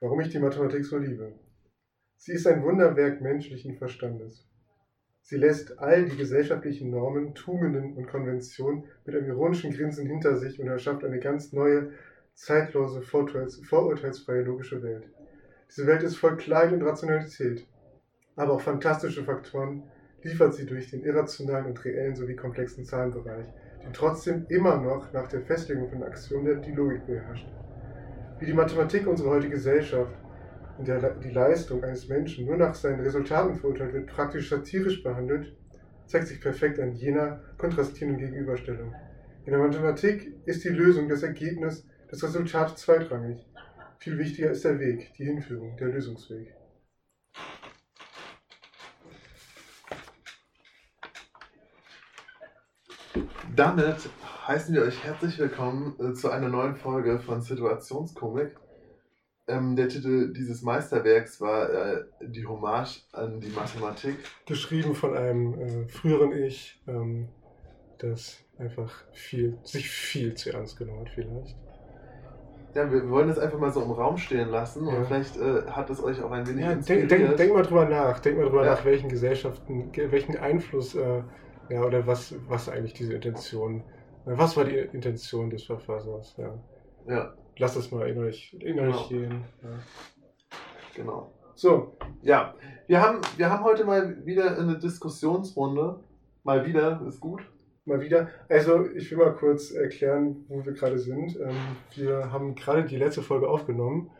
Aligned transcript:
Warum 0.00 0.20
ich 0.20 0.28
die 0.28 0.38
Mathematik 0.38 0.84
so 0.84 0.96
liebe. 0.96 1.32
Sie 2.16 2.32
ist 2.32 2.46
ein 2.46 2.62
Wunderwerk 2.62 3.20
menschlichen 3.20 3.76
Verstandes. 3.78 4.46
Sie 5.22 5.36
lässt 5.36 5.80
all 5.80 6.04
die 6.04 6.16
gesellschaftlichen 6.16 6.90
Normen, 6.90 7.34
Tugenden 7.34 7.96
und 7.96 8.06
Konventionen 8.06 8.84
mit 9.04 9.16
einem 9.16 9.26
ironischen 9.26 9.72
Grinsen 9.72 10.06
hinter 10.06 10.36
sich 10.36 10.60
und 10.60 10.68
erschafft 10.68 11.04
eine 11.04 11.18
ganz 11.18 11.52
neue, 11.52 11.90
zeitlose, 12.34 13.02
vorurteils 13.02 13.56
vorurteilsfreie 13.56 14.42
logische 14.42 14.84
Welt. 14.84 15.08
Diese 15.68 15.88
Welt 15.88 16.04
ist 16.04 16.16
voll 16.16 16.36
Kleid 16.36 16.72
und 16.72 16.82
Rationalität, 16.82 17.66
aber 18.36 18.52
auch 18.52 18.60
fantastische 18.60 19.24
Faktoren 19.24 19.82
liefert 20.22 20.54
sie 20.54 20.66
durch 20.66 20.90
den 20.90 21.02
irrationalen 21.02 21.66
und 21.66 21.84
reellen 21.84 22.14
sowie 22.14 22.36
komplexen 22.36 22.84
Zahlenbereich, 22.84 23.46
die 23.84 23.92
trotzdem 23.92 24.46
immer 24.48 24.80
noch 24.80 25.12
nach 25.12 25.26
der 25.26 25.40
Festlegung 25.40 25.90
von 25.90 26.04
Aktionen 26.04 26.62
die 26.62 26.72
Logik 26.72 27.04
beherrscht. 27.04 27.48
Wie 28.38 28.46
die 28.46 28.52
Mathematik 28.52 29.06
unsere 29.08 29.30
heutige 29.30 29.54
Gesellschaft, 29.54 30.14
in 30.78 30.84
der 30.84 31.10
die 31.16 31.30
Leistung 31.30 31.82
eines 31.82 32.08
Menschen 32.08 32.46
nur 32.46 32.56
nach 32.56 32.74
seinen 32.74 33.00
Resultaten 33.00 33.56
verurteilt 33.56 33.92
wird, 33.92 34.06
praktisch 34.06 34.48
satirisch 34.48 35.02
behandelt, 35.02 35.56
zeigt 36.06 36.28
sich 36.28 36.40
perfekt 36.40 36.78
an 36.78 36.94
jener 36.94 37.42
kontrastierenden 37.58 38.20
Gegenüberstellung. 38.20 38.94
In 39.44 39.52
der 39.52 39.60
Mathematik 39.60 40.32
ist 40.44 40.62
die 40.62 40.68
Lösung, 40.68 41.08
das 41.08 41.24
Ergebnis, 41.24 41.84
das 42.08 42.22
Resultat 42.22 42.78
zweitrangig. 42.78 43.44
Viel 43.98 44.18
wichtiger 44.18 44.52
ist 44.52 44.64
der 44.64 44.78
Weg, 44.78 45.12
die 45.18 45.24
Hinführung, 45.24 45.76
der 45.76 45.88
Lösungsweg. 45.88 46.54
Damit 53.56 54.08
heißen 54.48 54.74
wir 54.74 54.82
euch 54.82 55.04
herzlich 55.04 55.38
willkommen 55.38 55.94
äh, 56.00 56.14
zu 56.14 56.30
einer 56.30 56.48
neuen 56.48 56.74
Folge 56.74 57.18
von 57.20 57.42
Situationskomik. 57.42 58.56
Ähm, 59.46 59.76
der 59.76 59.88
Titel 59.88 60.32
dieses 60.32 60.62
Meisterwerks 60.62 61.40
war 61.40 61.70
äh, 61.70 62.04
die 62.22 62.46
Hommage 62.46 63.02
an 63.12 63.40
die 63.40 63.48
Mathematik. 63.50 64.16
Geschrieben 64.46 64.94
von 64.94 65.14
einem 65.16 65.54
äh, 65.60 65.88
früheren 65.88 66.32
Ich, 66.32 66.80
ähm, 66.86 67.28
das 67.98 68.38
einfach 68.58 68.90
viel, 69.12 69.58
sich 69.64 69.90
viel 69.90 70.34
zu 70.34 70.50
ernst 70.52 70.78
genommen 70.78 71.00
hat 71.00 71.10
vielleicht. 71.10 71.54
Ja, 72.74 72.90
wir 72.92 73.08
wollen 73.10 73.28
das 73.28 73.38
einfach 73.38 73.58
mal 73.58 73.72
so 73.72 73.82
im 73.82 73.90
Raum 73.90 74.16
stehen 74.18 74.48
lassen 74.48 74.86
Ja. 74.86 74.94
und 74.94 75.06
vielleicht 75.06 75.36
äh, 75.36 75.62
hat 75.66 75.90
es 75.90 76.02
euch 76.02 76.22
auch 76.22 76.30
ein 76.30 76.46
wenig 76.46 76.64
Ja, 76.64 76.72
inspiriert. 76.72 77.10
denk, 77.10 77.22
denk, 77.26 77.36
denk 77.36 77.52
mal 77.54 77.62
drüber 77.62 77.86
nach. 77.86 78.18
Denk 78.20 78.38
mal 78.38 78.46
drüber 78.46 78.64
Ja. 78.64 78.72
nach, 78.76 78.84
welchen 78.86 79.08
Gesellschaften, 79.10 79.92
ge- 79.92 80.10
welchen 80.10 80.36
Einfluss, 80.38 80.94
äh, 80.94 81.22
ja, 81.70 81.82
oder 81.82 82.06
was, 82.06 82.34
was 82.46 82.68
eigentlich 82.68 82.94
diese 82.94 83.14
Intention, 83.14 83.80
äh, 83.80 83.97
was 84.36 84.56
war 84.56 84.64
die 84.64 84.76
Intention 84.76 85.50
des 85.50 85.64
Verfassers, 85.64 86.34
ja. 86.36 86.54
Ja, 87.06 87.34
Lasst 87.58 87.76
es 87.76 87.90
mal 87.90 88.08
in 88.08 88.18
euch, 88.18 88.54
in 88.60 88.78
euch 88.78 89.08
Genau. 89.08 89.08
gehen. 89.08 89.44
Ja. 89.62 89.68
genau. 90.94 91.32
So, 91.54 91.96
Ja, 92.22 92.54
wir 92.86 93.00
haben, 93.00 93.20
wir 93.36 93.50
haben 93.50 93.64
heute 93.64 93.84
mal 93.84 94.24
wieder 94.24 94.56
eine 94.58 94.78
Diskussionsrunde. 94.78 96.00
Mal 96.44 96.66
wieder, 96.66 97.02
ist 97.06 97.20
gut. 97.20 97.42
mal 97.84 98.00
wieder. 98.00 98.28
Also, 98.48 98.86
ich 98.90 99.10
will 99.10 99.18
mal 99.18 99.34
kurz 99.34 99.70
erklären, 99.72 100.44
wo 100.48 100.64
wir 100.64 100.72
gerade 100.72 100.98
sind. 100.98 101.36
Ähm, 101.40 101.56
wir 101.96 102.30
haben 102.30 102.54
gerade 102.54 102.84
die 102.84 102.96
letzte 102.96 103.22
Folge 103.22 103.48
aufgenommen 103.48 104.10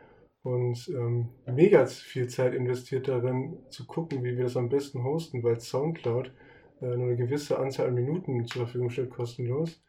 und 0.42 0.89
ähm, 0.89 1.29
mega 1.47 1.84
viel 1.86 2.29
Zeit 2.29 2.55
investiert 2.55 3.09
darin, 3.09 3.59
zu 3.69 3.86
gucken, 3.86 4.25
wie 4.25 4.36
wir 4.36 4.45
das 4.45 4.56
am 4.56 4.69
besten 4.70 5.05
hosten, 5.05 5.42
weil 5.42 5.61
Soundcloud 5.61 6.33
äh, 6.81 6.86
nur 6.86 7.09
eine 7.09 7.17
gewisse 7.17 7.59
Anzahl 7.59 7.89
an 7.89 7.95
Minuten 7.95 8.47
zur 8.47 8.62
Verfügung 8.62 8.89
stellt, 8.91 9.11
kostenlos. 9.11 9.83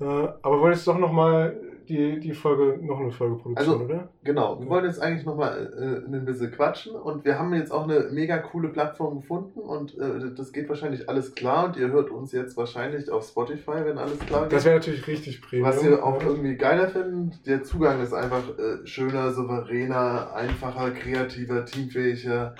Äh, 0.00 0.04
aber 0.04 0.60
wollen 0.60 0.72
jetzt 0.72 0.86
doch 0.86 0.98
nochmal 0.98 1.56
die, 1.88 2.18
die 2.20 2.34
Folge, 2.34 2.78
noch 2.84 3.00
eine 3.00 3.12
Folge 3.12 3.36
produzieren, 3.36 3.72
Also, 3.72 3.84
oder? 3.84 4.08
Genau, 4.24 4.60
wir 4.60 4.68
wollen 4.68 4.84
jetzt 4.84 5.00
eigentlich 5.00 5.24
nochmal 5.24 5.72
äh, 5.78 6.12
ein 6.14 6.24
bisschen 6.24 6.50
quatschen 6.50 6.94
und 6.94 7.24
wir 7.24 7.38
haben 7.38 7.54
jetzt 7.54 7.72
auch 7.72 7.84
eine 7.84 8.08
mega 8.10 8.38
coole 8.38 8.68
Plattform 8.68 9.20
gefunden 9.20 9.60
und 9.60 9.96
äh, 9.98 10.34
das 10.34 10.52
geht 10.52 10.68
wahrscheinlich 10.68 11.08
alles 11.08 11.34
klar 11.34 11.66
und 11.66 11.76
ihr 11.76 11.88
hört 11.88 12.10
uns 12.10 12.32
jetzt 12.32 12.56
wahrscheinlich 12.56 13.10
auf 13.10 13.26
Spotify, 13.26 13.84
wenn 13.84 13.98
alles 13.98 14.18
klar 14.18 14.42
geht. 14.42 14.52
Das 14.52 14.64
wäre 14.64 14.76
natürlich 14.76 15.06
richtig 15.06 15.42
Premium. 15.42 15.68
Was 15.68 15.84
wir 15.84 16.04
auch 16.04 16.20
ja. 16.20 16.28
irgendwie 16.28 16.56
geiler 16.56 16.88
finden, 16.88 17.32
der 17.46 17.62
Zugang 17.62 18.02
ist 18.02 18.12
einfach 18.12 18.42
äh, 18.58 18.86
schöner, 18.86 19.32
souveräner, 19.32 20.34
einfacher, 20.34 20.90
kreativer, 20.90 21.64
teamfähiger 21.64 22.54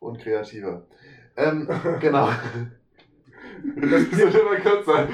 und 0.00 0.18
kreativer. 0.18 0.82
Ähm, 1.36 1.68
genau. 2.00 2.28
Das 3.76 4.10
wird 4.18 4.34
immer 4.34 4.56
kürzer. 4.56 5.08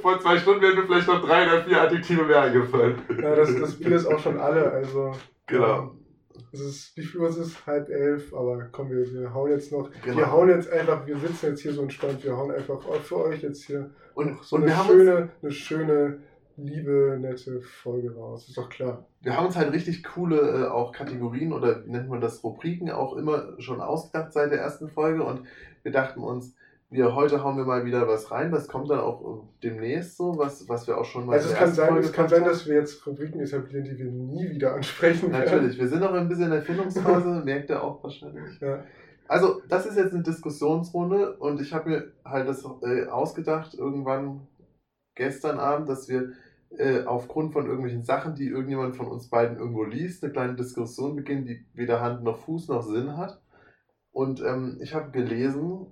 Vor 0.00 0.20
zwei 0.20 0.38
Stunden 0.38 0.62
werden 0.62 0.80
mir 0.80 0.86
vielleicht 0.86 1.08
noch 1.08 1.24
drei 1.24 1.46
oder 1.46 1.62
vier 1.64 1.82
Adjektive 1.82 2.24
mehr 2.24 2.42
eingefallen. 2.42 2.96
Ja, 3.20 3.34
das, 3.34 3.54
das 3.54 3.78
Bier 3.78 3.96
ist 3.96 4.06
auch 4.06 4.18
schon 4.18 4.38
alle, 4.38 4.70
also. 4.70 5.12
Genau. 5.46 5.78
ähm, 5.78 5.90
Es 6.52 6.60
ist, 6.60 6.96
wie 6.96 7.02
viel 7.02 7.20
Uhr 7.20 7.28
ist 7.28 7.38
es? 7.38 7.66
Halb 7.66 7.88
elf, 7.90 8.32
aber 8.34 8.68
komm, 8.72 8.90
wir, 8.90 9.12
wir 9.12 9.34
hauen 9.34 9.50
jetzt 9.50 9.72
noch. 9.72 9.90
Genau. 10.04 10.16
Wir 10.16 10.30
hauen 10.30 10.48
jetzt 10.48 10.70
einfach, 10.70 11.06
wir 11.06 11.16
sitzen 11.16 11.46
jetzt 11.46 11.60
hier 11.60 11.72
so 11.72 11.82
entspannt, 11.82 12.22
wir 12.24 12.36
hauen 12.36 12.50
einfach 12.50 12.80
für 13.02 13.16
euch 13.16 13.42
jetzt 13.42 13.64
hier 13.64 13.90
Und, 14.14 14.42
so 14.42 14.56
und 14.56 14.62
eine 14.62 14.76
haben 14.76 14.88
uns, 14.88 14.98
schöne, 14.98 15.28
eine 15.42 15.50
schöne, 15.52 16.18
liebe, 16.56 17.18
nette 17.20 17.60
Folge 17.60 18.14
raus. 18.14 18.48
Ist 18.48 18.58
doch 18.58 18.68
klar. 18.68 19.06
wir 19.20 19.36
haben 19.36 19.46
uns 19.46 19.56
halt 19.56 19.72
richtig 19.72 20.02
coole 20.04 20.38
äh, 20.38 20.66
auch 20.68 20.92
Kategorien 20.92 21.52
oder 21.52 21.84
wie 21.84 21.90
nennt 21.90 22.08
man 22.08 22.20
das, 22.20 22.42
Rubriken 22.42 22.90
auch 22.90 23.16
immer 23.16 23.54
schon 23.60 23.80
ausgedacht 23.80 24.32
seit 24.32 24.50
der 24.50 24.60
ersten 24.60 24.88
Folge 24.88 25.22
und 25.22 25.42
wir 25.82 25.92
dachten 25.92 26.20
uns, 26.20 26.54
wir 26.90 27.14
heute 27.14 27.44
hauen 27.44 27.56
wir 27.58 27.64
mal 27.64 27.84
wieder 27.84 28.08
was 28.08 28.30
rein. 28.30 28.50
Das 28.50 28.66
kommt 28.66 28.90
dann 28.90 29.00
auch 29.00 29.20
äh, 29.20 29.46
demnächst 29.62 30.16
so, 30.16 30.38
was, 30.38 30.68
was 30.68 30.86
wir 30.86 30.96
auch 30.96 31.04
schon 31.04 31.26
mal 31.26 31.34
Also 31.34 31.50
es 31.50 31.54
kann 31.54 31.72
sein, 31.72 31.88
Folge 31.88 32.06
es 32.06 32.12
kann 32.12 32.28
sein, 32.28 32.44
dass 32.44 32.66
wir 32.66 32.76
jetzt 32.76 33.06
Rubriken 33.06 33.40
etablieren, 33.40 33.84
die 33.84 33.98
wir 33.98 34.10
nie 34.10 34.48
wieder 34.50 34.74
ansprechen 34.74 35.30
werden. 35.30 35.44
Natürlich, 35.44 35.78
wir 35.78 35.88
sind 35.88 36.00
noch 36.00 36.14
ein 36.14 36.28
bisschen 36.28 36.44
in 36.44 36.50
der 36.52 36.62
Findungsphase, 36.62 37.28
merkt 37.44 37.68
ihr 37.70 37.82
auch 37.82 38.02
wahrscheinlich. 38.02 38.58
Ja. 38.60 38.84
Also, 39.26 39.60
das 39.68 39.84
ist 39.84 39.98
jetzt 39.98 40.14
eine 40.14 40.22
Diskussionsrunde 40.22 41.36
und 41.36 41.60
ich 41.60 41.74
habe 41.74 41.90
mir 41.90 42.12
halt 42.24 42.48
das 42.48 42.64
äh, 42.82 43.06
ausgedacht, 43.06 43.74
irgendwann 43.74 44.46
gestern 45.14 45.58
Abend, 45.58 45.90
dass 45.90 46.08
wir 46.08 46.32
äh, 46.70 47.04
aufgrund 47.04 47.52
von 47.52 47.66
irgendwelchen 47.66 48.04
Sachen, 48.04 48.34
die 48.34 48.48
irgendjemand 48.48 48.96
von 48.96 49.06
uns 49.06 49.28
beiden 49.28 49.58
irgendwo 49.58 49.84
liest, 49.84 50.24
eine 50.24 50.32
kleine 50.32 50.54
Diskussion 50.54 51.16
beginnen, 51.16 51.44
die 51.44 51.66
weder 51.74 52.00
Hand 52.00 52.24
noch 52.24 52.38
Fuß 52.38 52.68
noch 52.68 52.82
Sinn 52.82 53.18
hat. 53.18 53.42
Und 54.10 54.40
ähm, 54.40 54.78
ich 54.80 54.94
habe 54.94 55.10
gelesen, 55.10 55.86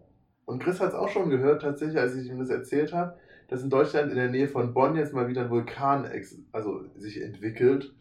und 0.47 0.63
Chris 0.63 0.81
hat 0.81 0.91
es 0.91 0.95
auch 0.95 1.09
schon 1.09 1.29
gehört, 1.29 1.63
tatsächlich, 1.63 1.99
als 1.99 2.15
ich 2.15 2.29
ihm 2.29 2.39
das 2.39 2.51
erzählt 2.51 2.93
habe, 2.93 3.19
dass 3.49 3.63
in 3.63 3.71
Deutschland 3.71 4.11
in 4.11 4.17
der 4.17 4.31
Nähe 4.31 4.49
von 4.49 4.73
Bonn 4.73 4.97
jetzt 4.97 5.13
mal 5.13 5.29
wieder 5.29 5.43
ein 5.43 5.51
Vulkan 5.51 6.09
also 6.53 6.85
sich 6.97 7.21
entwickelt. 7.21 7.95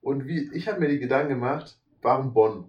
Und 0.00 0.26
wie 0.26 0.50
ich 0.52 0.68
habe 0.68 0.80
mir 0.80 0.88
die 0.88 0.98
Gedanken 0.98 1.30
gemacht, 1.30 1.78
warum 2.02 2.34
Bonn? 2.34 2.64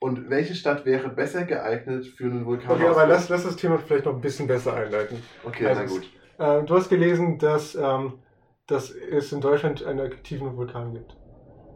Und 0.00 0.30
welche 0.30 0.54
Stadt 0.54 0.86
wäre 0.86 1.08
besser 1.08 1.44
geeignet 1.44 2.06
für 2.06 2.24
einen 2.24 2.46
Vulkan? 2.46 2.70
Okay, 2.70 2.86
aber 2.86 3.06
lass, 3.06 3.28
lass 3.28 3.42
das 3.42 3.56
Thema 3.56 3.78
vielleicht 3.78 4.06
noch 4.06 4.14
ein 4.14 4.20
bisschen 4.20 4.46
besser 4.46 4.74
einleiten. 4.74 5.20
Okay, 5.44 5.66
Also 5.66 5.82
na 5.82 5.88
gut. 5.88 6.62
Äh, 6.62 6.66
du 6.66 6.74
hast 6.76 6.88
gelesen, 6.88 7.38
dass, 7.38 7.74
ähm, 7.74 8.20
dass 8.68 8.90
es 8.90 9.32
in 9.32 9.40
Deutschland 9.40 9.84
einen 9.84 10.00
aktiven 10.00 10.56
Vulkan 10.56 10.92
gibt. 10.92 11.16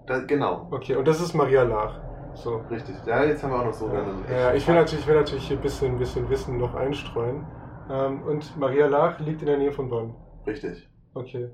Da, 0.06 0.20
genau, 0.20 0.68
Okay, 0.70 0.94
und 0.94 1.06
das 1.06 1.20
ist 1.20 1.34
Maria 1.34 1.64
Laach. 1.64 2.11
So. 2.34 2.56
richtig. 2.70 2.96
Ja, 3.06 3.24
jetzt 3.24 3.42
haben 3.42 3.52
wir 3.52 3.60
auch 3.60 3.66
noch 3.66 3.72
so 3.74 3.88
Ja, 3.88 4.02
einen 4.02 4.24
ja, 4.30 4.54
ich 4.54 4.66
will 4.66 4.74
natürlich, 4.74 5.06
will 5.06 5.14
natürlich 5.14 5.46
hier 5.46 5.56
ein 5.56 5.62
bisschen, 5.62 5.98
bisschen 5.98 6.28
Wissen 6.30 6.58
noch 6.58 6.74
einstreuen. 6.74 7.44
Ähm, 7.90 8.22
und 8.22 8.56
Maria 8.56 8.86
Laach 8.86 9.20
liegt 9.20 9.42
in 9.42 9.46
der 9.46 9.58
Nähe 9.58 9.72
von 9.72 9.88
Bonn. 9.88 10.14
Richtig. 10.46 10.88
Okay. 11.14 11.50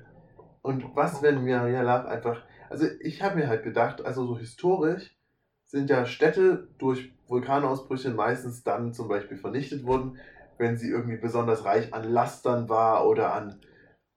Und 0.62 0.84
was, 0.94 1.22
wenn 1.22 1.44
Maria 1.44 1.82
Laach 1.82 2.04
einfach. 2.06 2.42
Also, 2.70 2.86
ich 3.00 3.22
habe 3.22 3.36
mir 3.36 3.48
halt 3.48 3.64
gedacht, 3.64 4.04
also 4.04 4.26
so 4.26 4.38
historisch 4.38 5.16
sind 5.66 5.90
ja 5.90 6.06
Städte 6.06 6.68
durch 6.78 7.12
Vulkanausbrüche 7.26 8.10
meistens 8.10 8.62
dann 8.64 8.92
zum 8.92 9.08
Beispiel 9.08 9.36
vernichtet 9.36 9.84
worden, 9.86 10.18
wenn 10.58 10.76
sie 10.76 10.90
irgendwie 10.90 11.18
besonders 11.18 11.64
reich 11.64 11.92
an 11.94 12.04
Lastern 12.04 12.68
war 12.68 13.06
oder 13.06 13.32
an, 13.34 13.60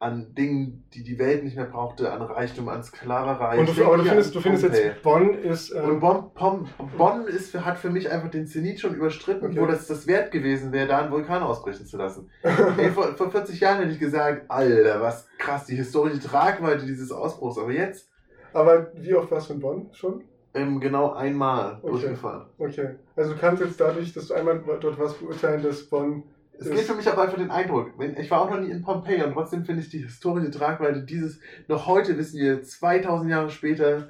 an 0.02 0.34
Dingen, 0.34 0.84
die 0.94 1.04
die 1.04 1.20
Welt 1.20 1.44
nicht 1.44 1.56
mehr 1.56 1.66
brauchte, 1.66 2.12
an 2.12 2.22
Reichtum, 2.24 2.68
an 2.70 2.82
Sklaverei. 2.84 3.60
Und 3.60 3.78
du, 3.78 3.86
aber 3.86 3.98
du 3.98 4.04
findest, 4.04 4.34
du 4.34 4.42
findest 4.42 4.64
jetzt, 4.64 5.04
Bonn 5.04 5.36
ist. 5.36 5.72
Und 5.72 5.84
Ähm, 5.92 6.00
Bonn, 6.00 6.32
Bonn, 6.34 6.68
Bonn 6.98 7.28
ist, 7.28 7.54
hat 7.64 7.78
für 7.78 7.92
mich 7.92 8.10
einfach 8.12 8.30
den 8.32 8.48
Zenit 8.48 8.80
schon 8.80 8.96
überstritten, 8.96 9.46
Okay. 9.52 9.62
wo 9.62 9.68
das 9.68 9.86
das 9.86 10.08
wert 10.08 10.32
gewesen 10.32 10.72
wäre, 10.72 10.88
da 10.88 11.00
einen 11.00 11.12
Vulkan 11.12 11.44
ausbrechen 11.44 11.86
zu 11.86 11.98
lassen. 11.98 12.30
Ey, 12.78 12.90
vor, 12.90 13.16
vor 13.16 13.30
40 13.30 13.60
Jahren 13.60 13.78
hätte 13.80 13.92
ich 13.92 14.00
gesagt, 14.00 14.46
Alter, 14.50 15.02
was 15.02 15.28
krass, 15.38 15.66
die 15.68 15.76
historische 15.76 16.20
Tragweite 16.20 16.86
dieses 16.86 17.12
Ausbruchs. 17.12 17.58
Aber 17.60 17.72
jetzt 17.72 18.10
aber 18.54 18.92
wie 18.96 19.14
oft 19.14 19.32
warst 19.32 19.50
du 19.50 19.54
in 19.54 19.60
Bonn 19.60 19.90
schon? 19.94 20.24
ähm, 20.54 20.80
genau 20.82 21.14
einmal 21.14 21.78
Okay. 21.84 21.92
durchgefahren. 21.92 22.48
Okay. 22.58 22.90
Also 23.16 23.34
du 23.34 23.40
kannst 23.40 23.64
jetzt 23.64 23.80
dadurch, 23.80 24.14
dass 24.14 24.28
du 24.28 24.34
einmal 24.34 24.62
dort 24.82 24.98
warst, 25.00 25.20
beurteilen, 25.20 25.62
dass 25.64 25.84
Bonn. 25.84 26.24
Es 26.62 26.70
geht 26.70 26.80
für 26.82 26.94
mich 26.94 27.08
aber 27.10 27.24
einfach 27.24 27.38
den 27.38 27.50
Eindruck. 27.52 27.92
Ich 28.20 28.30
war 28.30 28.42
auch 28.42 28.50
noch 28.52 28.60
nie 28.60 28.70
in 28.70 28.82
Pompeji 28.84 29.24
und 29.24 29.34
trotzdem 29.34 29.66
finde 29.66 29.82
ich 29.82 29.90
die 29.90 30.04
historische 30.04 30.52
Tragweite 30.52 31.02
dieses, 31.04 31.40
noch 31.68 31.88
heute 31.88 32.18
wissen 32.18 32.40
wir, 32.40 32.62
2000 32.64 33.30
Jahre 33.32 33.50
später, 33.50 34.10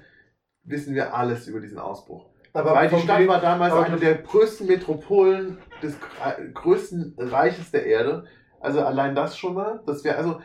wissen 0.64 0.94
wir 0.94 1.16
alles 1.16 1.48
über 1.48 1.60
diesen 1.62 1.80
Ausbruch. 1.80 2.26
Aber 2.54 2.74
Weil 2.76 2.90
die 2.90 3.00
Stadt 3.00 3.26
war 3.28 3.40
damals 3.40 3.74
eine 3.74 3.98
der 3.98 4.16
größten 4.16 4.68
Metropolen 4.68 5.58
des 5.82 5.96
gr- 6.00 6.44
größten 6.54 7.16
Reiches 7.18 7.72
der 7.72 7.86
Erde. 7.86 8.26
Also 8.60 8.82
allein 8.82 9.16
das 9.16 9.38
schon 9.38 9.54
mal. 9.54 9.82
Das 9.86 10.04
wäre 10.04 10.18
also 10.18 10.42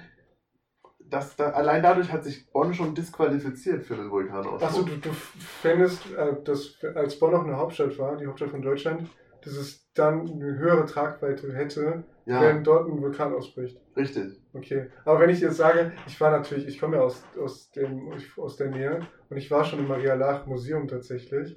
das, 1.00 1.34
da, 1.36 1.50
allein 1.50 1.82
dadurch 1.82 2.12
hat 2.12 2.24
sich 2.24 2.48
Bonn 2.50 2.74
schon 2.74 2.94
disqualifiziert 2.94 3.84
für 3.84 3.96
den 3.96 4.10
Vulkanausbruch. 4.10 4.62
Achso, 4.62 4.82
du, 4.82 4.96
du 4.96 5.10
fändest, 5.12 6.02
äh, 6.16 6.34
dass 6.44 6.76
als 6.94 7.18
Bonn 7.18 7.32
noch 7.32 7.44
eine 7.44 7.56
Hauptstadt 7.56 7.98
war, 7.98 8.16
die 8.16 8.26
Hauptstadt 8.26 8.50
von 8.50 8.62
Deutschland, 8.62 9.08
dass 9.46 9.56
es 9.56 9.88
dann 9.94 10.28
eine 10.28 10.58
höhere 10.58 10.84
Tragweite 10.84 11.52
hätte, 11.54 12.04
ja, 12.26 12.42
wenn 12.42 12.64
dort 12.64 12.88
ein 12.88 13.00
Vulkan 13.00 13.32
ausbricht. 13.32 13.80
richtig. 13.96 14.40
Okay. 14.52 14.88
Aber 15.04 15.20
wenn 15.20 15.30
ich 15.30 15.40
jetzt 15.40 15.56
sage, 15.56 15.92
ich 16.06 16.20
war 16.20 16.30
natürlich, 16.30 16.66
ich 16.66 16.80
komme 16.80 16.96
ja 16.96 17.02
aus, 17.02 17.22
aus, 17.40 17.70
dem, 17.70 18.12
aus 18.36 18.56
der 18.56 18.70
Nähe 18.70 19.00
und 19.30 19.36
ich 19.36 19.50
war 19.50 19.64
schon 19.64 19.78
im 19.78 19.88
Maria 19.88 20.14
Lach 20.14 20.46
Museum 20.46 20.88
tatsächlich. 20.88 21.56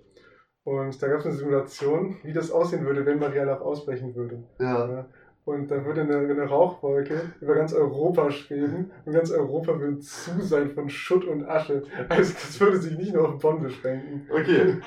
Und 0.64 1.02
da 1.02 1.08
gab 1.08 1.20
es 1.20 1.26
eine 1.26 1.36
Simulation, 1.36 2.18
wie 2.24 2.34
das 2.34 2.52
aussehen 2.52 2.86
würde, 2.86 3.06
wenn 3.06 3.18
Maria 3.18 3.44
Lach 3.44 3.62
ausbrechen 3.62 4.14
würde. 4.16 4.44
Ja. 4.60 5.08
Und 5.46 5.72
da 5.72 5.84
würde 5.84 6.02
eine, 6.02 6.18
eine 6.18 6.46
Rauchwolke 6.46 7.34
über 7.42 7.56
ganz 7.56 7.74
Europa 7.74 8.30
schweben 8.30 8.92
und 9.06 9.14
ganz 9.14 9.32
Europa 9.32 9.80
würde 9.80 9.98
zu 10.00 10.40
sein 10.42 10.70
von 10.70 10.90
Schutt 10.90 11.26
und 11.26 11.44
Asche. 11.46 11.84
Also 12.10 12.34
das 12.34 12.60
würde 12.60 12.78
sich 12.78 12.96
nicht 12.96 13.16
nur 13.16 13.30
auf 13.30 13.40
Bonn 13.40 13.64
beschränken. 13.64 14.28
Okay. 14.30 14.80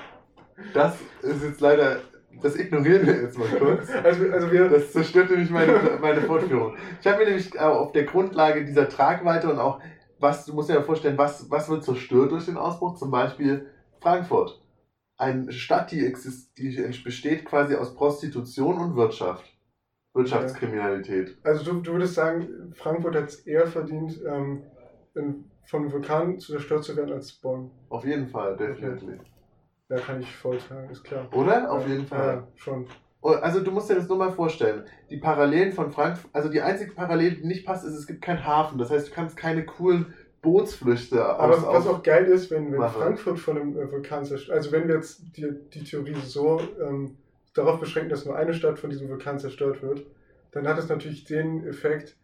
Das 0.73 1.01
ist 1.23 1.43
jetzt 1.43 1.61
leider. 1.61 1.97
Das 2.41 2.57
ignorieren 2.57 3.07
wir 3.07 3.23
jetzt 3.23 3.39
mal 3.39 3.49
kurz. 3.49 3.89
Also, 4.03 4.31
also 4.31 4.51
wir, 4.51 4.69
Das 4.69 4.93
zerstört 4.93 5.31
nämlich 5.31 5.51
meine, 5.51 5.99
meine 6.01 6.23
Fortführung. 6.23 6.77
Ich 7.01 7.07
habe 7.07 7.19
mir 7.19 7.27
nämlich 7.27 7.55
äh, 7.55 7.59
auf 7.59 7.93
der 7.93 8.05
Grundlage 8.05 8.65
dieser 8.65 8.89
Tragweite 8.89 9.51
und 9.51 9.59
auch, 9.59 9.81
was, 10.19 10.47
du 10.47 10.55
musst 10.55 10.69
dir 10.69 10.75
ja 10.75 10.83
vorstellen, 10.83 11.19
was, 11.19 11.51
was 11.51 11.69
wird 11.69 11.85
zerstört 11.85 12.33
durch 12.33 12.47
den 12.47 12.57
Ausbruch? 12.57 12.97
Zum 12.97 13.11
Beispiel 13.11 13.67
Frankfurt. 14.01 14.61
Eine 15.17 15.53
Stadt, 15.53 15.91
die, 15.93 16.05
exist, 16.05 16.57
die 16.59 16.77
besteht 17.05 17.45
quasi 17.45 17.75
aus 17.77 17.95
Prostitution 17.95 18.79
und 18.79 18.97
Wirtschaft. 18.97 19.45
Wirtschaftskriminalität. 20.15 21.39
also 21.43 21.65
du, 21.65 21.81
du 21.81 21.93
würdest 21.93 22.15
sagen, 22.15 22.73
Frankfurt 22.75 23.17
hat 23.17 23.29
es 23.29 23.47
eher 23.47 23.67
verdient, 23.67 24.21
ähm, 24.27 24.63
in, 25.15 25.51
von 25.65 25.83
einem 25.83 25.93
Vulkan 25.93 26.39
zerstört 26.39 26.85
zu 26.85 26.97
werden 26.97 27.13
als 27.13 27.33
Bonn. 27.33 27.71
Auf 27.89 28.05
jeden 28.05 28.29
Fall, 28.29 28.57
definitiv. 28.57 29.21
Ja, 29.93 29.99
kann 29.99 30.23
ich 30.23 30.35
voll 30.35 30.59
sagen, 30.59 30.89
ist 30.91 31.05
klar. 31.05 31.29
Oder? 31.35 31.71
Auf 31.71 31.87
jeden 31.87 32.07
Fall. 32.07 32.37
Ja, 32.37 32.49
schon. 32.57 32.87
Oh, 33.21 33.29
Also 33.29 33.61
du 33.61 33.71
musst 33.71 33.91
dir 33.91 33.95
das 33.97 34.09
nur 34.09 34.17
mal 34.17 34.33
vorstellen. 34.33 34.85
Die 35.11 35.19
Parallelen 35.19 35.71
von 35.73 35.93
Frankfurt, 35.93 36.31
also 36.33 36.49
die 36.49 36.63
einzige 36.63 36.93
Parallele, 36.93 37.37
die 37.37 37.47
nicht 37.47 37.67
passt, 37.67 37.85
ist, 37.85 37.93
es 37.93 38.07
gibt 38.07 38.23
keinen 38.23 38.47
Hafen. 38.47 38.79
Das 38.79 38.91
heißt, 38.91 39.09
du 39.09 39.13
kannst 39.13 39.37
keine 39.37 39.67
coolen 39.67 40.15
Bootsflüchte 40.41 41.23
Aber 41.23 41.55
aus, 41.55 41.67
was 41.67 41.87
auch 41.87 42.03
geil 42.03 42.25
ist, 42.25 42.51
wenn, 42.51 42.73
wenn. 42.73 42.81
Frankfurt 42.89 43.39
von 43.39 43.59
einem 43.59 43.79
äh, 43.79 43.93
Vulkan 43.93 44.25
zerstört, 44.25 44.57
also 44.57 44.73
wenn 44.73 44.89
wir 44.89 44.97
jetzt 44.97 45.23
die, 45.37 45.49
die 45.75 45.85
Theorie 45.85 46.17
so 46.25 46.59
ähm, 46.81 47.19
darauf 47.55 47.79
beschränken, 47.79 48.09
dass 48.09 48.25
nur 48.25 48.35
eine 48.35 48.55
Stadt 48.55 48.79
von 48.79 48.89
diesem 48.89 49.11
Vulkan 49.11 49.39
zerstört 49.39 49.83
wird, 49.83 50.07
dann 50.53 50.67
hat 50.67 50.79
es 50.79 50.89
natürlich 50.89 51.25
den 51.25 51.67
Effekt, 51.67 52.17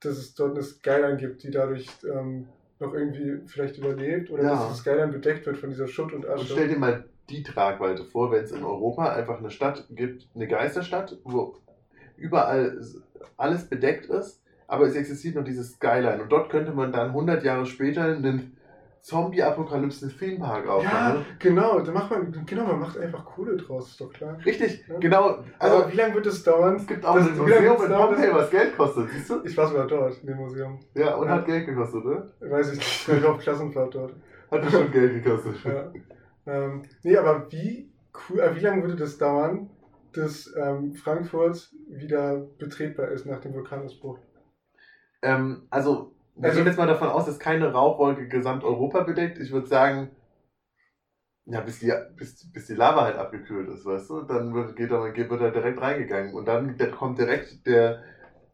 dass 0.00 0.16
es 0.16 0.34
dort 0.34 0.52
eine 0.52 0.62
Skyline 0.62 1.16
gibt, 1.16 1.42
die 1.42 1.50
dadurch 1.50 1.88
ähm, 2.08 2.46
noch 2.80 2.94
irgendwie 2.94 3.40
vielleicht 3.46 3.78
überlebt 3.78 4.30
oder 4.30 4.42
Ja. 4.44 4.50
dass 4.50 4.68
die 4.68 4.74
Skyline 4.80 5.12
bedeckt 5.12 5.46
wird 5.46 5.56
von 5.58 5.70
dieser 5.70 5.88
Schutt 5.88 6.12
und 6.12 6.24
Und 6.24 6.30
Asche. 6.32 6.52
stell 6.52 6.68
dir 6.68 6.78
mal 6.78 7.04
die 7.28 7.42
Tragweite 7.42 8.04
vor, 8.04 8.30
wenn 8.30 8.44
es 8.44 8.52
in 8.52 8.62
Europa 8.64 9.12
einfach 9.12 9.38
eine 9.38 9.50
Stadt 9.50 9.86
gibt, 9.90 10.28
eine 10.34 10.46
Geisterstadt, 10.48 11.18
wo 11.24 11.56
überall 12.16 12.80
alles 13.36 13.68
bedeckt 13.68 14.06
ist, 14.06 14.40
aber 14.66 14.86
es 14.86 14.94
existiert 14.96 15.34
noch 15.34 15.44
dieses 15.44 15.72
Skyline. 15.74 16.22
Und 16.22 16.30
dort 16.32 16.50
könnte 16.50 16.72
man 16.72 16.92
dann 16.92 17.08
100 17.08 17.42
Jahre 17.44 17.66
später 17.66 18.04
einen 18.04 18.56
Zombie-Apokalypse-Filmpark 19.02 20.64
ja, 20.66 20.70
aufmachen. 20.70 21.24
genau, 21.38 21.80
da 21.80 21.92
macht 21.92 22.10
man, 22.10 22.44
genau, 22.46 22.64
man 22.66 22.80
macht 22.80 22.98
einfach 22.98 23.24
Kohle 23.24 23.56
draus, 23.56 23.88
ist 23.90 24.00
doch 24.00 24.12
klar. 24.12 24.38
Richtig, 24.44 24.84
Ja. 24.88 24.98
genau. 24.98 25.38
Also 25.58 25.76
Aber 25.76 25.92
wie 25.92 25.96
lange 25.96 26.14
wird 26.14 26.26
es 26.26 26.42
dauern? 26.42 26.76
es 26.76 26.86
gibt 26.86 27.04
auch 27.04 27.14
Das- 27.16 27.28
ein 27.28 27.38
Museum 27.38 27.82
in 27.84 27.92
Pompeii, 27.92 28.34
was 28.34 28.50
Geld 28.50 28.76
kostet, 28.76 29.10
siehst 29.10 29.30
du? 29.30 29.44
Ich 29.44 29.56
war 29.56 29.66
sogar 29.66 29.86
dort, 29.86 30.18
in 30.20 30.26
dem 30.26 30.36
Museum. 30.36 30.80
Ja, 30.94 31.14
und 31.16 31.26
Ja. 31.28 31.34
hat 31.34 31.46
Geld 31.46 31.66
gekostet, 31.66 32.04
ne? 32.04 32.30
Weiß 32.40 32.72
ich 32.72 32.78
nicht, 32.78 33.08
ich 33.08 33.22
war 33.22 33.30
auf 33.34 33.38
Klassenfahrt 33.40 33.94
dort. 33.94 34.14
Hat 34.50 34.70
schon 34.70 34.90
Geld 34.90 35.22
gekostet. 35.24 35.56
Ja. 35.64 35.92
Ähm, 36.46 36.82
nee, 37.02 37.16
aber 37.16 37.50
wie 37.52 37.90
cool, 38.30 38.40
äh, 38.40 38.54
wie 38.56 38.60
lange 38.60 38.82
würde 38.82 38.96
das 38.96 39.18
dauern, 39.18 39.68
dass 40.14 40.52
ähm, 40.56 40.94
Frankfurt 40.94 41.70
wieder 41.88 42.38
betretbar 42.58 43.08
ist 43.08 43.26
nach 43.26 43.40
dem 43.40 43.52
Vulkanausbruch? 43.54 44.18
Ähm, 45.22 45.66
also, 45.70 46.14
wir 46.38 46.44
Also- 46.50 46.58
gehen 46.58 46.66
jetzt 46.66 46.78
mal 46.78 46.86
davon 46.86 47.08
aus, 47.08 47.26
dass 47.26 47.38
keine 47.38 47.72
Rauchwolke 47.72 48.28
Gesamteuropa 48.28 49.02
bedeckt. 49.02 49.38
Ich 49.38 49.50
würde 49.52 49.66
sagen, 49.66 50.10
ja, 51.46 51.60
bis 51.60 51.80
die, 51.80 51.92
bis, 52.16 52.50
bis 52.52 52.66
die 52.66 52.74
Lava 52.74 53.04
halt 53.04 53.16
abgekühlt 53.16 53.68
ist, 53.70 53.84
weißt 53.84 54.10
du? 54.10 54.20
Dann 54.22 54.54
wird, 54.54 54.76
geht 54.76 54.90
er, 54.90 55.02
wird 55.02 55.40
er 55.40 55.50
direkt 55.50 55.80
reingegangen. 55.80 56.34
Und 56.34 56.46
dann 56.46 56.76
kommt 56.92 57.18
direkt 57.18 57.66
der, 57.66 58.02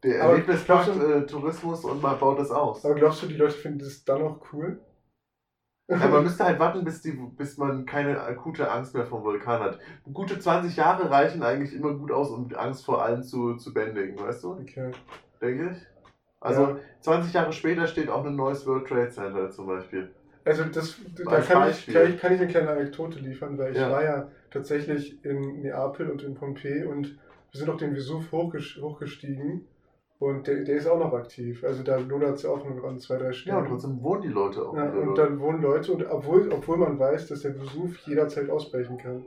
der 0.03 0.37
du- 0.37 0.51
äh, 0.51 1.25
Tourismus 1.25 1.83
und 1.83 2.01
man 2.01 2.17
baut 2.19 2.39
das 2.39 2.51
aus. 2.51 2.85
Aber 2.85 2.95
glaubst 2.95 3.21
du, 3.23 3.27
die 3.27 3.35
Leute 3.35 3.55
finden 3.55 3.79
das 3.79 4.03
dann 4.05 4.21
noch 4.21 4.39
cool? 4.53 4.81
Ja, 5.87 5.97
man 6.07 6.23
müsste 6.23 6.45
halt 6.45 6.57
warten, 6.57 6.83
bis, 6.83 7.01
die, 7.01 7.11
bis 7.11 7.57
man 7.57 7.85
keine 7.85 8.21
akute 8.21 8.71
Angst 8.71 8.95
mehr 8.95 9.05
vom 9.05 9.23
Vulkan 9.23 9.61
hat. 9.61 9.79
Gute 10.11 10.39
20 10.39 10.75
Jahre 10.77 11.11
reichen 11.11 11.43
eigentlich 11.43 11.73
immer 11.73 11.93
gut 11.93 12.11
aus, 12.11 12.29
um 12.29 12.47
die 12.47 12.55
Angst 12.55 12.85
vor 12.85 13.03
allem 13.03 13.23
zu, 13.23 13.55
zu 13.57 13.73
bändigen, 13.73 14.17
weißt 14.17 14.43
du? 14.43 14.53
okay. 14.53 14.91
Denke 15.41 15.71
ich. 15.71 15.94
Also 16.45 16.61
Ja. 16.61 16.75
20 17.01 17.33
Jahre 17.33 17.51
später 17.53 17.87
steht 17.87 18.09
auch 18.09 18.23
ein 18.25 18.35
neues 18.35 18.65
World 18.67 18.87
Trade 18.87 19.09
Center 19.09 19.49
zum 19.49 19.67
Beispiel. 19.67 20.09
Also 20.45 20.63
das, 20.65 20.95
da 21.25 21.41
kann 21.41 21.69
ich, 21.71 21.87
kann, 21.87 22.07
ich, 22.13 22.19
kann 22.19 22.33
ich 22.33 22.39
eine 22.39 22.47
kleine 22.47 22.69
Anekdote 22.69 23.17
liefern, 23.19 23.57
weil 23.57 23.71
ich 23.71 23.79
Ja. 23.79 23.89
war 23.91 24.03
ja 24.03 24.27
tatsächlich 24.51 25.23
in 25.25 25.61
Neapel 25.61 26.09
und 26.09 26.21
in 26.23 26.35
Pompeji 26.35 26.83
und 26.85 27.17
wir 27.51 27.59
sind 27.59 27.69
auf 27.69 27.77
den 27.77 27.95
Vesuv 27.95 28.31
hochges 28.31 28.77
hochgestiegen 28.79 29.65
und 30.19 30.45
der, 30.45 30.63
der 30.63 30.75
ist 30.75 30.87
auch 30.87 30.99
noch 30.99 31.13
aktiv. 31.13 31.63
Also 31.63 31.81
da 31.81 31.97
lodert 31.97 32.35
es 32.35 32.43
ja 32.43 32.51
auch 32.51 32.63
noch 32.63 32.83
an 32.83 32.99
zwei, 32.99 33.17
drei 33.17 33.25
Ja, 33.27 33.33
Stellen. 33.33 33.57
und 33.57 33.67
trotzdem 33.69 34.03
wohnen 34.03 34.21
die 34.21 34.27
Leute 34.27 34.61
auch. 34.67 34.75
Ja, 34.75 34.89
und 34.91 35.17
dann 35.17 35.39
wohnen 35.39 35.61
Leute, 35.63 35.91
und 35.93 36.05
obwohl, 36.05 36.51
obwohl 36.51 36.77
man 36.77 36.99
weiß, 36.99 37.27
dass 37.27 37.41
der 37.41 37.55
Vesuv 37.59 37.97
jederzeit 38.05 38.49
ausbrechen 38.49 38.97
kann. 38.97 39.23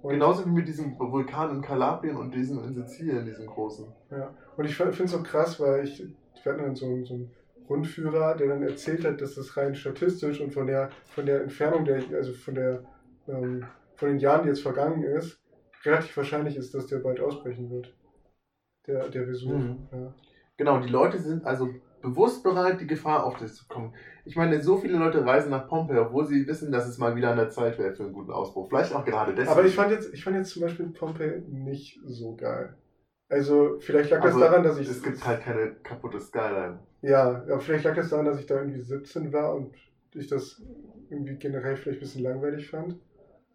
Und, 0.00 0.10
Genauso 0.14 0.46
wie 0.46 0.50
mit 0.50 0.66
diesem 0.66 0.98
Vulkan 0.98 1.50
in 1.56 1.60
Kalabrien 1.60 2.16
und 2.16 2.34
diesem 2.34 2.64
in 2.64 2.74
Sizilien, 2.74 3.24
diesem 3.24 3.46
großen. 3.46 3.86
Ja. 4.10 4.34
Und 4.56 4.64
ich 4.64 4.74
finde 4.74 5.04
es 5.04 5.10
so 5.10 5.22
krass, 5.22 5.60
weil 5.60 5.84
ich, 5.84 6.04
wir 6.44 6.52
hatten 6.52 6.62
dann 6.62 6.74
so, 6.76 6.86
einen- 6.86 7.04
so 7.04 7.14
einen 7.14 7.30
Rundführer, 7.68 8.36
der 8.36 8.48
dann 8.48 8.62
erzählt 8.62 9.04
hat, 9.04 9.20
dass 9.20 9.34
das 9.34 9.56
rein 9.56 9.74
statistisch 9.74 10.40
und 10.40 10.52
von 10.52 10.66
der, 10.66 10.90
von 11.10 11.26
der 11.26 11.42
Entfernung, 11.42 11.84
der, 11.84 12.02
also 12.14 12.32
von 12.32 12.54
der, 12.54 12.84
ähm, 13.28 13.64
von 13.96 14.08
den 14.08 14.18
Jahren, 14.18 14.42
die 14.42 14.48
jetzt 14.48 14.62
vergangen 14.62 15.02
ist, 15.04 15.40
relativ 15.84 16.16
wahrscheinlich 16.16 16.56
ist, 16.56 16.74
dass 16.74 16.86
der 16.86 16.98
bald 16.98 17.20
ausbrechen 17.20 17.70
wird. 17.70 17.94
Der, 18.86 19.08
der 19.08 19.26
Vesuv. 19.28 19.52
Mhm. 19.52 19.88
Ja. 19.92 20.14
Genau, 20.56 20.80
die 20.80 20.88
Leute 20.88 21.18
sind 21.18 21.44
also 21.44 21.68
bewusst 22.02 22.42
bereit, 22.42 22.80
die 22.80 22.86
Gefahr 22.86 23.24
auf 23.24 23.38
sich 23.38 23.52
zu 23.54 23.66
kommen. 23.68 23.94
Ich 24.24 24.34
meine, 24.34 24.60
so 24.60 24.76
viele 24.76 24.98
Leute 24.98 25.24
reisen 25.24 25.50
nach 25.50 25.68
Pompeii, 25.68 25.98
obwohl 25.98 26.26
sie 26.26 26.46
wissen, 26.48 26.72
dass 26.72 26.88
es 26.88 26.98
mal 26.98 27.14
wieder 27.14 27.30
an 27.30 27.36
der 27.36 27.48
Zeit 27.50 27.78
wäre 27.78 27.94
für 27.94 28.02
einen 28.02 28.12
guten 28.12 28.32
Ausbruch. 28.32 28.68
Vielleicht 28.68 28.92
auch 28.92 29.04
gerade 29.04 29.34
deswegen. 29.34 29.50
Aber 29.56 29.64
ich 29.64 29.74
fand 29.76 29.92
jetzt, 29.92 30.12
ich 30.12 30.22
fand 30.24 30.36
jetzt 30.36 30.50
zum 30.50 30.62
Beispiel 30.62 30.86
Pompeii 30.90 31.42
nicht 31.48 32.00
so 32.06 32.34
geil. 32.34 32.74
Also 33.32 33.78
vielleicht 33.80 34.10
lag 34.10 34.20
das 34.20 34.34
Aber 34.34 34.44
daran, 34.44 34.62
dass 34.62 34.78
ich 34.78 34.90
es 34.90 35.02
gibt 35.02 35.26
halt 35.26 35.40
keine 35.40 35.72
kaputte 35.82 36.20
Skyline. 36.20 36.78
Ja, 37.00 37.42
ja, 37.48 37.58
vielleicht 37.58 37.84
lag 37.84 37.94
das 37.94 38.10
daran, 38.10 38.26
dass 38.26 38.38
ich 38.38 38.44
da 38.46 38.56
irgendwie 38.56 38.82
17 38.82 39.32
war 39.32 39.54
und 39.54 39.74
ich 40.14 40.26
das 40.26 40.60
irgendwie 41.08 41.36
generell 41.36 41.76
vielleicht 41.76 41.98
ein 41.98 42.00
bisschen 42.00 42.22
langweilig 42.24 42.68
fand. 42.68 42.98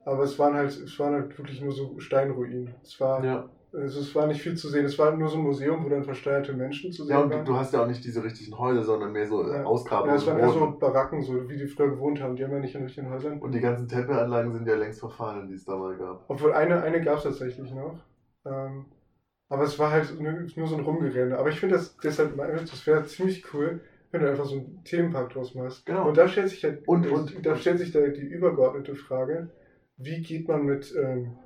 Aber 0.03 0.23
es 0.23 0.39
waren 0.39 0.55
halt, 0.55 0.69
es 0.71 0.97
waren 0.99 1.13
halt 1.13 1.37
wirklich 1.37 1.61
nur 1.61 1.71
so 1.71 1.99
Steinruinen. 1.99 2.73
Es 2.81 2.99
war, 2.99 3.23
Ja. 3.23 3.49
also 3.71 3.99
es 3.99 4.15
war 4.15 4.25
nicht 4.25 4.41
viel 4.41 4.55
zu 4.55 4.67
sehen. 4.67 4.83
Es 4.85 4.97
war 4.97 5.15
nur 5.15 5.29
so 5.29 5.37
ein 5.37 5.43
Museum, 5.43 5.85
wo 5.85 5.89
dann 5.89 6.03
versteinerte 6.03 6.53
Menschen 6.53 6.91
zu 6.91 7.03
sehen 7.05 7.15
Ja, 7.15 7.21
und 7.21 7.29
waren. 7.29 7.45
du, 7.45 7.51
du 7.51 7.57
hast 7.59 7.71
ja 7.73 7.83
auch 7.83 7.87
nicht 7.87 8.03
diese 8.03 8.23
richtigen 8.23 8.57
Häuser, 8.57 8.83
sondern 8.83 9.11
mehr 9.11 9.27
so 9.27 9.47
Ja. 9.47 9.63
Ausgrabungen. 9.63 10.09
ja, 10.15 10.15
es 10.19 10.25
waren 10.25 10.39
eher 10.39 10.49
so. 10.49 10.71
Baracken, 10.79 11.21
so 11.21 11.47
wie 11.47 11.57
die 11.57 11.67
früher 11.67 11.91
gewohnt 11.91 12.19
haben. 12.19 12.35
Die 12.35 12.43
haben 12.43 12.51
ja 12.53 12.59
nicht 12.59 12.73
in 12.73 12.81
richtigen 12.83 13.11
Häusern. 13.11 13.39
Und 13.39 13.53
die 13.53 13.59
ganzen 13.59 13.87
Tempelanlagen 13.87 14.53
sind 14.53 14.67
ja 14.67 14.75
längst 14.75 15.01
verfallen, 15.01 15.47
die 15.49 15.53
es 15.53 15.65
da 15.65 15.75
mal 15.77 15.95
gab. 15.97 16.25
Obwohl 16.29 16.53
eine, 16.53 16.81
eine 16.81 16.99
gab 17.01 17.17
es 17.17 17.23
tatsächlich 17.25 17.71
noch. 17.71 17.99
Ähm, 18.45 18.85
aber 19.49 19.63
es 19.63 19.77
war 19.79 19.91
halt 19.91 20.19
nur, 20.19 20.67
so 20.67 20.75
ein 20.75 20.83
Rumgerenne. 20.83 21.37
Aber 21.37 21.49
ich 21.49 21.59
finde 21.59 21.75
das 21.75 21.97
deshalb, 21.97 22.35
das 22.37 22.85
wäre 22.87 23.05
ziemlich 23.05 23.53
cool, 23.53 23.81
wenn 24.11 24.21
du 24.21 24.29
einfach 24.29 24.45
so 24.45 24.55
einen 24.55 24.81
Themenpark 24.83 25.31
draus 25.33 25.53
machst. 25.55 25.85
Genau. 25.85 26.07
Und 26.07 26.17
da 26.17 26.27
stellt 26.27 26.49
sich 26.49 26.63
halt, 26.63 26.87
Und- 26.87 27.07
und- 27.09 27.45
da 27.45 27.55
stellt 27.55 27.79
sich 27.79 27.91
da 27.91 27.99
die 28.01 28.21
übergeordnete 28.21 28.95
Frage, 28.95 29.49
wie 29.97 30.21
geht 30.21 30.47
man 30.47 30.63
mit 30.65 30.93
ähm, 30.95 31.37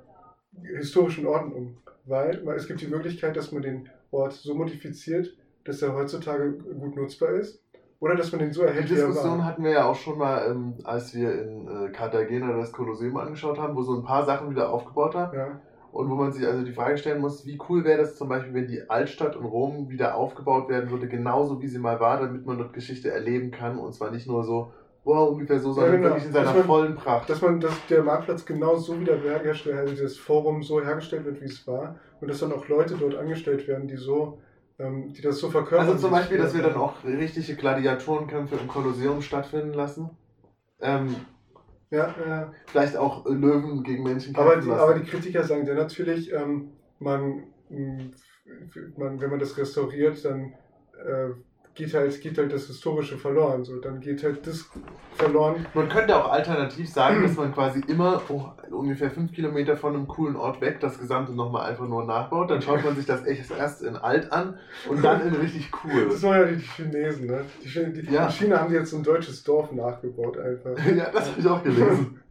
historischen 0.76 1.26
Orten 1.26 1.52
um? 1.52 1.76
Weil 2.04 2.42
es 2.56 2.66
gibt 2.66 2.80
die 2.80 2.88
Möglichkeit, 2.88 3.36
dass 3.36 3.52
man 3.52 3.62
den 3.62 3.88
Ort 4.10 4.32
so 4.32 4.54
modifiziert, 4.54 5.34
dass 5.64 5.80
er 5.82 5.94
heutzutage 5.94 6.52
gut 6.52 6.96
nutzbar 6.96 7.30
ist. 7.30 7.62
Oder 8.00 8.16
dass 8.16 8.32
man 8.32 8.40
den 8.40 8.52
so 8.52 8.62
Die 8.62 8.66
erhält, 8.68 8.90
er 8.90 8.96
Diskussion 8.96 9.38
war. 9.38 9.44
hatten 9.44 9.62
wir 9.62 9.70
ja 9.70 9.84
auch 9.84 9.94
schon 9.94 10.18
mal, 10.18 10.50
ähm, 10.50 10.74
als 10.82 11.14
wir 11.14 11.40
in 11.40 11.68
äh, 11.68 11.90
Cartagena 11.92 12.56
das 12.56 12.72
Kolosseum 12.72 13.16
angeschaut 13.16 13.58
haben, 13.60 13.76
wo 13.76 13.82
so 13.82 13.94
ein 13.96 14.02
paar 14.02 14.24
Sachen 14.24 14.50
wieder 14.50 14.70
aufgebaut 14.70 15.14
haben. 15.14 15.36
Ja. 15.38 15.60
Und 15.92 16.08
wo 16.08 16.14
man 16.14 16.32
sich 16.32 16.46
also 16.46 16.64
die 16.64 16.72
Frage 16.72 16.96
stellen 16.96 17.20
muss, 17.20 17.44
wie 17.44 17.58
cool 17.68 17.84
wäre 17.84 17.98
das 17.98 18.16
zum 18.16 18.28
Beispiel, 18.28 18.54
wenn 18.54 18.66
die 18.66 18.88
Altstadt 18.88 19.36
in 19.36 19.44
Rom 19.44 19.90
wieder 19.90 20.14
aufgebaut 20.16 20.68
werden 20.68 20.90
würde, 20.90 21.06
genauso 21.06 21.60
wie 21.60 21.68
sie 21.68 21.78
mal 21.78 22.00
war, 22.00 22.18
damit 22.18 22.46
man 22.46 22.58
dort 22.58 22.72
Geschichte 22.72 23.10
erleben 23.10 23.50
kann. 23.50 23.78
Und 23.78 23.94
zwar 23.94 24.10
nicht 24.10 24.26
nur 24.26 24.42
so, 24.42 24.72
wow, 25.04 25.30
ungefähr 25.30 25.60
so, 25.60 25.72
sondern 25.72 25.96
genau. 25.96 26.08
wirklich 26.08 26.24
in 26.24 26.32
seiner 26.32 26.54
man- 26.54 26.64
vollen 26.64 26.94
Pracht. 26.94 27.28
Dass 27.28 27.42
man, 27.42 27.60
dass 27.60 27.74
der 27.90 28.02
Marktplatz 28.02 28.46
genau 28.46 28.76
so 28.76 28.98
wieder 28.98 29.18
hergestellt, 29.18 29.76
also 29.76 30.02
das 30.02 30.16
Forum 30.16 30.62
so 30.62 30.82
hergestellt 30.82 31.26
wird, 31.26 31.42
wie 31.42 31.46
es 31.46 31.66
war, 31.66 31.96
und 32.20 32.28
dass 32.28 32.38
dann 32.40 32.52
auch 32.52 32.66
Leute 32.68 32.96
dort 32.98 33.14
angestellt 33.14 33.68
werden, 33.68 33.86
die 33.86 33.96
so 33.96 34.38
ähm, 34.78 35.12
die 35.12 35.20
das 35.20 35.38
so 35.38 35.50
verkörpern. 35.50 35.88
Also 35.88 36.00
zum 36.00 36.10
Beispiel, 36.10 36.38
dass 36.38 36.54
wir 36.54 36.62
dann 36.62 36.76
auch 36.76 37.04
richtige 37.04 37.54
Gladiatorenkämpfe 37.54 38.56
im 38.56 38.68
Kolosseum 38.68 39.20
stattfinden 39.20 39.74
lassen. 39.74 40.10
Ähm, 40.80 41.14
Ja, 41.92 42.14
ja. 42.26 42.52
vielleicht 42.66 42.96
auch 42.96 43.26
Löwen 43.26 43.82
gegen 43.82 44.02
Menschen 44.02 44.34
Aber 44.34 44.56
die, 44.56 44.70
aber 44.70 44.94
die 44.94 45.04
Kritiker 45.04 45.44
sagen 45.44 45.66
dann 45.66 45.76
natürlich, 45.76 46.32
ähm, 46.32 46.70
man, 46.98 47.44
man, 48.96 49.20
wenn 49.20 49.30
man 49.30 49.38
das 49.38 49.58
restauriert, 49.58 50.24
dann 50.24 50.54
äh, 51.04 51.28
geht, 51.74 51.94
halt, 51.94 52.20
geht 52.20 52.38
halt 52.38 52.52
das 52.52 52.66
Historische 52.66 53.16
verloren. 53.16 53.64
So. 53.64 53.78
Dann 53.78 54.00
geht 54.00 54.22
halt 54.22 54.46
das 54.46 54.68
verloren. 55.14 55.66
Man 55.74 55.88
könnte 55.88 56.16
auch 56.16 56.30
alternativ 56.30 56.88
sagen, 56.88 57.22
dass 57.22 57.36
man 57.36 57.52
quasi 57.52 57.82
immer 57.88 58.22
oh, 58.28 58.50
ungefähr 58.70 59.10
fünf 59.10 59.32
Kilometer 59.32 59.76
von 59.76 59.94
einem 59.94 60.06
coolen 60.06 60.36
Ort 60.36 60.60
weg 60.60 60.80
das 60.80 60.98
Gesamte 60.98 61.32
nochmal 61.32 61.70
einfach 61.70 61.86
nur 61.86 62.04
nachbaut. 62.04 62.50
Dann 62.50 62.62
schaut 62.62 62.84
man 62.84 62.96
sich 62.96 63.06
das 63.06 63.26
echt 63.26 63.50
erst 63.50 63.82
in 63.82 63.96
alt 63.96 64.32
an 64.32 64.58
und 64.88 65.02
dann 65.02 65.26
in 65.26 65.34
richtig 65.34 65.70
cool. 65.84 66.08
Das 66.10 66.22
waren 66.22 66.40
ja 66.40 66.46
die 66.46 66.60
Chinesen, 66.60 67.26
ne? 67.26 67.44
Die, 67.62 68.02
die, 68.02 68.12
Ja. 68.12 68.26
In 68.26 68.32
China 68.32 68.60
haben 68.60 68.70
die 68.70 68.76
jetzt 68.76 68.90
so 68.90 68.96
ein 68.96 69.02
deutsches 69.02 69.42
Dorf 69.42 69.72
nachgebaut 69.72 70.38
einfach. 70.38 70.72
Ja, 70.92 71.10
das 71.10 71.30
habe 71.30 71.40
ich 71.40 71.46
auch 71.48 71.62
gelesen. 71.62 72.21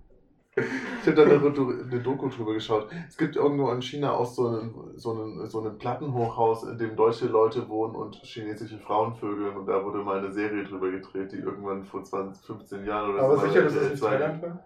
Ich 0.56 1.08
habe 1.08 1.16
da 1.16 1.24
eine, 1.24 1.40
Doku- 1.40 1.82
eine 1.90 2.02
Doku 2.02 2.28
drüber 2.28 2.54
geschaut. 2.54 2.88
Es 3.08 3.18
gibt 3.18 3.38
irgendwo 3.38 3.72
in 3.72 3.82
China 3.82 4.12
auch 4.12 4.26
so 4.26 4.48
einen, 4.48 4.74
so 4.98 5.12
einen, 5.14 5.48
so 5.48 5.62
einen 5.62 5.78
Plattenhochhaus, 5.78 6.64
in 6.64 6.78
dem 6.78 6.96
deutsche 6.98 7.28
Leute 7.28 7.70
wohnen 7.70 7.96
und 7.96 8.16
chinesische 8.24 8.78
Frauen 8.80 9.16
vögeln. 9.16 9.56
Und 9.56 9.66
da 9.68 9.84
wurde 9.86 10.00
mal 10.00 10.18
eine 10.20 10.32
Serie 10.34 10.64
drüber 10.66 10.92
gedreht, 10.92 11.32
die 11.32 11.38
irgendwann 11.38 11.86
vor 11.86 12.04
20, 12.04 12.46
15 12.46 12.86
Jahren 12.86 13.12
oder 13.14 13.24
Aber 13.24 13.38
so. 13.38 13.48
sicher, 13.48 13.62
dass 13.64 13.74
das 13.76 13.84
nicht 13.92 14.04
RTL 14.04 14.10
2 14.10 14.18
Thailand 14.18 14.42
war? 14.44 14.64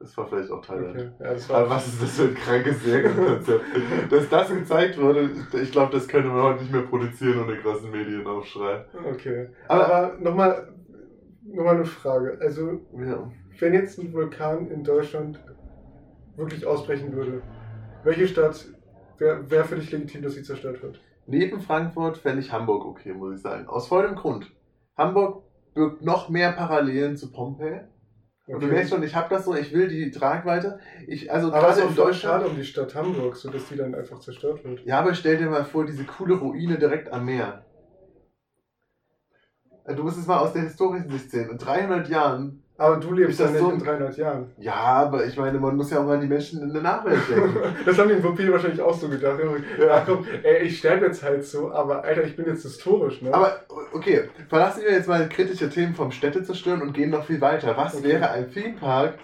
Das 0.00 0.16
war 0.18 0.26
vielleicht 0.26 0.50
auch 0.50 0.60
Thailand. 0.66 0.90
Okay. 0.90 1.10
Ja, 1.48 1.56
Aber 1.56 1.70
was 1.70 1.86
ist 1.86 2.02
das 2.02 2.10
für 2.16 2.22
ein 2.24 2.34
krankes 2.34 2.82
Serienkonzept? 2.82 3.64
Dass 4.10 4.28
das 4.28 4.48
gezeigt 4.50 5.00
wurde, 5.00 5.30
ich 5.62 5.70
glaube, 5.72 5.92
das 5.92 6.08
können 6.08 6.34
wir 6.34 6.42
heute 6.42 6.60
nicht 6.62 6.72
mehr 6.72 6.82
produzieren 6.82 7.44
ohne 7.44 7.56
krassen 7.56 7.90
Medienaufschrei. 7.90 8.84
Okay. 9.12 9.48
Aber- 9.68 9.86
Aber 9.94 10.18
nochmal 10.18 10.71
noch 11.52 11.64
mal 11.64 11.74
eine 11.76 11.84
Frage. 11.84 12.38
Also, 12.40 12.80
Ja. 12.96 13.30
wenn 13.58 13.74
jetzt 13.74 13.98
ein 13.98 14.12
Vulkan 14.12 14.70
in 14.70 14.84
Deutschland 14.84 15.42
wirklich 16.36 16.66
ausbrechen 16.66 17.12
würde, 17.12 17.42
welche 18.02 18.26
Stadt 18.26 18.66
wäre 19.18 19.50
wär 19.50 19.64
für 19.64 19.76
dich 19.76 19.90
legitim, 19.92 20.22
dass 20.22 20.34
sie 20.34 20.42
zerstört 20.42 20.82
wird? 20.82 21.00
Neben 21.26 21.60
Frankfurt 21.60 22.18
fände 22.18 22.40
ich 22.40 22.52
Hamburg 22.52 22.84
okay, 22.84 23.12
muss 23.12 23.36
ich 23.36 23.42
sagen. 23.42 23.66
Aus 23.68 23.88
folgendem 23.88 24.18
Grund. 24.18 24.50
Hamburg 24.96 25.44
birgt 25.74 26.02
noch 26.02 26.28
mehr 26.28 26.52
Parallelen 26.52 27.16
zu 27.16 27.30
Pompeji. 27.30 27.80
Und 28.48 28.60
du 28.60 28.66
merkst 28.66 28.90
schon, 28.90 29.02
ich 29.04 29.14
habe 29.14 29.28
das 29.30 29.44
so, 29.44 29.54
ich 29.54 29.72
will 29.72 29.88
die 29.88 30.10
Tragweite. 30.10 30.80
Ich, 31.06 31.32
also 31.32 31.52
Aber 31.52 31.68
es 31.70 31.78
ist 31.78 32.00
auch 32.00 32.12
schade 32.12 32.46
um 32.46 32.56
die 32.56 32.64
Stadt 32.64 32.94
Hamburg, 32.94 33.36
sodass 33.36 33.68
die 33.68 33.76
dann 33.76 33.94
einfach 33.94 34.18
zerstört 34.18 34.64
wird. 34.64 34.84
Ja, 34.84 34.98
aber 34.98 35.14
stell 35.14 35.38
dir 35.38 35.48
mal 35.48 35.64
vor, 35.64 35.86
diese 35.86 36.04
coole 36.04 36.34
Ruine 36.34 36.76
direkt 36.76 37.12
am 37.12 37.24
Meer. 37.24 37.64
Äh, 39.84 39.94
Du 39.94 40.02
musst 40.04 40.18
es 40.18 40.26
mal 40.26 40.38
aus 40.38 40.52
der 40.52 40.62
historischen 40.62 41.10
Sicht 41.10 41.30
sehen. 41.30 41.50
In 41.50 41.58
300 41.58 42.08
Jahren 42.08 42.62
Aber 42.78 42.96
du 42.96 43.12
lebst 43.12 43.38
ja 43.40 43.46
nicht 43.50 43.58
so 43.60 43.68
in 43.70 43.74
ein- 43.74 43.84
300 43.84 44.16
Jahren. 44.16 44.50
Ja, 44.58 44.74
aber 44.74 45.24
ich 45.26 45.36
meine, 45.36 45.58
man 45.60 45.76
muss 45.76 45.90
ja 45.90 46.00
auch 46.00 46.06
mal 46.06 46.14
an 46.14 46.20
die 46.20 46.26
Menschen 46.28 46.62
in 46.62 46.72
der 46.72 46.82
Nachwelt 46.82 47.20
denken. 47.28 47.56
Das 47.86 47.98
haben 47.98 48.08
die 48.08 48.14
in 48.14 48.24
Vampir 48.24 48.50
wahrscheinlich 48.52 48.80
auch 48.80 48.94
so 48.94 49.08
gedacht. 49.08 49.38
Ja, 49.78 50.02
komm, 50.06 50.24
ey, 50.42 50.62
ich 50.64 50.78
sterbe 50.78 51.06
jetzt 51.06 51.22
halt 51.22 51.44
so, 51.44 51.72
aber 51.72 52.02
Alter, 52.04 52.24
ich 52.24 52.34
bin 52.36 52.46
jetzt 52.46 52.62
historisch, 52.62 53.22
ne? 53.22 53.32
aber 53.34 53.60
okay, 53.92 54.28
verlassen 54.48 54.82
wir 54.84 54.92
jetzt 54.92 55.08
mal 55.08 55.28
kritische 55.28 55.68
Themen 55.68 55.94
vom 55.94 56.10
Städte 56.10 56.42
zerstören 56.42 56.80
und 56.82 56.92
gehen 56.92 57.10
noch 57.10 57.24
viel 57.24 57.40
weiter. 57.40 57.76
Was 57.76 57.94
Okay. 57.96 58.04
wäre 58.08 58.30
ein 58.30 58.50
Themepark, 58.50 59.14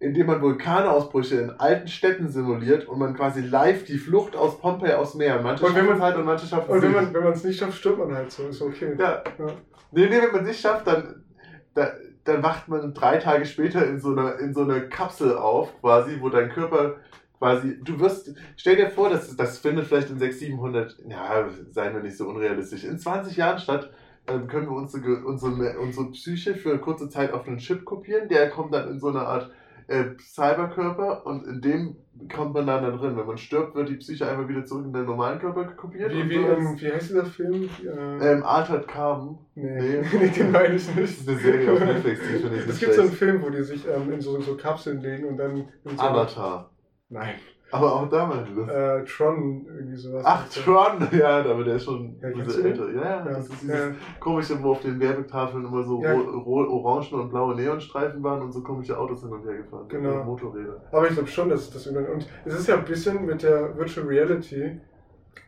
in 0.00 0.14
dem 0.14 0.26
man 0.26 0.40
Vulkanausbrüche 0.40 1.36
in 1.40 1.50
alten 1.58 1.88
Städten 1.88 2.28
simuliert 2.28 2.86
und 2.86 2.98
man 3.00 3.14
quasi 3.16 3.40
live 3.40 3.84
die 3.84 3.98
Flucht 3.98 4.36
aus 4.36 4.60
Pompeji 4.60 4.92
aus 4.94 5.14
Meer. 5.16 5.40
Manche 5.42 5.66
Und 5.66 5.74
wenn 5.74 5.86
man- 5.86 5.96
es 5.96 6.02
halt 6.02 6.16
und 6.16 6.24
manche 6.24 6.46
schaffen 6.46 6.66
es 6.70 6.76
Und 6.76 6.88
nicht. 6.88 6.94
man 6.94 7.12
wenn 7.14 7.24
man 7.24 7.32
es 7.32 7.42
nicht 7.44 7.58
schafft, 7.58 7.74
stirbt 7.78 7.98
man 7.98 8.14
halt 8.14 8.30
so. 8.30 8.44
Ist 8.46 8.62
okay. 8.62 8.94
ja. 8.96 9.22
Ja. 9.38 9.46
Nee, 9.90 10.08
nee, 10.08 10.20
wenn 10.20 10.32
man 10.32 10.40
es 10.42 10.48
nicht 10.48 10.60
schafft, 10.60 10.86
dann, 10.86 11.24
da, 11.74 11.92
dann 12.24 12.42
wacht 12.42 12.68
man 12.68 12.92
drei 12.94 13.18
Tage 13.18 13.46
später 13.46 13.86
in 13.86 14.00
so 14.00 14.10
einer, 14.10 14.38
in 14.38 14.52
so 14.52 14.62
einer 14.62 14.80
Kapsel 14.80 15.36
auf, 15.36 15.80
quasi, 15.80 16.18
wo 16.20 16.28
dein 16.28 16.50
Körper 16.50 16.96
quasi, 17.38 17.78
du 17.82 17.98
wirst, 18.00 18.34
stell 18.56 18.76
dir 18.76 18.90
vor, 18.90 19.08
das, 19.08 19.36
das 19.36 19.58
findet 19.58 19.86
vielleicht 19.86 20.10
in 20.10 20.18
600, 20.18 20.38
700, 20.38 20.98
ja, 21.08 21.48
seien 21.70 21.94
wir 21.94 22.02
nicht 22.02 22.16
so 22.16 22.28
unrealistisch, 22.28 22.84
in 22.84 22.98
20 22.98 23.36
Jahren 23.36 23.58
statt, 23.58 23.90
dann 24.26 24.46
können 24.46 24.66
wir 24.66 24.76
unsere, 24.76 25.24
unsere, 25.24 25.78
unsere 25.78 26.10
Psyche 26.10 26.54
für 26.54 26.70
eine 26.70 26.80
kurze 26.80 27.08
Zeit 27.08 27.32
auf 27.32 27.46
einen 27.46 27.58
Chip 27.58 27.84
kopieren, 27.84 28.28
der 28.28 28.50
kommt 28.50 28.74
dann 28.74 28.90
in 28.90 28.98
so 28.98 29.08
eine 29.08 29.20
Art 29.20 29.50
äh, 29.88 30.04
Cyberkörper 30.20 31.26
und 31.26 31.46
in 31.46 31.60
dem 31.60 31.96
kommt 32.32 32.52
man 32.54 32.66
dann 32.66 32.82
da 32.82 32.90
drin. 32.90 33.16
Wenn 33.16 33.26
man 33.26 33.38
stirbt, 33.38 33.74
wird 33.74 33.88
die 33.88 33.96
Psyche 33.96 34.28
einfach 34.28 34.48
wieder 34.48 34.64
zurück 34.64 34.84
in 34.86 34.92
den 34.92 35.06
normalen 35.06 35.38
Körper 35.38 35.64
kopiert. 35.64 36.12
Wie, 36.12 36.28
wie, 36.28 36.34
so 36.36 36.46
ähm, 36.46 36.76
wie 36.78 36.92
heißt 36.92 37.10
dieser 37.10 37.24
Film? 37.24 37.68
Äh, 37.84 38.32
ähm, 38.32 38.42
Altered 38.44 38.86
Carbon. 38.86 39.38
nee, 39.54 40.02
nee. 40.12 40.28
den 40.36 40.52
meine 40.52 40.74
ich 40.74 40.86
Das 40.86 40.94
nicht. 40.94 41.20
ist 41.20 41.28
eine 41.28 41.38
Serie 41.38 41.72
auf 41.72 41.80
Netflix, 41.80 42.20
die 42.20 42.38
finde 42.38 42.56
ich 42.56 42.60
Es 42.62 42.66
nicht 42.66 42.80
gibt 42.80 42.94
so 42.94 43.02
einen. 43.02 43.12
Film, 43.12 43.42
wo 43.42 43.50
die 43.50 43.62
sich 43.62 43.86
ähm, 43.88 44.12
in 44.12 44.20
so, 44.20 44.40
so 44.40 44.56
Kapseln 44.56 45.00
legen 45.00 45.26
und 45.26 45.36
dann 45.38 45.56
in 45.84 45.96
so 45.96 46.02
Avatar. 46.02 46.70
Nein. 47.08 47.34
Aber 47.70 47.92
auch 47.96 48.08
da 48.08 48.26
mal 48.26 48.46
das. 48.56 48.68
Äh, 48.68 49.04
Tron, 49.04 49.66
irgendwie 49.66 49.96
sowas. 49.96 50.24
Ach, 50.26 50.48
Tron! 50.48 51.06
Ja, 51.18 51.40
aber 51.44 51.64
der 51.64 51.76
ist 51.76 51.84
schon 51.84 52.16
Ja, 52.20 52.28
ein 52.28 52.42
bisschen 52.42 52.64
älter. 52.64 52.90
Ja, 52.92 53.02
ja, 53.02 53.24
das 53.24 53.48
ist 53.48 53.62
dieses 53.62 53.76
ja. 53.78 53.90
komische, 54.20 54.62
wo 54.62 54.70
auf 54.72 54.80
den 54.80 54.98
Werbetafeln 54.98 55.64
immer 55.66 55.82
so 55.82 56.02
Ja. 56.02 56.14
orangen 56.14 57.12
und 57.20 57.28
blaue 57.28 57.54
Neonstreifen 57.54 58.22
waren 58.22 58.40
und 58.42 58.52
so 58.52 58.62
komische 58.62 58.96
Autos 58.98 59.20
hin 59.20 59.30
und 59.30 59.44
her 59.44 59.56
gefahren. 59.58 59.86
Genau. 59.88 60.20
Und 60.20 60.26
Motorräder. 60.26 60.80
Aber 60.92 61.06
ich 61.08 61.12
glaube 61.14 61.28
schon, 61.28 61.48
dass 61.50 61.60
es 61.60 61.70
das 61.70 61.86
irgendwann. 61.86 62.14
Und 62.14 62.26
es 62.46 62.54
ist 62.58 62.68
ja 62.68 62.76
ein 62.76 62.84
bisschen 62.84 63.26
mit 63.26 63.42
der 63.42 63.76
Virtual 63.76 64.06
Reality, 64.06 64.80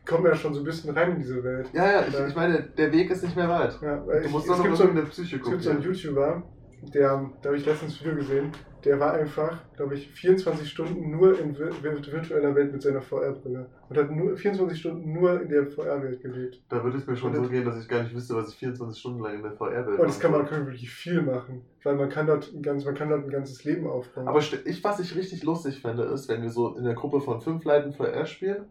kommen 0.07 0.25
wir 0.25 0.31
ja 0.31 0.37
schon 0.37 0.53
so 0.53 0.61
ein 0.61 0.65
bisschen 0.65 0.91
rein 0.97 1.12
in 1.12 1.19
diese 1.19 1.43
Welt. 1.43 1.71
Ja, 1.73 1.87
ja, 1.91 2.00
ich, 2.07 2.12
Ja. 2.12 2.27
ich 2.27 2.37
meine, 2.37 2.62
der 2.62 2.93
Weg 2.93 3.11
ist 3.11 3.23
nicht 3.23 3.37
mehr 3.37 3.49
weit. 3.49 3.79
Ja, 3.81 4.07
weil 4.07 4.21
Du 4.21 4.27
ich, 4.27 4.33
musst 4.33 4.45
es, 4.45 4.59
nur 4.59 4.59
noch 4.59 4.65
gibt 4.65 4.77
so, 4.77 5.03
Psyche 5.11 5.37
es 5.37 5.43
gibt 5.50 5.62
so 5.62 5.71
einen. 5.71 5.83
YouTuber, 5.83 6.43
der, 6.82 7.30
da 7.42 7.49
habe 7.49 7.56
ich 7.56 7.66
letztens 7.66 7.99
ein 8.00 8.04
Video 8.04 8.16
gesehen, 8.16 8.52
der 8.84 8.99
war 8.99 9.12
einfach, 9.12 9.58
glaube 9.76 9.94
ich, 9.94 10.08
24 10.10 10.68
Stunden 10.68 11.10
nur 11.10 11.38
in 11.38 11.54
vir 11.54 11.70
vir 11.72 11.92
virtueller 11.94 12.54
Welt 12.54 12.72
mit 12.72 12.80
seiner 12.80 13.02
VR-Brille. 13.02 13.66
Und 13.88 13.99
hat 13.99 14.10
nur 14.10 14.37
24 14.37 14.78
Stunden 14.78 15.12
nur 15.12 15.42
in 15.42 15.49
der 15.50 15.66
VR-Welt 15.66 16.22
gelebt. 16.22 16.62
Da 16.70 16.82
würde 16.82 16.96
es 16.96 17.06
mir 17.06 17.16
schon 17.16 17.37
Und- 17.37 17.44
so 17.44 17.50
gehen, 17.50 17.64
dass 17.64 17.78
ich 17.78 17.88
gar 17.88 18.02
nicht 18.02 18.14
wüsste, 18.14 18.34
was 18.34 18.49
ich 18.50 18.56
24 18.56 18.99
Stunden 18.99 19.20
lang 19.20 19.34
in 19.34 19.42
der 19.42 19.52
VR-Welt 19.52 19.99
Und 19.99 20.06
das 20.08 20.18
kann 20.18 20.32
man 20.32 20.46
kann 20.46 20.64
wirklich 20.66 20.90
viel 20.90 21.20
machen. 21.20 21.62
Weil 21.82 21.96
man 21.96 22.08
kann 22.08 22.26
dort 22.26 22.50
ein, 22.52 22.62
ganz, 22.62 22.84
man 22.84 22.94
kann 22.94 23.10
dort 23.10 23.25
ein 23.25 23.30
ganzes 23.30 23.64
Leben 23.64 23.87
aufbauen. 23.87 24.26
Aber 24.28 24.38
ich, 24.38 24.84
was 24.84 25.00
ich 25.00 25.14
richtig 25.14 25.42
lustig 25.42 25.80
fände, 25.80 26.04
ist, 26.04 26.28
wenn 26.28 26.42
wir 26.42 26.50
so 26.50 26.76
in 26.76 26.84
der 26.84 26.94
Gruppe 26.94 27.20
von 27.20 27.40
fünf 27.40 27.64
Leuten 27.64 27.92
VR 27.92 28.25
spielen 28.26 28.64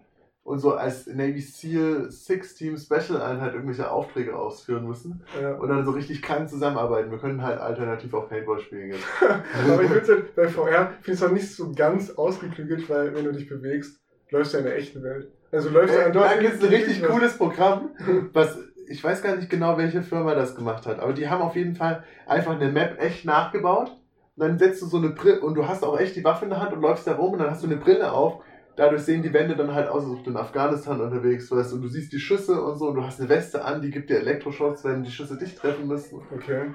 und 0.49 0.57
so 0.57 0.73
als 0.73 1.05
Navy 1.05 1.41
SEAL 1.41 2.09
Six 2.09 2.55
Team 2.55 2.75
Special 2.75 3.21
Einheit 3.21 3.53
irgendwelche 3.53 3.91
Aufträge 3.91 4.35
ausführen 4.35 4.87
müssen 4.87 5.21
ja. 5.39 5.53
und 5.53 5.69
dann 5.69 5.85
so 5.85 5.91
richtig 5.91 6.23
krank 6.23 6.49
zusammenarbeiten. 6.49 7.11
Wir 7.11 7.19
können 7.19 7.43
halt 7.43 7.59
alternativ 7.59 8.11
auch 8.15 8.27
Paintball 8.27 8.59
spielen 8.59 8.89
jetzt. 8.93 9.05
Aber 9.21 9.83
ich 9.83 9.91
finde 9.91 10.07
halt, 10.07 10.35
bei 10.35 10.47
VR 10.47 10.87
finde 11.01 11.03
ich 11.05 11.13
es 11.13 11.23
auch 11.23 11.31
nicht 11.31 11.55
so 11.55 11.71
ganz 11.71 12.09
ausgeklügelt, 12.09 12.89
weil 12.89 13.13
wenn 13.13 13.25
du 13.25 13.31
dich 13.31 13.47
bewegst, 13.47 14.01
läufst 14.31 14.53
du 14.53 14.57
ja 14.57 14.63
in 14.63 14.69
der 14.69 14.77
echten 14.77 15.03
Welt. 15.03 15.31
Also 15.51 15.69
läufst 15.69 15.95
du 15.95 15.99
Äh, 15.99 16.05
an 16.05 16.13
da 16.13 16.19
dort. 16.19 16.39
gibt 16.39 16.55
es 16.55 16.63
ein 16.63 16.69
richtig 16.69 17.03
cooles 17.03 17.37
Programm, 17.37 17.91
was 18.33 18.57
ich 18.87 19.03
weiß 19.03 19.21
gar 19.21 19.35
nicht 19.35 19.51
genau, 19.51 19.77
welche 19.77 20.01
Firma 20.01 20.33
das 20.33 20.55
gemacht 20.55 20.87
hat, 20.87 20.99
aber 20.99 21.13
die 21.13 21.29
haben 21.29 21.43
auf 21.43 21.55
jeden 21.55 21.75
Fall 21.75 22.03
einfach 22.25 22.59
eine 22.59 22.71
Map 22.71 22.99
echt 22.99 23.23
nachgebaut. 23.23 23.91
Und 24.35 24.47
dann 24.47 24.57
setzt 24.57 24.81
du 24.81 24.87
so 24.87 24.97
eine 24.97 25.09
Brille 25.09 25.41
und 25.41 25.53
du 25.53 25.67
hast 25.67 25.83
auch 25.83 25.99
echt 25.99 26.15
die 26.15 26.23
Waffe 26.23 26.45
in 26.45 26.49
der 26.49 26.59
Hand 26.61 26.73
und 26.73 26.81
läufst 26.81 27.05
da 27.05 27.13
rum 27.13 27.33
und 27.33 27.39
dann 27.39 27.51
hast 27.51 27.61
du 27.61 27.67
eine 27.67 27.75
Brille 27.77 28.11
auf. 28.11 28.41
Dadurch 28.79 29.01
sehen 29.01 29.21
die 29.21 29.33
Wände 29.33 29.57
dann 29.57 29.73
halt 29.73 29.89
aus, 29.89 30.05
als 30.05 30.13
ob 30.13 30.23
du 30.23 30.29
in 30.29 30.37
Afghanistan 30.37 31.01
unterwegs 31.01 31.51
warst 31.51 31.73
und 31.73 31.81
du 31.81 31.89
siehst 31.89 32.13
die 32.13 32.19
Schüsse 32.19 32.61
und 32.61 32.77
so 32.77 32.87
und 32.87 32.95
du 32.95 33.03
hast 33.03 33.19
eine 33.19 33.27
Weste 33.27 33.65
an, 33.65 33.81
die 33.81 33.91
gibt 33.91 34.09
dir 34.09 34.19
Elektroschocks, 34.19 34.85
wenn 34.85 35.03
die 35.03 35.11
Schüsse 35.11 35.37
dich 35.37 35.53
treffen 35.53 35.85
müssen. 35.85 36.21
Okay. 36.33 36.67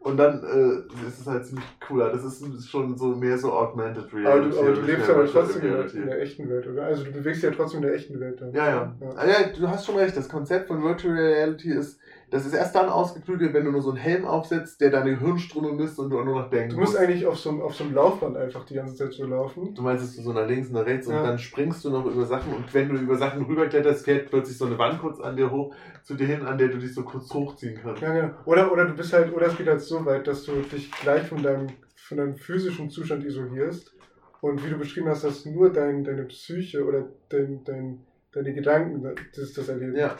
Und 0.00 0.16
dann 0.16 0.42
äh, 0.42 1.06
ist 1.06 1.20
es 1.20 1.26
halt 1.28 1.46
ziemlich 1.46 1.64
cooler. 1.86 2.10
Das 2.10 2.24
ist 2.24 2.68
schon 2.68 2.98
so 2.98 3.14
mehr 3.14 3.38
so 3.38 3.52
Augmented 3.52 4.06
Aber 4.10 4.18
Reality. 4.18 4.50
du, 4.50 4.58
aber 4.58 4.72
du 4.72 4.80
lebst 4.80 5.08
aber 5.08 5.26
trotzdem 5.26 5.62
in 5.62 5.68
der, 5.68 5.78
Reality. 5.78 5.98
in 5.98 6.06
der 6.06 6.20
echten 6.20 6.50
Welt, 6.50 6.66
oder? 6.66 6.84
Also 6.84 7.04
du 7.04 7.12
bewegst 7.12 7.42
dich 7.44 7.50
ja 7.50 7.56
trotzdem 7.56 7.78
in 7.78 7.86
der 7.86 7.94
echten 7.94 8.18
Welt 8.18 8.40
dann. 8.40 8.52
Ja, 8.52 8.66
ja. 8.66 8.96
ja. 9.00 9.10
Ah, 9.14 9.26
ja, 9.26 9.48
du 9.56 9.68
hast 9.68 9.86
schon 9.86 9.96
recht. 9.96 10.16
Das 10.16 10.28
Konzept 10.28 10.66
von 10.66 10.82
Virtual 10.82 11.14
Reality 11.14 11.70
ist, 11.70 12.00
das 12.30 12.44
ist 12.44 12.54
erst 12.54 12.74
dann 12.74 12.88
ausgeklügelt, 12.88 13.54
wenn 13.54 13.64
du 13.64 13.70
nur 13.70 13.82
so 13.82 13.90
einen 13.90 13.98
Helm 13.98 14.24
aufsetzt, 14.24 14.80
der 14.80 14.90
deine 14.90 15.18
Hirnströme 15.18 15.72
misst 15.72 15.98
und 16.00 16.10
du 16.10 16.20
nur 16.22 16.40
noch 16.42 16.50
denken 16.50 16.70
Du 16.74 16.80
musst 16.80 16.94
musst. 16.94 17.02
eigentlich 17.04 17.24
auf 17.26 17.38
so, 17.38 17.50
einem- 17.50 17.60
auf 17.62 17.74
so 17.74 17.84
einem 17.84 17.94
Laufband 17.94 18.36
einfach 18.36 18.64
die 18.66 18.74
ganze 18.74 18.96
Zeit 18.96 19.12
so 19.12 19.24
laufen. 19.26 19.74
Du 19.74 19.82
meinst, 19.82 20.04
dass 20.04 20.16
du 20.16 20.22
so 20.22 20.32
nach 20.32 20.46
links 20.48 20.68
und 20.68 20.74
nach 20.74 20.86
rechts 20.86 21.06
Ja. 21.08 21.18
und 21.20 21.24
dann 21.26 21.38
springst 21.38 21.84
du 21.84 21.90
noch 21.90 22.04
über 22.04 22.24
Sachen 22.26 22.52
und 22.52 22.72
wenn 22.74 22.88
du 22.88 22.96
über 22.96 23.16
Sachen 23.16 23.42
rüberkletterst, 23.44 24.04
fährt 24.04 24.28
plötzlich 24.30 24.58
so 24.58 24.66
eine 24.66 24.76
Wand 24.78 25.00
kurz 25.00 25.20
an 25.20 25.36
dir 25.36 25.50
hoch, 25.50 25.74
zu 26.02 26.14
dir 26.14 26.26
hin, 26.26 26.42
an 26.42 26.58
der 26.58 26.68
du 26.68 26.78
dich 26.78 26.92
so 26.94 27.02
kurz 27.04 27.32
hochziehen 27.32 27.78
kannst. 27.80 28.02
Ja, 28.02 28.12
genau. 28.12 28.34
Oder, 28.44 28.72
oder 28.72 28.86
du 28.86 28.94
bist 28.94 29.12
halt, 29.12 29.32
oder 29.32 29.46
es 29.46 29.56
geht 29.56 29.68
halt 29.68 29.80
so 29.80 30.04
weit, 30.04 30.26
dass 30.26 30.44
du 30.44 30.52
dich 30.62 30.90
gleich 30.90 31.28
von 31.28 31.42
deinem, 31.42 31.68
von 31.94 32.18
deinem 32.18 32.34
physischen 32.36 32.90
Zustand 32.90 33.24
isolierst. 33.24 33.92
Und 34.40 34.64
wie 34.64 34.70
du 34.70 34.76
beschrieben 34.78 35.08
hast, 35.08 35.24
dass 35.24 35.46
nur 35.46 35.72
dein, 35.72 36.04
deine 36.04 36.24
Psyche 36.24 36.84
oder 36.84 37.06
dein, 37.30 37.64
dein, 37.64 38.00
deine 38.32 38.52
Gedanken 38.52 39.14
das, 39.34 39.52
das 39.54 39.68
erleben. 39.68 39.96
Ja, 39.96 40.14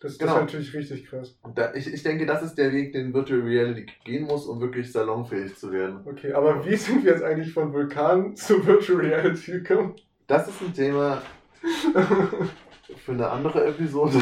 Das, 0.00 0.16
genau. 0.16 0.34
ist 0.34 0.40
natürlich 0.40 0.74
richtig 0.74 1.06
krass. 1.06 1.36
da, 1.56 1.74
ich, 1.74 1.92
ich 1.92 2.02
denke, 2.04 2.24
das 2.24 2.42
ist 2.42 2.54
der 2.54 2.72
Weg, 2.72 2.92
den 2.92 3.12
Virtual 3.12 3.40
Reality 3.40 3.86
gehen 4.04 4.26
muss, 4.26 4.46
um 4.46 4.60
wirklich 4.60 4.92
salonfähig 4.92 5.56
zu 5.56 5.72
werden. 5.72 6.00
Okay, 6.04 6.32
aber 6.32 6.64
wie 6.64 6.76
sind 6.76 7.04
wir 7.04 7.12
jetzt 7.12 7.24
eigentlich 7.24 7.52
von 7.52 7.72
Vulkan 7.72 8.36
zu 8.36 8.64
Virtual 8.64 9.00
Reality 9.00 9.52
gekommen? 9.52 9.96
Das 10.28 10.46
ist 10.46 10.60
ein 10.62 10.72
Thema 10.72 11.20
für 12.96 13.12
eine 13.12 13.28
andere 13.28 13.66
Episode. 13.66 14.20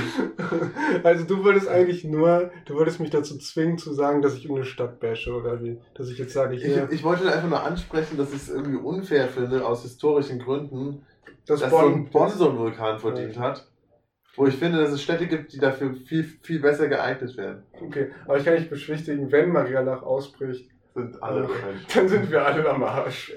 Also 1.03 1.25
du 1.25 1.45
wolltest 1.45 1.69
eigentlich 1.69 2.05
nur, 2.05 2.51
du 2.65 2.75
wolltest 2.75 3.01
mich 3.01 3.11
dazu 3.11 3.39
zwingen 3.39 3.79
zu 3.79 3.93
sagen, 3.93 4.23
dass 4.23 4.35
ich 4.35 4.45
irgendeine 4.45 4.67
Stadt 4.67 5.01
bashe 5.01 5.33
oder 5.33 5.63
wie? 5.63 5.79
Dass 5.95 6.09
ich 6.09 6.19
jetzt 6.19 6.33
sage, 6.33 6.57
Ich, 6.57 6.65
hier, 6.65 6.89
ich 6.91 7.05
wollte 7.05 7.31
einfach 7.33 7.49
nur 7.49 7.63
ansprechen, 7.63 8.17
dass 8.17 8.31
ich 8.31 8.37
es 8.37 8.49
irgendwie 8.49 8.79
unfair 8.79 9.29
finde, 9.29 9.67
aus 9.67 9.83
historischen 9.83 10.39
Gründen, 10.39 11.03
das 11.47 11.61
dass 11.61 11.71
so 11.71 11.79
ein 11.79 12.09
Bonn 12.09 12.31
so 12.31 12.49
einen 12.49 12.59
Vulkan 12.59 12.99
verdient 12.99 13.39
hat. 13.39 13.67
Wo 14.37 14.47
ich 14.47 14.57
finde, 14.57 14.79
dass 14.79 14.91
es 14.93 15.03
Städte 15.03 15.27
gibt, 15.27 15.53
die 15.53 15.59
dafür 15.59 15.95
viel, 15.95 16.25
viel 16.25 16.61
besser 16.61 16.89
geeignet 16.89 17.37
werden. 17.37 17.63
Okay, 17.81 18.11
aber 18.27 18.37
ich 18.39 18.45
kann 18.45 18.55
nicht 18.55 18.71
beschwichtigen, 18.71 19.33
wenn 19.33 19.51
Marialach 19.51 20.03
ausbricht, 20.03 20.71
Sind 20.95 21.23
alle 21.23 21.43
Ja. 21.43 21.49
Menschen. 21.67 21.87
dann 21.95 22.09
sind 22.09 22.31
wir 22.31 22.45
alle 22.47 22.69
am 22.71 22.83
Arsch. 22.83 23.33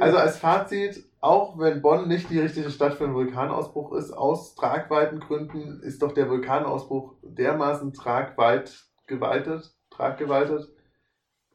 Also 0.00 0.16
als 0.18 0.36
Fazit, 0.38 1.04
auch 1.20 1.58
wenn 1.58 1.80
Bonn 1.82 2.08
nicht 2.08 2.28
die 2.30 2.38
richtige 2.40 2.70
Stadt 2.70 2.94
für 2.94 3.04
einen 3.04 3.14
Vulkanausbruch 3.14 3.92
ist, 3.94 4.12
aus 4.12 4.54
Tragweitengründen 4.56 5.80
ist 5.82 6.02
doch 6.02 6.12
der 6.12 6.28
Vulkanausbruch 6.28 7.14
dermaßen 7.22 7.92
tragweit 7.92 8.84
gewaltet, 9.06 9.72
traggewaltet, 9.90 10.68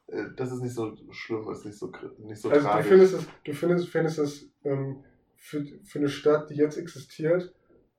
äh, 0.08 0.24
dass 0.36 0.50
es 0.52 0.60
nicht 0.60 0.74
so 0.74 0.94
schlimm 1.10 1.48
ist, 1.50 1.64
nicht 1.64 1.78
so, 1.78 1.90
nicht 2.18 2.40
so 2.40 2.50
Also 2.50 2.62
du 2.62 2.68
tragisch. 2.72 2.88
findest 2.88 3.14
es, 3.14 3.26
du 3.44 3.52
findest, 3.52 3.88
findest 3.88 4.18
es 4.18 4.50
ähm, 4.64 5.04
für, 5.36 5.64
für 5.84 5.98
eine 5.98 6.08
Stadt, 6.08 6.50
die 6.50 6.54
jetzt 6.54 6.76
existiert, 6.78 7.52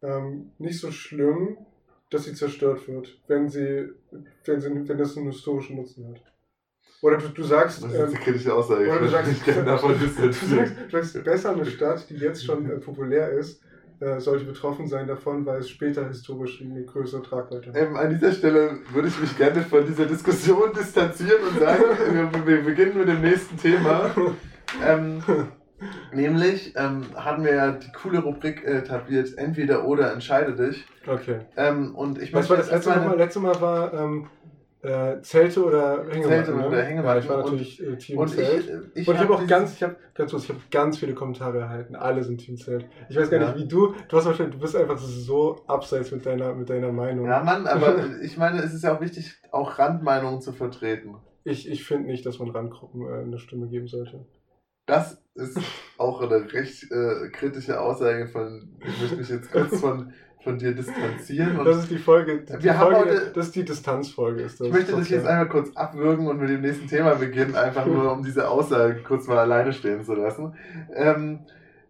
ähm, 0.06 0.52
nicht 0.58 0.80
so 0.80 0.92
schlimm, 0.92 1.58
dass 2.10 2.26
sie 2.26 2.34
zerstört 2.34 2.88
wird, 2.88 3.18
wenn 3.28 3.50
sie, 3.50 3.90
wenn 4.46 4.62
sie, 4.62 4.88
wenn 4.88 4.98
das 4.98 5.18
einen 5.18 5.28
historischen 5.28 5.78
Nutzen 5.78 6.08
hat. 6.10 6.22
Oder 7.02 7.18
du, 7.18 7.28
du 7.28 7.44
sagst, 7.44 7.84
das 7.84 7.92
ist 7.92 7.98
jetzt 7.98 8.10
ähm, 8.10 8.16
eine 8.16 8.24
kritische 8.24 8.54
Aussage. 8.54 8.86
Ich 8.86 8.92
oder 8.92 9.02
du 9.02 9.08
sagst, 9.10 9.32
mich 9.32 9.44
gerne 9.44 9.64
davon 9.66 9.94
du 9.94 10.06
distanzieren. 10.06 10.66
sagst, 10.66 10.76
du 10.76 10.98
sagst, 10.98 11.24
besser 11.24 11.52
eine 11.52 11.66
Stadt, 11.66 12.10
die 12.10 12.16
jetzt 12.16 12.46
schon 12.46 12.70
äh, 12.70 12.78
populär 12.78 13.32
ist, 13.32 13.62
äh, 14.00 14.20
sollte 14.20 14.46
betroffen 14.46 14.88
sein 14.88 15.08
davon, 15.08 15.46
weil 15.46 15.60
es 15.60 15.70
später 15.70 16.08
historisch 16.08 16.62
eine 16.62 16.84
größere 16.84 17.22
Tragweite 17.24 17.70
hat. 17.70 17.78
Ähm, 17.78 17.96
an 17.96 18.10
dieser 18.10 18.32
Stelle 18.32 18.80
würde 18.94 19.08
ich 19.08 19.20
mich 19.20 19.38
gerne 19.38 19.62
von 19.62 19.86
dieser 19.86 20.06
Diskussion 20.06 20.74
distanzieren 20.78 21.42
und 21.50 21.60
sagen, 21.60 21.84
wir, 22.12 22.48
wir 22.48 22.64
beginnen 22.64 22.98
mit 22.98 23.08
dem 23.08 23.22
nächsten 23.22 23.58
Thema. 23.58 24.14
Ähm, 24.84 25.22
nämlich 26.14 26.74
ähm, 26.76 27.04
haben 27.16 27.44
wir 27.44 27.54
ja 27.56 27.72
die 27.72 27.92
coole 27.92 28.20
Rubrik 28.20 28.64
äh, 28.64 28.78
etabliert, 28.80 29.38
entweder 29.38 29.86
oder 29.88 30.14
entscheide 30.14 30.56
dich. 30.56 30.86
Okay. 31.08 31.40
Ähm, 31.58 31.96
und 31.96 32.22
ich 32.22 32.34
Was 32.34 32.50
war 32.50 32.58
das 32.58 32.72
letzte 32.72 32.90
Mal? 32.90 33.18
Letzte 33.18 33.40
Mal 33.40 33.60
war 33.62 33.94
ähm, 33.94 34.28
äh, 34.82 35.20
Zelte 35.22 35.64
oder 35.66 36.04
Hängematten. 36.10 36.28
Zelte 36.28 36.52
ne? 36.56 36.68
oder 36.68 36.84
Hängematten 36.84 37.18
Ja, 37.18 37.24
ich 37.24 37.30
war 37.30 37.38
und- 37.38 37.44
natürlich 37.46 37.84
äh, 37.84 37.96
Team 37.98 38.18
und 38.20 38.28
Zelt. 38.30 38.64
ich, 38.66 38.70
äh, 38.70 38.80
ich, 39.02 39.08
und 39.08 39.16
ich 39.16 39.22
habe 39.22 39.34
auch 39.34 39.38
dieses- 39.40 39.50
ganz, 39.50 39.74
ich 39.76 39.84
habe 39.84 39.96
ganz 40.14 40.32
kurz, 40.32 40.44
ich 40.44 40.50
habe 40.50 40.60
ganz 40.72 40.98
viele 41.00 41.14
Kommentare 41.14 41.60
erhalten. 41.60 41.96
Alle 41.96 42.24
sind 42.24 42.38
Team 42.38 42.58
Zelt. 42.58 42.86
Ich 43.10 43.16
weiß 43.18 43.30
gar 43.30 43.42
Ja. 43.42 43.48
nicht, 43.52 43.58
wie 43.64 43.68
du. 43.68 43.94
Du 44.08 44.18
hast 44.18 44.26
wahrscheinlich, 44.26 44.56
du 44.56 44.62
bist 44.62 44.76
einfach 44.76 44.98
so 44.98 45.64
abseits 45.68 46.12
mit 46.12 46.26
deiner, 46.26 46.54
mit 46.54 46.70
deiner 46.70 46.92
Meinung. 46.92 47.26
Ja, 47.26 47.44
Mann, 47.44 47.66
aber 47.68 47.96
ich 48.22 48.38
meine, 48.38 48.60
es 48.62 48.74
ist 48.74 48.84
ja 48.84 48.96
auch 48.96 49.02
wichtig, 49.02 49.34
auch 49.52 49.78
Randmeinungen 49.80 50.42
zu 50.42 50.52
vertreten. 50.54 51.16
Ich, 51.44 51.70
ich 51.70 51.84
finde 51.84 52.08
nicht, 52.08 52.26
dass 52.26 52.40
man 52.40 52.50
Randgruppen 52.50 53.08
eine 53.08 53.38
Stimme 53.38 53.68
geben 53.68 53.88
sollte. 53.88 54.26
Das 54.86 55.22
ist 55.36 55.60
auch 55.98 56.22
eine 56.22 56.52
recht 56.54 56.92
äh, 56.92 57.30
kritische 57.32 57.80
Aussage 57.80 58.28
von, 58.28 58.70
ich 58.86 59.02
möchte 59.02 59.18
mich 59.18 59.30
jetzt 59.30 59.52
kurz 59.52 59.80
von, 59.80 60.14
von 60.44 60.58
dir 60.60 60.74
distanzieren. 60.74 61.58
Und 61.58 61.66
Das 61.66 61.78
ist 61.78 61.92
die 61.92 61.98
Folge. 61.98 62.42
Die 62.44 62.64
Wir 62.64 62.78
haben 62.78 62.94
Folge 62.94 63.10
heute- 63.12 63.32
das 63.34 63.48
ist 63.48 63.56
die 63.56 63.66
Distanzfolge. 63.66 64.44
Ist 64.44 64.60
das. 64.60 64.68
Ich 64.68 64.74
möchte 64.74 64.96
dich 64.96 65.10
jetzt 65.10 65.26
einmal 65.26 65.50
kurz 65.50 65.76
abwürgen 65.76 66.28
und 66.28 66.40
mit 66.40 66.50
dem 66.50 66.62
nächsten 66.62 66.88
Thema 66.88 67.16
beginnen, 67.16 67.56
einfach 67.56 67.86
nur 67.86 68.12
um 68.12 68.24
diese 68.24 68.48
Aussage 68.48 69.02
kurz 69.04 69.28
mal 69.28 69.40
alleine 69.40 69.74
stehen 69.74 70.04
zu 70.04 70.14
lassen. 70.14 70.56
Ähm, 70.94 71.40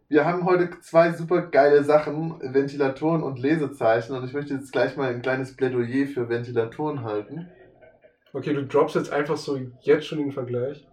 wir 0.07 0.23
haben 0.25 0.45
heute 0.45 0.69
zwei 0.81 1.11
super 1.13 1.41
geile 1.41 1.83
Sachen, 1.83 2.35
Ventilatoren 2.41 3.23
und 3.23 3.39
Lesezeichen, 3.39 4.15
und 4.15 4.23
ich 4.23 4.33
möchte 4.33 4.53
jetzt 4.53 4.71
gleich 4.71 4.95
mal 4.95 5.09
ein 5.09 5.21
kleines 5.21 5.55
Plädoyer 5.57 6.05
für 6.07 6.29
Ventilatoren 6.29 7.03
halten. 7.03 7.47
Okay, 8.31 8.53
du 8.53 8.65
droppst 8.65 8.95
jetzt 8.95 9.11
einfach 9.11 9.35
so 9.37 9.59
jetzt 9.81 10.05
schon 10.07 10.19
den 10.19 10.31
Vergleich. 10.31 10.87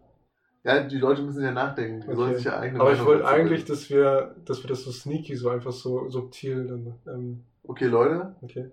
Ja, 0.64 0.80
die 0.84 0.98
Leute 0.98 1.22
müssen 1.22 1.42
ja 1.42 1.50
nachdenken, 1.50 2.00
die 2.08 2.14
sollen 2.14 2.28
Okay. 2.30 2.36
sich 2.36 2.44
ja 2.44 2.58
eigene 2.60 2.80
Aber 2.80 2.90
ich 2.92 2.98
Meinung 2.98 3.08
wollte 3.12 3.22
dazu 3.24 3.34
eigentlich, 3.34 3.64
dass 3.64 3.90
wir, 3.90 4.36
dass 4.44 4.62
wir 4.62 4.68
das 4.68 4.82
so 4.84 4.92
sneaky, 4.92 5.34
so 5.36 5.48
einfach 5.48 5.72
so 5.72 6.08
subtil 6.08 6.66
dann. 6.66 6.94
Ähm, 7.12 7.44
Okay, 7.64 7.86
Leute, 7.86 8.34
okay. 8.42 8.70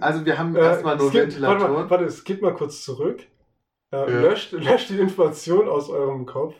also 0.00 0.24
wir 0.24 0.36
haben 0.38 0.56
Äh, 0.56 0.60
erstmal 0.60 0.96
nur 0.96 1.06
warte, 1.06 1.18
Ventilatoren. 1.20 1.72
mal, 1.72 1.90
warte, 1.90 2.10
skip 2.10 2.42
mal 2.42 2.52
kurz 2.54 2.82
zurück. 2.84 3.20
Äh, 3.92 3.96
Ja. 3.96 4.06
löscht, 4.06 4.52
löscht 4.52 4.90
die 4.90 4.98
Information 4.98 5.68
aus 5.68 5.88
eurem 5.88 6.26
Kopf 6.26 6.54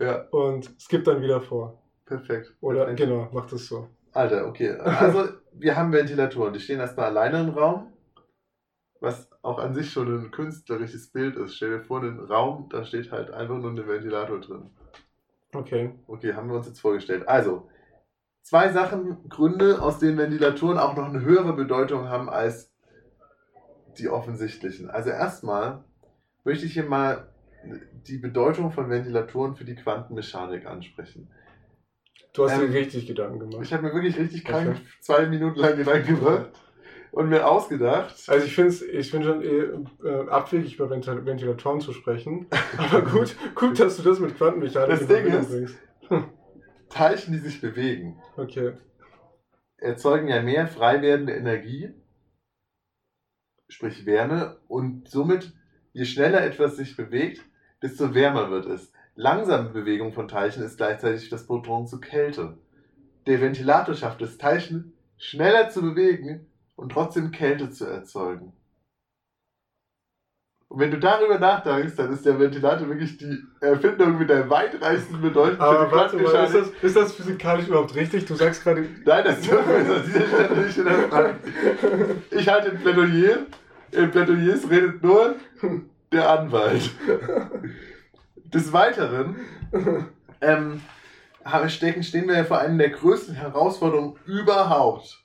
Ja, 0.00 0.22
und 0.30 0.70
skip 0.80 1.04
dann 1.04 1.22
wieder 1.22 1.40
vor. 1.40 1.80
perfekt. 2.04 2.52
Oder 2.60 2.86
Perfekt. 2.86 2.98
genau, 3.00 3.28
macht 3.32 3.52
das 3.52 3.66
so. 3.66 3.88
Alter, 4.12 4.48
okay. 4.48 4.72
Also, 4.72 5.28
wir 5.52 5.76
haben 5.76 5.92
Ventilatoren. 5.92 6.52
Die 6.52 6.58
stehen 6.60 6.80
erstmal 6.80 7.06
alleine 7.06 7.40
im 7.42 7.50
Raum, 7.50 7.92
was 9.00 9.29
auch 9.42 9.58
an 9.58 9.74
sich 9.74 9.90
schon 9.90 10.08
ein 10.08 10.30
künstlerisches 10.30 11.10
Bild 11.10 11.36
ist. 11.36 11.56
Stell 11.56 11.78
dir 11.78 11.84
vor, 11.84 12.00
einen 12.00 12.20
Raum, 12.20 12.68
da 12.70 12.84
steht 12.84 13.10
halt 13.10 13.30
einfach 13.30 13.56
nur 13.56 13.70
ein 13.70 13.88
Ventilator 13.88 14.40
drin. 14.40 14.70
Okay. 15.52 15.94
Okay, 16.06 16.34
haben 16.34 16.48
wir 16.48 16.56
uns 16.56 16.66
jetzt 16.66 16.80
vorgestellt. 16.80 17.26
Also, 17.28 17.68
zwei 18.42 18.70
Sachen, 18.70 19.28
Gründe, 19.28 19.80
aus 19.82 19.98
denen 19.98 20.18
Ventilatoren 20.18 20.78
auch 20.78 20.96
noch 20.96 21.08
eine 21.08 21.22
höhere 21.22 21.54
Bedeutung 21.54 22.08
haben 22.08 22.28
als 22.28 22.72
die 23.98 24.08
offensichtlichen. 24.08 24.88
Also 24.90 25.10
erstmal 25.10 25.84
möchte 26.44 26.66
ich 26.66 26.74
hier 26.74 26.84
mal 26.84 27.28
die 28.06 28.18
Bedeutung 28.18 28.70
von 28.70 28.88
Ventilatoren 28.88 29.56
für 29.56 29.64
die 29.64 29.74
Quantenmechanik 29.74 30.66
ansprechen. 30.66 31.30
Du 32.32 32.44
hast 32.44 32.60
Ähm, 32.60 32.70
dir 32.70 32.78
richtig 32.78 33.06
Gedanken 33.06 33.40
gemacht. 33.40 33.62
Ich 33.62 33.72
habe 33.72 33.82
mir 33.82 33.92
wirklich 33.92 34.16
richtig 34.16 34.44
krank 34.44 34.68
Okay. 34.68 34.80
zwei 35.00 35.26
Minuten 35.26 35.58
lang 35.58 35.76
Gedanken 35.76 36.20
gemacht 36.20 36.50
und 37.12 37.28
mir 37.28 37.48
ausgedacht. 37.48 38.14
Also 38.28 38.46
ich 38.46 38.54
finde 38.54 38.70
es 38.70 38.82
ich 38.82 39.10
find 39.10 39.24
schon 39.24 39.42
eh, 39.42 40.06
äh, 40.08 40.28
abwegig, 40.28 40.74
über 40.76 40.90
Ventil 40.90 41.24
Ventilatoren 41.26 41.80
zu 41.80 41.92
sprechen. 41.92 42.46
Aber 42.78 43.02
gut, 43.02 43.34
gut, 43.54 43.78
dass 43.80 43.96
du 43.96 44.02
das 44.02 44.18
mit 44.20 44.36
Quantenmechanik 44.36 44.90
Das 44.90 45.00
in 45.02 45.08
Ding 45.08 45.26
ist- 45.26 45.50
bringst. 45.50 45.78
Teilchen, 46.88 47.32
die 47.34 47.38
sich 47.38 47.60
bewegen, 47.60 48.20
Okay. 48.36 48.72
erzeugen 49.76 50.26
ja 50.28 50.42
mehr 50.42 50.66
frei 50.66 51.00
werdende 51.02 51.34
Energie, 51.34 51.94
sprich 53.68 54.06
Wärme, 54.06 54.58
und 54.66 55.08
somit, 55.08 55.52
je 55.92 56.04
schneller 56.04 56.42
etwas 56.44 56.76
sich 56.76 56.96
bewegt, 56.96 57.42
desto 57.82 58.12
wärmer 58.14 58.50
wird 58.50 58.66
es. 58.66 58.92
Langsame 59.14 59.70
Bewegung 59.70 60.12
von 60.12 60.26
Teilchen 60.28 60.64
ist 60.64 60.78
gleichzeitig 60.78 61.28
das 61.28 61.46
Pendant 61.46 61.88
zu 61.88 62.00
Kälte. 62.00 62.58
Der 63.26 63.40
Ventilator 63.40 63.94
schafft 63.94 64.20
es, 64.22 64.36
Teilchen 64.38 64.92
schneller 65.16 65.68
zu 65.70 65.82
bewegen 65.82 66.49
und 66.80 66.92
trotzdem 66.92 67.30
Kälte 67.30 67.70
zu 67.70 67.84
erzeugen. 67.84 68.54
Und 70.68 70.78
wenn 70.78 70.90
du 70.90 70.98
darüber 70.98 71.38
nachdenkst, 71.38 71.96
dann 71.96 72.12
ist 72.12 72.24
der 72.24 72.38
Ventilator 72.38 72.88
wirklich 72.88 73.18
die 73.18 73.38
Erfindung 73.60 74.16
mit 74.16 74.30
der 74.30 74.48
weitreichsten 74.48 75.20
Bedeutung 75.20 75.56
für 75.56 75.62
Aber 75.62 75.86
die 75.86 75.92
warte 75.92 76.16
mal, 76.16 76.44
ist 76.44 76.54
das, 76.54 76.68
ist 76.80 76.96
das 76.96 77.12
physikalisch 77.12 77.68
überhaupt 77.68 77.94
richtig? 77.94 78.24
Du 78.24 78.34
sagst 78.34 78.62
gerade. 78.62 78.88
Nein, 79.04 79.24
das 79.24 79.40
dürfen 79.42 79.68
wir 79.68 79.78
jetzt 79.78 79.90
an 79.90 80.02
dieser 80.06 80.26
Stelle 80.26 80.62
nicht 80.62 80.74
hinterfragen. 80.74 81.36
Ich 82.30 82.48
halte 82.48 82.70
ein 82.70 82.78
Plädoyer. 82.78 83.38
In 83.92 84.10
Plädoyers 84.10 84.70
redet 84.70 85.02
nur 85.02 85.34
der 86.12 86.30
Anwalt. 86.30 86.90
Des 88.36 88.72
Weiteren 88.72 89.36
ähm, 90.40 90.80
stecken, 91.66 92.02
stehen 92.04 92.28
wir 92.28 92.36
ja 92.36 92.44
vor 92.44 92.58
einer 92.58 92.78
der 92.78 92.90
größten 92.90 93.34
Herausforderungen 93.34 94.16
überhaupt 94.24 95.20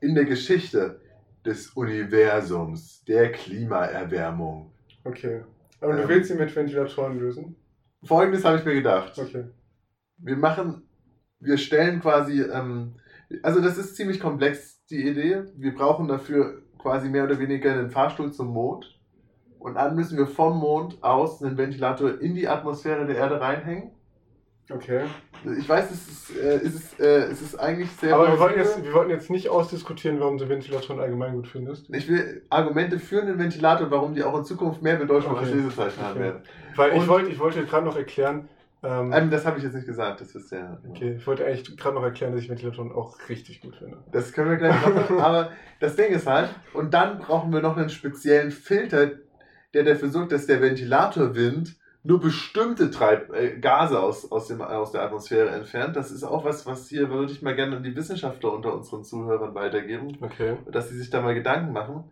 in 0.00 0.14
der 0.14 0.24
Geschichte 0.24 1.00
des 1.44 1.70
Universums, 1.70 3.04
der 3.04 3.32
Klimaerwärmung. 3.32 4.72
Okay. 5.04 5.42
Aber 5.80 5.94
du 5.94 6.02
Ähm. 6.02 6.08
willst 6.08 6.28
sie 6.30 6.36
mit 6.36 6.54
Ventilatoren 6.54 7.18
lösen? 7.18 7.56
Folgendes 8.02 8.44
habe 8.44 8.58
ich 8.58 8.64
mir 8.64 8.74
gedacht. 8.74 9.18
Okay. 9.18 9.44
wir 10.18 10.36
machen, 10.36 10.82
wir 11.40 11.58
stellen 11.58 12.00
quasi, 12.00 12.40
ähm, 12.42 12.94
also 13.42 13.60
das 13.60 13.76
ist 13.78 13.96
ziemlich 13.96 14.20
komplex, 14.20 14.84
die 14.86 15.06
Idee. 15.06 15.44
Wir 15.56 15.74
brauchen 15.74 16.08
dafür 16.08 16.62
quasi 16.78 17.08
mehr 17.08 17.24
oder 17.24 17.38
weniger 17.38 17.72
einen 17.72 17.90
Fahrstuhl 17.90 18.32
zum 18.32 18.48
Mond. 18.48 18.98
Und 19.58 19.74
dann 19.74 19.96
müssen 19.96 20.16
wir 20.16 20.26
vom 20.26 20.58
Mond 20.58 21.02
aus 21.02 21.42
einen 21.42 21.58
Ventilator 21.58 22.20
in 22.20 22.34
die 22.34 22.46
Atmosphäre 22.48 23.06
der 23.06 23.16
Erde 23.16 23.40
reinhängen. 23.40 23.90
Okay. 24.68 25.02
Ich 25.58 25.68
weiß, 25.68 25.90
es 25.92 26.08
ist, 26.08 26.36
äh, 26.36 26.56
es 26.56 26.74
ist, 26.74 27.00
äh, 27.00 27.24
es 27.26 27.40
ist 27.40 27.54
eigentlich 27.56 27.88
sehr 27.92 28.14
Aber 28.14 28.26
wir 28.32 28.38
wollten, 28.40 28.58
jetzt, 28.58 28.82
wir 28.82 28.92
wollten 28.94 29.10
jetzt 29.10 29.30
nicht 29.30 29.48
ausdiskutieren, 29.48 30.18
warum 30.18 30.38
du 30.38 30.48
Ventilatoren 30.48 30.98
allgemein 31.00 31.34
gut 31.34 31.46
findest. 31.46 31.88
Ich 31.90 32.08
will 32.08 32.42
Argumente 32.50 32.98
für 32.98 33.22
einen 33.22 33.38
Ventilator, 33.38 33.90
warum 33.92 34.14
die 34.14 34.24
auch 34.24 34.36
in 34.36 34.44
Zukunft 34.44 34.82
mehr 34.82 34.96
Bedeutung 34.96 35.32
Okay. 35.32 35.44
als 35.44 35.54
Lesezeichen 35.54 36.00
haben 36.02 36.10
Okay. 36.12 36.20
werden. 36.20 36.42
Weil 36.74 36.92
ich 36.94 37.00
Und- 37.02 37.08
wollte, 37.08 37.30
ich 37.30 37.38
wollte 37.38 37.64
gerade 37.64 37.86
noch 37.86 37.96
erklären. 37.96 38.48
Ähm, 38.82 39.12
Ähm, 39.12 39.30
das 39.30 39.46
habe 39.46 39.56
ich 39.58 39.64
jetzt 39.64 39.74
nicht 39.74 39.86
gesagt, 39.86 40.20
das 40.20 40.34
ist 40.34 40.50
ja. 40.52 40.78
okay, 40.90 41.14
ich 41.16 41.26
wollte 41.26 41.46
eigentlich 41.46 41.76
gerade 41.76 41.94
noch 41.94 42.02
erklären, 42.02 42.32
dass 42.32 42.42
ich 42.42 42.48
Ventilatoren 42.48 42.92
auch 42.92 43.16
richtig 43.28 43.60
gut 43.62 43.76
finde. 43.76 43.98
Das 44.12 44.32
können 44.32 44.50
wir 44.50 44.56
gleich 44.58 44.74
machen. 44.84 45.18
Aber 45.20 45.50
das 45.80 45.96
Ding 45.96 46.12
ist 46.12 46.26
halt, 46.26 46.50
und 46.74 46.92
dann 46.92 47.18
brauchen 47.18 47.52
wir 47.52 47.62
noch 47.62 47.76
einen 47.76 47.88
speziellen 47.88 48.50
Filter, 48.50 49.12
der 49.74 49.84
dafür 49.84 50.08
sorgt, 50.10 50.32
dass 50.32 50.46
der 50.46 50.60
Ventilatorwind 50.60 51.76
nur 52.06 52.20
bestimmte 52.20 52.90
Treib 52.90 53.32
äh, 53.34 53.58
Gase 53.58 53.98
aus, 54.00 54.30
aus, 54.30 54.46
dem, 54.48 54.60
aus 54.62 54.92
der 54.92 55.02
Atmosphäre 55.02 55.50
entfernt. 55.50 55.96
Das 55.96 56.10
ist 56.10 56.22
auch 56.24 56.44
was, 56.44 56.64
was 56.66 56.88
hier 56.88 57.10
würde 57.10 57.32
ich 57.32 57.42
mal 57.42 57.54
gerne 57.56 57.76
an 57.76 57.82
die 57.82 57.96
Wissenschaftler 57.96 58.52
unter 58.52 58.74
unseren 58.74 59.04
Zuhörern 59.04 59.54
weitergeben, 59.54 60.16
Okay. 60.20 60.56
dass 60.70 60.88
sie 60.88 60.96
sich 60.98 61.10
da 61.10 61.20
mal 61.20 61.34
Gedanken 61.34 61.72
machen. 61.72 62.04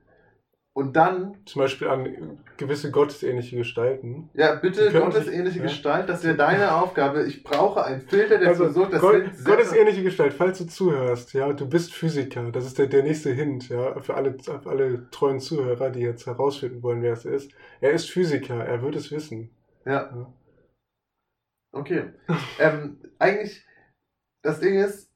Und 0.77 0.97
dann, 0.97 1.37
Zum 1.47 1.61
Beispiel 1.63 1.87
an 1.87 2.41
gewisse 2.57 2.91
gottesähnliche 2.91 3.57
Gestalten. 3.57 4.29
ja, 4.35 4.57
bitte 4.57 4.91
gottesähnliche 4.91 5.59
ja. 5.59 5.63
Gestalt, 5.67 6.09
das 6.09 6.25
wäre 6.25 6.35
deine 6.35 6.75
Aufgabe. 6.75 7.23
Ich 7.27 7.45
brauche 7.45 7.85
einen 7.85 8.01
Filter, 8.01 8.39
der 8.39 8.49
Also, 8.49 8.69
sorgt, 8.71 8.93
dass 8.95 9.01
Gott, 9.01 9.23
gottesähnliche 9.45 10.03
Gestalt, 10.03 10.33
falls 10.33 10.59
du 10.59 10.67
zuhörst, 10.67 11.33
ja, 11.33 11.53
du 11.53 11.69
bist 11.69 11.95
Physiker. 11.95 12.51
Das 12.51 12.67
ist 12.67 12.77
der, 12.77 12.89
der 12.89 13.05
nächste 13.05 13.31
Hint, 13.31 13.69
ja, 13.69 14.01
für 14.01 14.15
alle, 14.15 14.35
für 14.43 14.69
alle 14.69 15.09
treuen 15.13 15.39
Zuhörer, 15.39 15.91
die 15.91 16.01
jetzt 16.01 16.27
herausfinden 16.27 16.83
wollen, 16.83 17.03
wer 17.03 17.13
es 17.13 17.25
ist. 17.25 17.53
Er 17.81 17.93
ist 17.93 18.11
Physiker, 18.11 18.57
er 18.65 18.83
wird 18.83 18.97
es 18.97 19.13
wissen. 19.13 19.51
Ja. 19.85 20.33
Okay. 21.73 22.13
ähm, 22.59 23.01
eigentlich, 23.19 23.65
das 24.43 24.61
Ding 24.61 24.75
ist, 24.79 25.11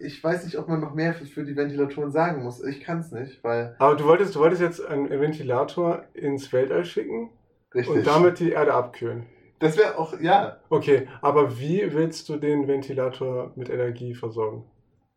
ich 0.00 0.22
weiß 0.22 0.44
nicht, 0.44 0.56
ob 0.56 0.68
man 0.68 0.80
noch 0.80 0.94
mehr 0.94 1.12
für, 1.12 1.26
für 1.26 1.44
die 1.44 1.56
Ventilatoren 1.56 2.10
sagen 2.10 2.42
muss. 2.42 2.64
Ich 2.64 2.80
kann 2.80 3.00
es 3.00 3.12
nicht, 3.12 3.44
weil. 3.44 3.76
Aber 3.78 3.94
du 3.94 4.04
wolltest, 4.04 4.34
du 4.34 4.40
wolltest 4.40 4.62
jetzt 4.62 4.84
einen 4.84 5.10
Ventilator 5.10 6.06
ins 6.14 6.52
Weltall 6.52 6.84
schicken 6.84 7.30
Richtig. 7.74 7.94
und 7.94 8.06
damit 8.06 8.40
die 8.40 8.52
Erde 8.52 8.72
abkühlen. 8.72 9.26
Das 9.58 9.76
wäre 9.76 9.98
auch, 9.98 10.18
ja, 10.20 10.58
Okay, 10.70 11.06
aber 11.20 11.58
wie 11.58 11.92
willst 11.92 12.30
du 12.30 12.38
den 12.38 12.66
Ventilator 12.66 13.52
mit 13.56 13.68
Energie 13.68 14.14
versorgen? 14.14 14.64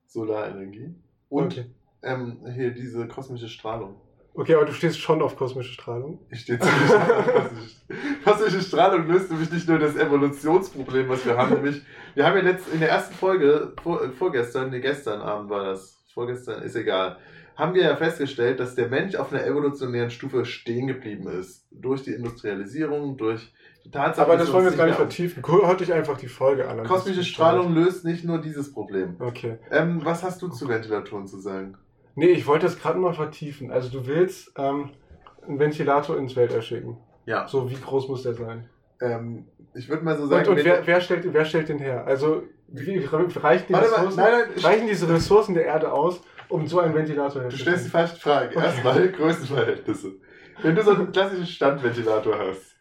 Solarenergie. 0.08 0.94
Und 1.30 1.54
okay. 1.54 1.66
ähm, 2.02 2.46
hier 2.54 2.72
diese 2.72 3.08
kosmische 3.08 3.48
Strahlung. 3.48 3.96
Okay, 4.34 4.56
aber 4.56 4.66
du 4.66 4.74
stehst 4.74 5.00
schon 5.00 5.22
auf 5.22 5.36
kosmische 5.36 5.74
Strahlung. 5.74 6.20
Ich 6.30 6.42
stehe 6.42 6.60
ziemlich 6.60 6.94
auf 6.94 7.08
kosmische, 7.08 7.76
kosmische 8.24 8.62
Strahlung 8.62 9.08
löst 9.08 9.32
nämlich 9.32 9.52
nicht 9.52 9.68
nur 9.68 9.80
das 9.80 9.96
Evolutionsproblem, 9.96 11.10
was 11.10 11.26
wir 11.26 11.38
haben, 11.38 11.56
nämlich, 11.56 11.82
wir 12.16 12.26
haben 12.26 12.38
ja 12.38 12.44
letzt, 12.44 12.72
in 12.74 12.80
der 12.80 12.90
ersten 12.90 13.14
Folge, 13.14 13.74
vor, 13.82 14.04
äh, 14.04 14.10
vorgestern, 14.10 14.70
nee, 14.70 14.80
gestern 14.80 15.22
Abend 15.22 15.50
war 15.50 15.64
das, 15.66 16.00
vorgestern, 16.14 16.62
ist 16.62 16.76
egal, 16.76 17.18
haben 17.56 17.76
wir 17.76 17.84
ja 17.84 17.96
festgestellt, 17.96 18.60
dass 18.60 18.76
der 18.76 18.88
Mensch 18.88 19.16
auf 19.16 19.32
einer 19.32 19.46
evolutionären 19.46 20.10
Stufe 20.10 20.46
stehen 20.46 20.88
geblieben 20.88 21.28
ist. 21.28 21.66
Durch 21.72 22.04
die 22.04 22.12
Industrialisierung, 22.12 23.18
durch 23.18 23.54
die 23.86 23.92
Tatsache, 23.92 24.26
Aber 24.26 24.38
das 24.38 24.52
wollen 24.52 24.66
wir 24.66 24.72
jetzt 24.72 24.78
gar 24.78 24.88
nicht 24.88 24.96
vertiefen. 24.96 25.44
Hört 25.46 25.82
euch 25.82 25.94
einfach 25.94 26.18
die 26.18 26.28
Folge 26.28 26.68
an. 26.68 26.84
Kosmische 26.86 27.24
Strahlung 27.24 27.74
löst 27.74 28.06
nicht 28.06 28.24
nur 28.24 28.40
dieses 28.40 28.74
Problem. 28.74 29.18
Okay. 29.20 29.58
Ähm, 29.72 30.02
was 30.04 30.24
hast 30.24 30.42
du 30.42 30.48
zu 30.48 30.68
Ventilatoren 30.68 31.28
zu 31.28 31.40
sagen? 31.40 31.78
Nee, 32.16 32.28
ich 32.28 32.46
wollte 32.48 32.66
das 32.66 32.80
gerade 32.80 33.00
mal 33.00 33.14
vertiefen. 33.14 33.72
Also 33.72 33.90
du 33.90 34.06
willst 34.08 34.52
ähm, 34.58 34.92
einen 35.48 35.60
Ventilator 35.60 36.18
ins 36.18 36.36
Weltall 36.36 36.62
schicken. 36.62 36.98
Ja. 37.26 37.48
So, 37.48 37.70
wie 37.70 37.76
groß 37.76 38.08
muss 38.10 38.24
der 38.24 38.34
sein? 38.34 38.70
Ähm, 39.02 39.46
ich 39.74 39.90
würde 39.90 40.04
mal 40.06 40.18
so 40.18 40.28
sagen, 40.28 40.48
Und, 40.50 40.58
und 40.60 40.66
wer, 40.66 40.86
wer, 40.86 41.02
stellt, 41.02 41.32
wer 41.34 41.46
stellt 41.46 41.70
den 41.70 41.80
her? 41.80 42.06
Also, 42.06 42.44
wie, 42.68 42.98
reichen, 43.06 43.66
die 43.70 43.74
Ressourcen, 43.74 44.16
nein, 44.18 44.32
nein, 44.32 44.44
ich- 44.56 44.64
reichen 44.64 44.88
diese 44.88 45.10
Ressourcen 45.10 45.54
der 45.56 45.66
Erde 45.66 45.92
aus, 45.92 46.22
um 46.50 46.68
so 46.68 46.80
einen 46.80 46.94
Ventilator 46.94 47.42
Du 47.42 47.42
herzustellen? 47.44 47.76
stellst 47.78 47.86
die 47.88 47.92
falsche 47.92 48.16
Frage. 48.18 48.56
Erstmal 48.56 49.10
Größenverhältnisse. 49.12 50.12
Wenn 50.62 50.76
du 50.76 50.84
so 50.84 50.92
einen 50.92 51.12
klassischen 51.12 51.48
Standventilator 51.48 52.38
hast, 52.38 52.76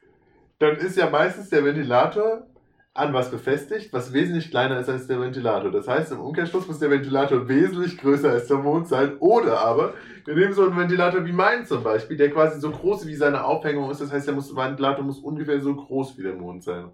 dann 0.59 0.77
ist 0.77 0.97
ja 0.97 1.09
meistens 1.09 1.49
der 1.49 1.64
Ventilator 1.64 2.47
an 2.94 3.14
was 3.14 3.31
befestigt, 3.31 3.92
was 3.92 4.12
wesentlich 4.12 4.50
kleiner 4.50 4.78
ist 4.78 4.88
als 4.88 5.07
der 5.07 5.18
Ventilator. 5.20 5.70
Das 5.70 5.88
heißt, 5.88 6.12
im 6.12 6.20
Umkehrschluss 6.20 6.68
muss 6.68 6.78
der 6.78 6.90
Ventilator 6.90 7.48
wesentlich 7.48 7.96
größer 7.96 8.31
als 8.31 8.48
der 8.48 8.59
Mond 8.59 8.87
sein. 8.87 9.16
Oder 9.18 9.61
aber, 9.61 9.94
wir 10.26 10.35
nehmen 10.35 10.52
so 10.52 10.66
einen 10.66 10.76
Ventilator 10.76 11.24
wie 11.24 11.33
meinen 11.33 11.64
zum 11.64 11.83
Beispiel, 11.83 12.18
der 12.18 12.31
quasi 12.31 12.61
so 12.61 12.70
groß 12.70 13.07
wie 13.07 13.14
seine 13.14 13.44
Aufhängung 13.44 13.90
ist. 13.90 14.02
Das 14.02 14.12
heißt, 14.12 14.26
der 14.26 14.35
muss, 14.35 14.55
Ventilator 14.55 15.05
muss 15.05 15.20
ungefähr 15.20 15.59
so 15.61 15.74
groß 15.74 16.18
wie 16.18 16.22
der 16.22 16.35
Mond 16.35 16.62
sein. 16.64 16.90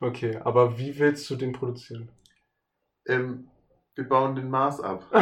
Okay, 0.00 0.38
aber 0.44 0.78
wie 0.78 0.96
willst 0.98 1.28
du 1.28 1.36
den 1.36 1.52
produzieren? 1.52 2.08
Ähm, 3.06 3.48
wir 3.96 4.08
bauen 4.08 4.36
den 4.36 4.48
Mars 4.48 4.80
ab. 4.80 5.04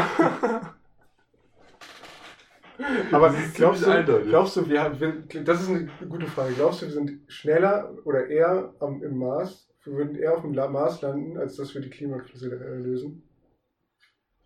aber 3.11 3.35
glaubst 3.55 3.87
du, 3.87 4.23
glaubst 4.29 4.57
du, 4.57 4.69
wir 4.69 4.83
haben, 4.83 5.25
das 5.45 5.63
ist 5.63 5.71
eine 5.71 5.91
gute 6.09 6.27
Frage. 6.27 6.53
Glaubst 6.53 6.83
du, 6.83 6.87
wir 6.87 6.93
sind 6.93 7.23
schneller 7.27 7.93
oder 8.05 8.29
eher 8.29 8.75
am, 8.79 9.03
im 9.03 9.19
Mars, 9.19 9.68
wir 9.85 9.93
würden 9.95 10.17
eher 10.17 10.35
auf 10.35 10.43
dem 10.43 10.53
Mars 10.53 11.01
landen, 11.03 11.39
als 11.39 11.57
dass 11.57 11.75
wir 11.75 11.81
die 11.81 11.91
Klimakrise 11.91 12.49
lösen? 12.49 13.23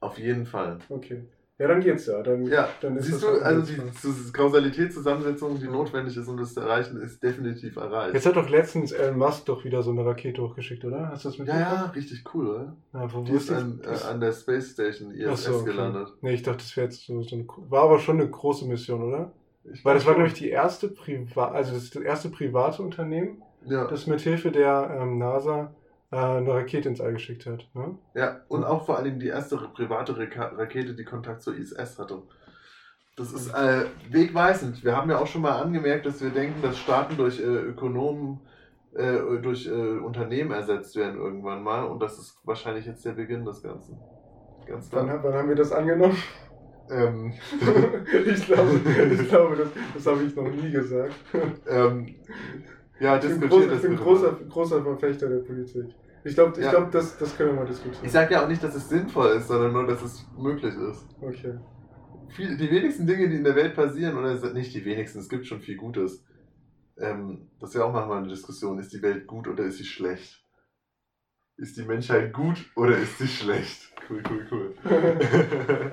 Auf 0.01 0.19
jeden 0.19 0.47
Fall. 0.47 0.79
Okay. 0.89 1.25
Ja, 1.59 1.69
dann 1.69 1.81
geht's 1.81 2.07
ja. 2.07 2.21
Dann, 2.23 2.45
Ja, 2.47 2.69
dann 2.81 2.97
ist 2.97 3.07
siehst 3.07 3.23
das 3.23 3.39
du, 3.39 3.45
also 3.45 3.63
die 3.63 3.81
die 3.81 4.33
Kausalitätszusammensetzung, 4.33 5.61
die 5.61 5.69
notwendig 5.69 6.17
ist, 6.17 6.27
um 6.27 6.37
das 6.37 6.55
zu 6.55 6.61
erreichen, 6.61 7.01
ist 7.01 7.23
definitiv 7.23 7.77
erreicht. 7.77 8.15
Jetzt 8.15 8.27
hat 8.27 8.35
doch 8.35 8.49
letztens 8.49 8.91
Elon 8.91 9.19
Musk 9.19 9.45
doch 9.45 9.63
wieder 9.65 9.81
so 9.83 9.93
eine 9.93 10.05
Rakete 10.05 10.43
hochgeschickt, 10.43 10.85
oder? 10.85 11.11
Hast 11.11 11.25
du 11.25 11.29
das 11.29 11.39
ja, 11.39 11.45
mitbekommen? 11.45 11.73
ja, 11.73 11.85
richtig 11.95 12.25
cool, 12.35 12.49
oder? 12.49 12.77
ja. 12.95 13.15
wo, 13.15 13.23
Die 13.23 13.33
ist 13.33 13.53
an, 13.53 13.81
äh, 13.85 14.11
an 14.11 14.21
der 14.21 14.33
Space 14.33 14.73
Station 14.73 15.13
ISS 15.13 15.29
Ach 15.29 15.37
so, 15.37 15.55
okay. 15.59 15.67
gelandet. 15.67 16.09
Nee, 16.21 16.35
ich 16.35 16.43
dachte, 16.43 16.59
das 16.59 16.77
wäre 16.77 16.87
jetzt 16.87 17.07
so, 17.07 17.23
so 17.23 17.37
eine. 17.37 17.47
War 17.47 17.85
aber 17.85 18.01
schon 18.01 18.21
eine 18.21 18.29
große 18.29 18.67
Mission, 18.67 19.03
oder? 19.03 19.33
Ich 19.73 19.85
Weil 19.85 19.95
das 19.95 20.05
war, 20.05 20.15
glaub 20.15 20.25
glaube 20.25 20.29
ich, 20.29 20.35
die 20.35 20.51
erste 20.51 20.89
Priva 20.89 21.53
also 21.53 21.75
das, 21.75 21.91
das 21.91 22.03
erste 22.03 22.31
private 22.31 22.83
Unternehmen, 22.83 23.41
Ja, 23.67 23.87
das 23.87 24.07
mit 24.07 24.21
Hilfe 24.21 24.51
der 24.51 24.97
ähm, 25.01 25.19
NASA 25.19 25.73
äh, 26.11 26.17
eine 26.17 26.53
Rakete 26.53 26.89
ins 26.89 27.01
All 27.01 27.13
geschickt 27.13 27.47
hat. 27.47 27.69
Ne? 27.75 27.97
ja, 28.15 28.41
und 28.49 28.65
auch 28.65 28.85
vor 28.87 28.99
allem 28.99 29.19
die 29.21 29.29
erste 29.29 29.57
private 29.57 30.17
Rakete, 30.19 30.95
die 30.95 31.05
Kontakt 31.05 31.43
zur 31.43 31.57
ISS 31.57 31.99
hatte. 31.99 32.23
Das 33.17 33.33
ist 33.33 33.53
äh, 33.55 33.85
wegweisend. 34.11 34.85
Wir 34.85 34.97
haben 34.97 35.11
ja 35.11 35.19
auch 35.19 35.27
schon 35.27 35.43
mal 35.43 35.61
angemerkt, 35.61 36.07
dass 36.07 36.23
wir 36.23 36.31
denken, 36.31 36.63
dass 36.63 36.79
Staaten 36.79 37.17
durch 37.17 37.39
äh, 37.41 37.43
Ökonomen, 37.45 38.41
äh, 38.95 39.19
durch 39.43 39.67
äh, 39.67 39.71
Unternehmen 39.99 40.51
ersetzt 40.51 40.97
werden 40.97 41.19
irgendwann 41.21 41.63
mal. 41.63 41.85
Und 41.85 42.01
das 42.01 42.19
ist 42.19 42.39
wahrscheinlich 42.45 42.87
jetzt 42.87 43.05
der 43.05 43.13
Beginn 43.13 43.45
des 43.45 43.63
Ganzen. 43.63 43.99
Ganz 44.67 44.91
Wann, 44.93 45.07
klar. 45.07 45.19
ha- 45.19 45.25
wann 45.25 45.35
haben 45.35 45.49
wir 45.49 45.57
das 45.57 45.73
angenommen? 45.73 46.17
Ähm, 46.91 47.33
ich 48.27 48.47
glaube, 48.47 48.81
ich 49.13 49.29
glaube 49.29 49.57
das, 49.57 49.69
das 49.95 50.07
habe 50.07 50.23
ich 50.25 50.35
noch 50.35 50.49
nie 50.51 50.71
gesagt. 50.71 51.15
ähm, 51.69 52.15
ja, 53.01 53.17
Ich 53.17 53.23
bin, 53.23 53.41
groß, 53.49 53.65
ich 53.65 53.71
das 53.71 53.83
bin 53.83 53.97
großer, 53.97 54.33
großer 54.49 54.83
Verfechter 54.83 55.29
der 55.29 55.39
Politik. 55.39 55.95
Ich 56.25 56.35
glaube, 56.35 56.59
ich 56.59 56.65
Ja. 56.65 56.71
glaub, 56.71 56.91
das, 56.93 57.19
das 57.19 57.37
können 57.37 57.51
wir 57.51 57.57
mal 57.57 57.67
diskutieren. 57.67 58.05
Ich 58.05 58.13
sage 58.13 58.35
ja 58.35 58.45
auch 58.45 58.49
nicht, 58.49 58.63
dass 58.63 58.75
es 58.75 58.89
sinnvoll 58.89 59.31
ist, 59.33 59.49
sondern 59.49 59.73
nur, 59.73 59.87
dass 59.87 60.03
es 60.03 60.25
möglich 60.37 60.75
ist. 60.75 61.07
Okay. 61.21 61.59
Viel, 62.29 62.57
die 62.57 62.71
wenigsten 62.71 63.07
Dinge, 63.07 63.29
die 63.29 63.37
in 63.37 63.45
der 63.45 63.57
Welt 63.57 63.75
passieren, 63.75 64.17
oder 64.17 64.35
nicht 64.53 64.75
die 64.75 64.85
wenigsten, 64.85 65.19
es 65.19 65.29
gibt 65.29 65.47
schon 65.47 65.61
viel 65.61 65.77
Gutes. 65.77 66.25
Ähm, 66.97 67.49
das 67.61 67.71
ist 67.71 67.77
ja 67.77 67.85
auch 67.85 67.93
manchmal 67.93 68.19
eine 68.19 68.29
Diskussion, 68.29 68.79
ist 68.79 68.93
die 68.93 69.03
Welt 69.03 69.27
gut 69.27 69.49
oder 69.49 69.65
ist 69.65 69.79
sie 69.79 69.85
schlecht? 69.85 70.45
Ist 71.57 71.77
die 71.77 71.83
Menschheit 71.83 72.33
gut 72.33 72.71
oder 72.77 72.97
ist 72.97 73.19
sie 73.19 73.29
schlecht? 73.29 73.92
Cool, 74.13 74.23
cool, 74.29 74.47
cool. 74.51 74.75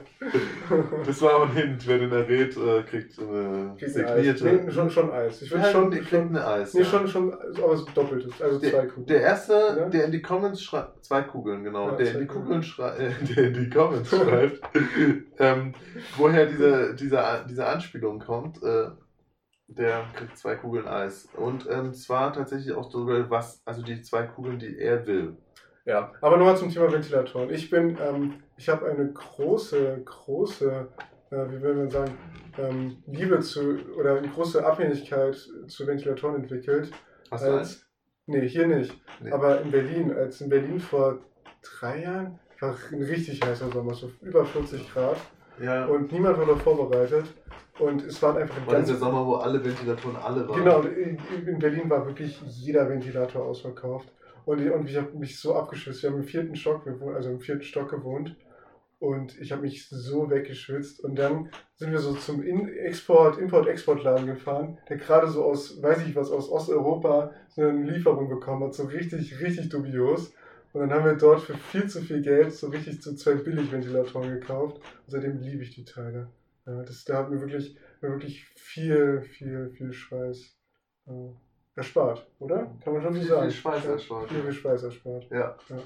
das 1.05 1.21
war 1.21 1.35
auch 1.37 1.43
ein 1.49 1.53
Hint, 1.53 1.87
wer 1.87 1.99
den 1.99 2.11
errät, 2.11 2.57
äh, 2.57 2.83
kriegt 2.83 3.17
eine 3.17 3.75
Kriegt 3.77 3.95
ein 3.95 4.05
Eis. 4.05 4.15
signierte... 4.15 4.43
Nee, 4.65 4.71
schon, 4.71 4.89
schon 4.89 5.11
Eis. 5.11 5.41
Ich 5.41 5.49
Ja, 5.49 5.57
würde 5.57 5.71
schon, 5.71 5.91
die 5.91 5.99
kriegt 5.99 6.13
eine 6.29 6.45
Eis. 6.45 6.73
nee, 6.73 6.81
ja. 6.81 6.85
schon, 6.85 7.07
schon, 7.07 7.33
aber 7.33 7.77
so 7.77 7.85
doppeltes, 7.95 8.41
also 8.41 8.59
zwei 8.59 8.69
Der, 8.69 8.87
Kugeln. 8.87 9.05
der 9.07 9.21
erste, 9.21 9.53
Ja? 9.53 9.89
der 9.89 10.05
in 10.05 10.11
die 10.11 10.21
Comments 10.21 10.61
schreibt, 10.61 11.05
zwei 11.05 11.21
Kugeln, 11.21 11.63
genau, 11.63 11.91
Ja, 11.91 11.95
der 11.95 12.05
in 12.07 12.11
zwei 12.13 12.19
die 12.19 12.27
Kugeln. 12.27 12.61
Äh, 12.61 13.25
der 13.35 13.43
in 13.45 13.53
die 13.53 13.69
Comments 13.69 14.09
schreibt, 14.09 14.61
ähm, 15.39 15.73
woher 16.17 16.45
diese, 16.45 16.95
diese, 16.95 17.45
diese 17.49 17.65
Anspielung 17.65 18.19
kommt, 18.19 18.61
äh, 18.61 18.89
der 19.71 20.01
kriegt 20.15 20.35
zwei 20.37 20.55
Kugeln 20.55 20.87
Eis. 20.87 21.29
Und 21.35 21.67
ähm, 21.69 21.93
zwar 21.93 22.33
tatsächlich 22.33 22.73
auch 22.73 22.91
sogar 22.91 23.29
was, 23.29 23.61
also 23.65 23.83
die 23.83 24.01
zwei 24.01 24.23
Kugeln, 24.23 24.57
die 24.59 24.77
er 24.79 25.05
will. 25.05 25.37
Ja, 25.85 26.11
aber 26.21 26.37
nochmal 26.37 26.57
zum 26.57 26.69
Thema 26.69 26.91
Ventilatoren. 26.91 27.49
Ich 27.49 27.69
bin, 27.69 27.97
ähm, 28.01 28.35
ich 28.57 28.69
habe 28.69 28.87
eine 28.87 29.11
große, 29.11 30.01
große, 30.05 30.87
äh, 31.31 31.35
wie 31.35 31.61
will 31.61 31.75
man 31.75 31.89
sagen, 31.89 32.17
ähm, 32.57 32.97
Liebe 33.07 33.39
zu 33.39 33.79
oder 33.97 34.17
eine 34.17 34.27
große 34.27 34.65
Abhängigkeit 34.65 35.35
zu 35.67 35.87
Ventilatoren 35.87 36.35
entwickelt. 36.35 36.91
Hast 37.31 37.45
du 37.45 37.51
als, 37.51 37.85
nee, 38.25 38.47
hier 38.47 38.67
nicht. 38.67 38.93
Nee. 39.21 39.31
Aber 39.31 39.61
in 39.61 39.71
Berlin, 39.71 40.13
als 40.13 40.41
in 40.41 40.49
Berlin 40.49 40.79
vor 40.79 41.19
drei 41.61 42.03
Jahren, 42.03 42.39
war 42.59 42.75
ein 42.91 43.03
richtig 43.03 43.41
heißer 43.41 43.71
Sommer, 43.71 43.93
so 43.93 44.11
über 44.21 44.45
40 44.45 44.93
Grad. 44.93 45.17
Ja, 45.61 45.85
Und 45.85 46.11
niemand 46.11 46.37
war 46.37 46.45
darauf 46.45 46.61
vorbereitet. 46.61 47.25
Und 47.79 48.03
es 48.03 48.21
waren 48.21 48.37
einfach 48.37 48.57
war 48.57 48.65
das 48.65 48.73
ganz 48.73 48.87
der 48.89 48.97
Sommer, 48.97 49.25
wo 49.25 49.35
alle 49.35 49.63
Ventilatoren 49.63 50.17
alle 50.17 50.47
waren? 50.47 50.59
Genau, 50.59 50.81
in 50.81 51.59
Berlin 51.59 51.89
war 51.89 52.05
wirklich 52.05 52.41
jeder 52.41 52.89
Ventilator 52.89 53.45
ausverkauft. 53.45 54.11
Und 54.45 54.61
ich, 54.61 54.71
und 54.71 54.89
ich 54.89 54.97
habe 54.97 55.17
mich 55.17 55.39
so 55.39 55.55
abgeschwitzt. 55.55 56.03
Wir 56.03 56.11
haben 56.11 56.19
im 56.19 56.23
vierten 56.23 56.55
Stock, 56.55 56.83
gewohnt, 56.83 57.15
also 57.15 57.29
im 57.29 57.41
vierten 57.41 57.63
Stock 57.63 57.89
gewohnt. 57.89 58.35
Und 58.99 59.39
ich 59.39 59.53
habe 59.53 59.61
mich 59.61 59.87
so 59.87 60.29
weggeschwitzt. 60.29 60.99
Und 61.03 61.15
dann 61.15 61.49
sind 61.75 61.91
wir 61.91 61.99
so 61.99 62.13
zum 62.13 62.43
In 62.43 62.67
Export, 62.67 63.37
Import-Export-Laden 63.37 64.25
gefahren, 64.25 64.77
der 64.89 64.97
gerade 64.97 65.29
so 65.29 65.45
aus, 65.45 65.81
weiß 65.81 66.05
ich 66.05 66.15
was, 66.15 66.31
aus 66.31 66.49
Osteuropa 66.49 67.31
so 67.47 67.61
eine 67.61 67.83
Lieferung 67.89 68.29
bekommen 68.29 68.65
hat. 68.65 68.73
So 68.73 68.83
richtig, 68.83 69.39
richtig 69.39 69.69
dubios. 69.69 70.33
Und 70.73 70.81
dann 70.81 70.91
haben 70.91 71.05
wir 71.05 71.15
dort 71.15 71.41
für 71.41 71.55
viel 71.55 71.87
zu 71.87 72.01
viel 72.01 72.21
Geld 72.21 72.53
so 72.53 72.67
richtig 72.67 73.01
so 73.01 73.15
zwei 73.15 73.35
Billigventilatoren 73.35 74.29
gekauft. 74.29 74.77
Und 74.77 75.11
seitdem 75.11 75.39
liebe 75.39 75.63
ich 75.63 75.73
die 75.73 75.85
Teile. 75.85 76.29
Ja, 76.65 76.83
das, 76.83 77.05
da 77.05 77.17
hat 77.17 77.31
mir 77.31 77.39
wirklich, 77.39 77.77
mir 78.01 78.09
wirklich 78.09 78.45
viel, 78.55 79.21
viel, 79.21 79.69
viel 79.71 79.93
Schweiß. 79.93 80.55
äh, 81.07 81.29
erspart, 81.75 82.27
oder? 82.39 82.71
Kann 82.83 82.93
man 82.93 83.01
schon 83.01 83.13
so 83.15 83.21
sagen. 83.21 83.41
viel 83.43 83.51
Schweiß 83.51 83.83
Ja, 83.85 83.91
erspart. 83.91 84.29
Viel, 84.29 84.51
Schweiß 84.51 84.83
erspart. 84.83 85.27
Ja. 85.31 85.55
Ja. 85.69 85.77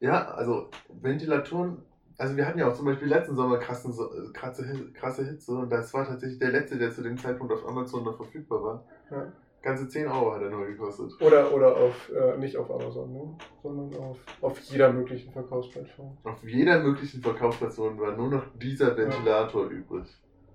Ja, 0.00 0.28
also 0.30 0.70
Ventilatoren, 0.88 1.82
also 2.16 2.36
wir 2.36 2.46
hatten 2.46 2.58
ja 2.58 2.68
auch 2.68 2.74
zum 2.74 2.86
Beispiel 2.86 3.08
letzten 3.08 3.36
Sommer 3.36 3.58
krassen, 3.58 3.92
äh, 3.92 4.32
krasse, 4.32 4.92
krasse 4.94 5.26
Hitze 5.26 5.52
und 5.52 5.70
das 5.70 5.92
war 5.92 6.06
tatsächlich 6.06 6.38
der 6.38 6.52
letzte, 6.52 6.78
der 6.78 6.90
zu 6.90 7.02
dem 7.02 7.18
Zeitpunkt 7.18 7.52
auf 7.52 7.66
Amazon 7.66 8.04
noch 8.04 8.16
verfügbar 8.16 8.62
war. 8.62 8.84
Ja. 9.10 9.32
Ganze 9.62 9.88
10 9.88 10.06
Euro 10.08 10.34
hat 10.34 10.40
er 10.40 10.48
neu 10.48 10.66
gekostet. 10.66 11.12
Oder, 11.20 11.52
oder 11.52 11.76
auf, 11.76 12.10
äh, 12.10 12.38
nicht 12.38 12.56
auf 12.56 12.70
Amazon, 12.70 13.12
ne? 13.12 13.36
sondern 13.62 14.00
auf, 14.00 14.16
auf 14.40 14.58
jeder 14.60 14.90
möglichen 14.90 15.30
Verkaufsplattform. 15.32 16.16
Auf 16.24 16.42
jeder 16.44 16.82
möglichen 16.82 17.20
Verkaufsplattform 17.20 17.98
war 17.98 18.16
nur 18.16 18.30
noch 18.30 18.44
dieser 18.58 18.96
Ventilator 18.96 19.66
übrig. 19.66 20.06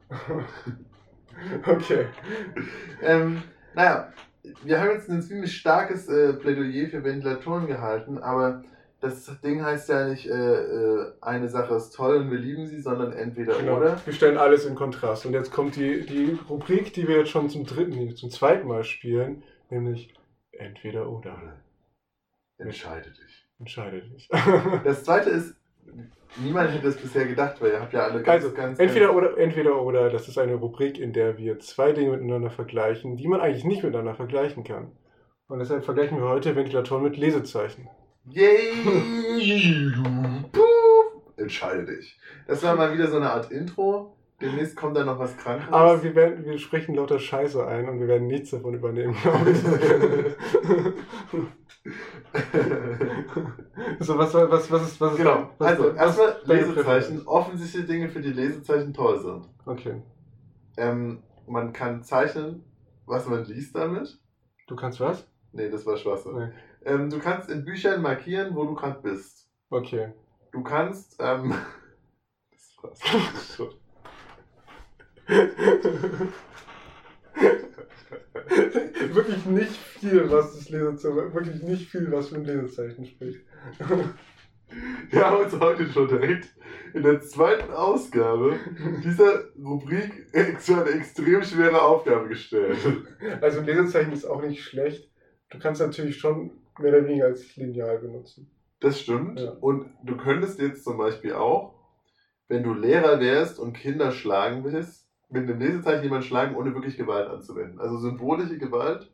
okay. 1.67 2.08
Ähm, 3.04 3.43
naja, 3.76 4.12
wir 4.64 4.80
haben 4.80 4.92
jetzt 4.92 5.10
ein 5.10 5.22
ziemlich 5.22 5.56
starkes 5.56 6.08
äh, 6.08 6.34
Plädoyer 6.34 6.88
für 6.90 7.04
Ventilatoren 7.04 7.68
gehalten, 7.68 8.18
aber 8.18 8.64
das 9.02 9.30
Ding 9.42 9.64
heißt 9.64 9.90
ja 9.90 10.08
nicht, 10.08 10.26
äh, 10.28 10.34
äh, 10.34 11.14
eine 11.22 11.48
Sache 11.50 11.76
ist 11.76 11.92
toll 11.92 12.18
und 12.18 12.32
wir 12.32 12.40
lieben 12.40 12.66
sie, 12.68 12.82
sondern 12.82 13.12
entweder 13.14 13.58
Genau. 13.60 13.78
oder. 13.78 14.00
Wir 14.06 14.14
stellen 14.14 14.38
alles 14.38 14.66
in 14.66 14.74
Kontrast. 14.76 15.26
Und 15.26 15.34
jetzt 15.34 15.52
kommt 15.52 15.76
die, 15.76 16.06
die 16.06 16.40
Rubrik, 16.50 16.94
die 16.94 17.08
wir 17.08 17.18
jetzt 17.20 17.30
schon 17.30 17.50
zum 17.50 17.66
dritten, 17.66 18.16
zum 18.16 18.30
zweiten 18.32 18.68
Mal 18.68 18.84
spielen, 18.84 19.44
nämlich 19.70 20.14
entweder 20.52 21.10
oder. 21.10 21.58
Entscheide 22.58 23.12
dich. 23.12 23.46
Entscheide 23.60 24.02
dich. 24.02 24.30
Das 24.84 25.04
zweite 25.04 25.30
ist, 25.30 25.56
niemand 26.38 26.71
hätte 26.71 26.88
es 26.88 26.98
bisher 26.98 27.26
gedacht, 27.26 27.62
weil 27.62 27.71
ihr 27.71 27.82
habt 27.82 27.93
ja 27.93 28.04
alle 28.06 28.21
ganz, 28.21 28.43
Also, 28.43 28.56
ganz, 28.56 28.80
entweder 28.80 29.08
ganz, 29.08 29.17
oder, 29.17 29.38
entweder 29.38 29.82
oder, 29.82 30.10
das 30.10 30.28
ist 30.28 30.38
eine 30.38 30.56
Rubrik, 30.56 31.00
in 31.00 31.13
der 31.13 31.38
wir 31.38 31.60
zwei 31.60 31.91
Dinge 31.91 32.12
miteinander 32.12 32.50
vergleichen, 32.50 33.17
die 33.17 33.28
man 33.28 33.41
eigentlich 33.41 33.65
nicht 33.65 33.84
miteinander 33.84 34.15
vergleichen 34.15 34.63
kann. 34.63 34.91
Und 35.48 35.60
deshalb 35.60 35.86
vergleichen 35.86 36.17
wir 36.17 36.28
heute 36.28 36.56
Ventilatoren 36.56 37.04
mit 37.04 37.17
Lesezeichen. 37.17 37.88
Yay! 38.28 38.74
Entscheide 41.38 41.86
dich. 41.86 42.17
Das 42.48 42.63
war 42.63 42.76
mal 42.76 42.93
wieder 42.93 43.08
so 43.08 43.17
eine 43.17 43.30
Art 43.30 43.52
Intro. 43.52 44.15
Demnächst 44.41 44.76
kommt 44.76 44.98
da 44.98 45.06
noch 45.06 45.17
was 45.17 45.38
Krankes. 45.38 45.71
Aber 45.71 46.04
wir, 46.04 46.13
werden, 46.13 46.43
wir 46.45 46.58
sprechen 46.60 46.93
lauter 46.95 47.19
Scheiße 47.19 47.65
ein 47.65 47.88
und 47.88 48.00
wir 48.02 48.08
werden 48.08 48.28
nichts 48.28 48.52
davon 48.52 48.74
übernehmen, 48.74 49.15
glaube 49.21 49.50
ich. 49.52 49.60
so, 54.00 54.17
was, 54.17 54.34
was, 54.34 54.71
was 54.71 54.82
ist, 54.84 55.00
was 55.00 55.12
ist 55.13 55.17
genau. 55.17 55.50
was, 55.58 55.67
Also, 55.71 55.95
was- 55.95 55.95
erstmal 55.95 56.36
Lesezeichen. 56.45 57.26
Offensichtliche 57.28 57.88
Dinge, 57.88 58.10
für 58.10 58.21
die 58.21 58.34
Lesezeichen 58.34 58.93
toll 58.93 59.19
sind. 59.19 59.48
Okay. 59.65 60.02
Ähm, 60.78 61.24
man 61.48 61.71
kann 61.71 62.04
zeichnen, 62.04 62.63
was 63.06 63.28
man 63.28 63.45
liest 63.45 63.74
damit. 63.76 64.19
Du 64.67 64.76
kannst 64.76 65.00
was? 65.00 65.26
Nee, 65.54 65.69
das 65.69 65.86
war 65.86 65.95
Schwachsinn. 65.95 66.36
Nee. 66.38 66.50
Ähm, 66.84 67.10
du 67.10 67.19
kannst 67.19 67.50
in 67.50 67.63
Büchern 67.63 68.02
markieren, 68.02 68.54
wo 68.56 68.65
du 68.65 68.74
gerade 68.76 69.00
bist. 69.02 69.50
Okay. 69.69 70.12
Du 70.52 70.62
kannst. 70.63 71.15
Ähm, 71.19 71.54
das 72.52 72.76
war's. 72.82 73.62
Wirklich 79.14 79.46
nicht 79.46 79.76
viel, 79.76 80.30
was 80.30 80.56
das 80.56 80.70
Lesezeichen, 80.70 81.34
wirklich 81.34 81.64
nicht 81.64 81.90
viel, 81.90 82.12
was 82.12 82.30
für 82.30 82.36
ein 82.36 82.46
Lesezeichen 82.46 83.06
spricht. 83.06 83.42
Wir 85.10 85.26
haben 85.26 85.44
uns 85.44 85.60
heute 85.60 85.88
schon 85.88 86.08
direkt 86.08 86.50
in 86.94 87.04
der 87.04 87.22
zweiten 87.22 87.72
Ausgabe 87.72 88.60
dieser 89.04 89.46
Rubrik 89.58 90.28
eine 90.34 90.90
extrem 90.92 91.44
schwere 91.44 91.82
Aufgabe 91.82 92.28
gestellt. 92.30 92.78
Also 93.42 93.60
ein 93.60 93.66
Lesezeichen 93.66 94.12
ist 94.12 94.26
auch 94.26 94.42
nicht 94.42 94.64
schlecht. 94.64 95.10
Du 95.50 95.60
kannst 95.60 95.82
natürlich 95.82 96.18
schon 96.18 96.52
mehr 96.80 96.94
oder 96.94 97.06
weniger 97.06 97.26
als 97.26 97.56
Lineal 97.56 98.00
benutzen. 98.00 98.50
Das 98.80 99.00
stimmt. 99.00 99.40
Ja. 99.40 99.52
Und 99.52 99.90
du 100.04 100.18
könntest 100.18 100.60
jetzt 100.60 100.84
zum 100.84 100.98
Beispiel 100.98 101.34
auch, 101.34 101.76
wenn 102.48 102.64
du 102.64 102.74
Lehrer 102.74 103.20
wärst 103.20 103.60
und 103.60 103.74
Kinder 103.74 104.12
schlagen 104.12 104.64
willst, 104.64 105.05
mit 105.30 105.44
einem 105.50 105.60
Lesezeichen 105.60 106.04
jemanden 106.04 106.26
schlagen, 106.26 106.56
ohne 106.56 106.74
wirklich 106.74 106.98
Gewalt 106.98 107.28
anzuwenden. 107.28 107.80
Also 107.80 107.98
symbolische 107.98 108.58
Gewalt, 108.58 109.10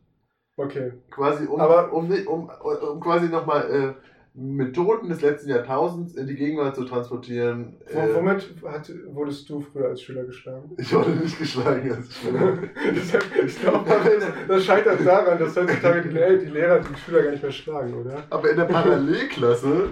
Okay. 0.56 0.92
quasi 1.10 1.46
um, 1.46 1.60
Aber- 1.60 1.92
um, 1.92 2.10
um, 2.26 2.50
um 2.90 3.00
quasi 3.00 3.28
nochmal 3.28 3.70
äh, 3.70 3.94
Methoden 4.34 5.10
des 5.10 5.20
letzten 5.20 5.50
Jahrtausends 5.50 6.14
in 6.14 6.26
die 6.26 6.34
Gegenwart 6.34 6.74
zu 6.74 6.84
transportieren. 6.84 7.76
Äh, 7.86 8.14
womit 8.14 8.48
hat, 8.66 8.90
wurdest 9.08 9.48
du 9.50 9.60
früher 9.60 9.88
als 9.88 10.00
Schüler 10.00 10.24
geschlagen? 10.24 10.70
ich 10.78 10.92
wurde 10.94 11.10
nicht 11.10 11.38
geschlagen 11.38 11.92
als 11.92 12.14
Schüler. 12.16 12.58
Ich 13.44 13.60
glaube, 13.60 13.84
das, 13.88 14.24
das 14.48 14.64
scheitert 14.64 15.04
daran, 15.04 15.38
dass 15.38 15.54
heutzutage 15.54 16.08
die, 16.08 16.14
Lehr 16.14 16.38
die 16.38 16.46
Lehrer 16.46 16.80
die 16.80 16.98
Schüler 16.98 17.22
gar 17.22 17.30
nicht 17.32 17.42
mehr 17.42 17.52
schlagen, 17.52 17.94
oder? 17.94 18.24
Aber 18.30 18.50
in 18.50 18.56
der 18.56 18.64
Parallelklasse 18.64 19.90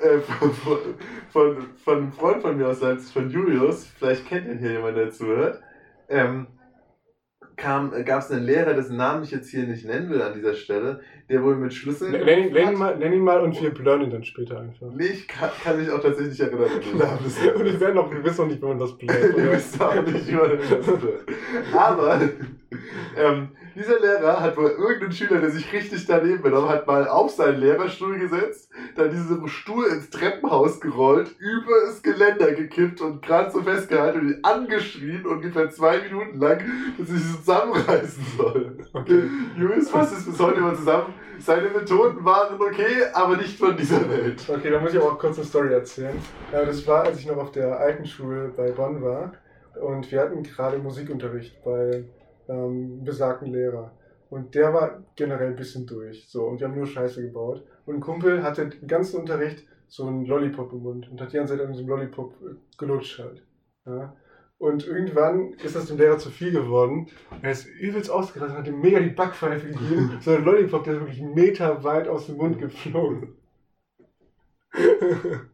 äh, 0.00 0.18
von, 0.18 0.52
von, 1.32 1.56
von, 1.82 1.96
einem 1.96 2.12
Freund 2.12 2.42
von 2.42 2.58
mir 2.58 2.68
aus 2.68 2.80
von 3.10 3.30
Julius, 3.30 3.86
vielleicht 3.98 4.26
kennt 4.26 4.46
ihn 4.46 4.58
hier 4.58 4.72
jemand, 4.72 4.98
der 4.98 5.10
zuhört, 5.10 5.62
ähm, 6.08 6.48
gab 7.56 8.22
es 8.22 8.30
einen 8.30 8.44
Lehrer, 8.44 8.74
dessen 8.74 8.96
Namen 8.96 9.24
ich 9.24 9.30
jetzt 9.30 9.48
hier 9.50 9.64
nicht 9.64 9.86
nennen 9.86 10.10
will 10.10 10.20
an 10.22 10.34
dieser 10.34 10.54
Stelle, 10.54 11.00
der 11.28 11.42
wohl 11.42 11.56
mit 11.56 11.72
Schlüsseln. 11.72 12.12
Nenn 12.12 12.48
ihn, 12.48 12.52
nenn, 12.52 12.72
ihn 12.72 12.78
mal, 12.78 12.96
nenn 12.96 13.12
ihn 13.12 13.22
mal 13.22 13.40
und 13.40 13.60
wir 13.60 13.70
blurren 13.70 14.02
ihn 14.02 14.10
dann 14.10 14.24
später 14.24 14.60
einfach. 14.60 14.88
Nee, 14.92 15.06
ich 15.06 15.28
kann, 15.28 15.50
kann 15.62 15.78
mich 15.78 15.90
auch 15.90 16.00
tatsächlich 16.00 16.40
erinnern 16.40 16.68
Und 17.54 17.64
wir, 17.64 17.80
werden 17.80 17.98
auch, 17.98 18.10
wir 18.10 18.24
wissen 18.24 18.40
auch 18.44 18.46
nicht, 18.46 18.60
wie 18.60 18.66
man 18.66 18.78
das 18.78 18.96
blurrt. 18.96 19.36
Wir 19.36 19.52
wissen 19.52 19.80
auch 19.80 19.94
nicht, 19.94 20.28
wie 20.28 20.34
man 20.34 20.50
das 20.50 20.86
wird. 20.86 21.24
Aber 21.72 22.20
ähm, 23.18 23.48
dieser 23.74 24.00
Lehrer 24.00 24.40
hat 24.40 24.56
wohl 24.56 24.70
irgendeinen 24.70 25.12
Schüler, 25.12 25.40
der 25.40 25.50
sich 25.50 25.72
richtig 25.72 26.06
daneben 26.06 26.42
benommen 26.42 26.68
hat, 26.68 26.86
mal 26.86 27.08
auf 27.08 27.30
seinen 27.30 27.60
Lehrerstuhl 27.60 28.18
gesetzt, 28.18 28.70
dann 28.96 29.10
diesen 29.10 29.46
Stuhl 29.48 29.86
ins 29.86 30.10
Treppenhaus 30.10 30.80
gerollt, 30.80 31.34
über 31.38 31.72
das 31.86 32.02
Geländer 32.02 32.52
gekippt 32.52 33.00
und 33.00 33.22
gerade 33.22 33.50
so 33.50 33.62
festgehalten 33.62 34.20
und 34.20 34.28
ihn 34.28 34.38
angeschrien 34.42 35.26
ungefähr 35.26 35.70
zwei 35.70 36.00
Minuten 36.00 36.38
lang, 36.38 36.62
dass 36.98 37.08
er 37.08 37.16
sich 37.16 37.36
zusammenreißen 37.36 38.24
soll. 38.36 38.76
Okay. 38.92 39.24
Julius 39.56 39.90
fasst 39.90 40.16
es 40.16 40.24
bis 40.24 40.38
heute 40.38 40.58
immer 40.58 40.74
zusammen. 40.74 41.14
Seine 41.38 41.68
Methoden 41.68 42.24
waren 42.24 42.60
okay, 42.60 43.04
aber 43.12 43.36
nicht 43.36 43.58
von 43.58 43.76
dieser 43.76 44.08
Welt. 44.08 44.42
Okay, 44.48 44.70
da 44.70 44.78
muss 44.78 44.92
ich 44.92 45.00
aber 45.00 45.12
auch 45.12 45.18
kurz 45.18 45.36
eine 45.36 45.46
Story 45.46 45.72
erzählen. 45.72 46.16
Ja, 46.52 46.64
das 46.64 46.86
war, 46.86 47.04
als 47.04 47.18
ich 47.18 47.26
noch 47.26 47.36
auf 47.36 47.50
der 47.50 47.78
alten 47.78 48.06
Schule 48.06 48.52
bei 48.56 48.70
Bonn 48.70 49.02
war 49.02 49.32
und 49.80 50.10
wir 50.10 50.20
hatten 50.20 50.42
gerade 50.42 50.78
Musikunterricht 50.78 51.62
bei 51.64 52.04
ähm, 52.48 53.04
besagten 53.04 53.52
Lehrer. 53.52 53.92
Und 54.30 54.54
der 54.54 54.72
war 54.72 55.04
generell 55.16 55.48
ein 55.48 55.56
bisschen 55.56 55.86
durch. 55.86 56.28
So, 56.28 56.44
und 56.44 56.60
wir 56.60 56.66
haben 56.66 56.76
nur 56.76 56.86
Scheiße 56.86 57.22
gebaut. 57.22 57.64
Und 57.86 57.96
ein 57.96 58.00
Kumpel 58.00 58.42
hatte 58.42 58.68
den 58.68 58.88
ganzen 58.88 59.20
Unterricht 59.20 59.64
so 59.86 60.06
einen 60.06 60.24
Lollipop 60.26 60.72
im 60.72 60.82
Mund 60.82 61.10
und 61.10 61.20
hat 61.20 61.32
die 61.32 61.36
ganze 61.36 61.56
Zeit 61.56 61.64
an 61.64 61.72
diesem 61.72 61.88
Lollipop 61.88 62.34
äh, 62.42 62.54
gelutscht 62.78 63.18
halt. 63.18 63.42
Ja. 63.86 64.16
Und 64.58 64.86
irgendwann 64.86 65.52
ist 65.62 65.76
das 65.76 65.86
dem 65.86 65.98
Lehrer 65.98 66.18
zu 66.18 66.30
viel 66.30 66.52
geworden. 66.52 67.08
Er 67.42 67.50
ist 67.50 67.66
übelst 67.66 68.10
ausgerastet 68.10 68.56
und 68.56 68.62
hat 68.62 68.68
ihm 68.68 68.80
mega 68.80 68.98
die 68.98 69.10
Backpfeife 69.10 69.68
gegeben. 69.68 70.16
so 70.20 70.32
ein 70.32 70.44
Lollipop, 70.44 70.84
der 70.84 70.94
ist 70.94 71.00
wirklich 71.00 71.22
meterweit 71.22 72.08
aus 72.08 72.26
dem 72.26 72.36
Mund 72.36 72.58
geflogen. 72.58 73.36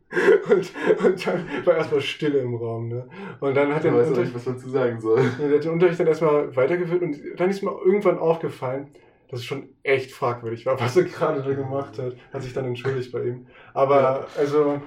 und, 0.50 0.72
und 1.04 1.26
dann 1.26 1.46
war 1.64 1.76
erstmal 1.76 2.00
Stille 2.00 2.38
im 2.40 2.54
Raum. 2.54 2.88
Ne? 2.88 3.08
Und 3.40 3.56
dann 3.56 3.72
hat 3.74 3.84
Ich 3.84 3.90
er 3.90 3.96
weiß 3.96 4.06
auch 4.06 4.10
nicht, 4.10 4.10
Unterricht, 4.10 4.34
was 4.34 4.46
man 4.46 4.58
zu 4.58 4.68
sagen 4.70 5.00
soll. 5.00 5.22
der 5.38 5.56
hat 5.56 5.64
den 5.64 5.70
Unterricht 5.72 6.00
dann 6.00 6.06
erstmal 6.06 6.54
weitergeführt 6.56 7.02
und 7.02 7.16
dann 7.36 7.50
ist 7.50 7.62
mir 7.62 7.70
irgendwann 7.84 8.18
aufgefallen, 8.18 8.88
dass 9.28 9.40
es 9.40 9.46
schon 9.46 9.68
echt 9.84 10.10
fragwürdig 10.10 10.66
war, 10.66 10.80
was 10.80 10.96
er 10.96 11.04
gerade 11.04 11.42
da 11.42 11.54
gemacht 11.54 11.98
hat. 11.98 12.16
Hat 12.32 12.42
sich 12.42 12.52
dann 12.52 12.64
entschuldigt 12.64 13.12
bei 13.12 13.22
ihm. 13.24 13.46
Aber 13.74 14.00
Ja. 14.00 14.26
also 14.38 14.82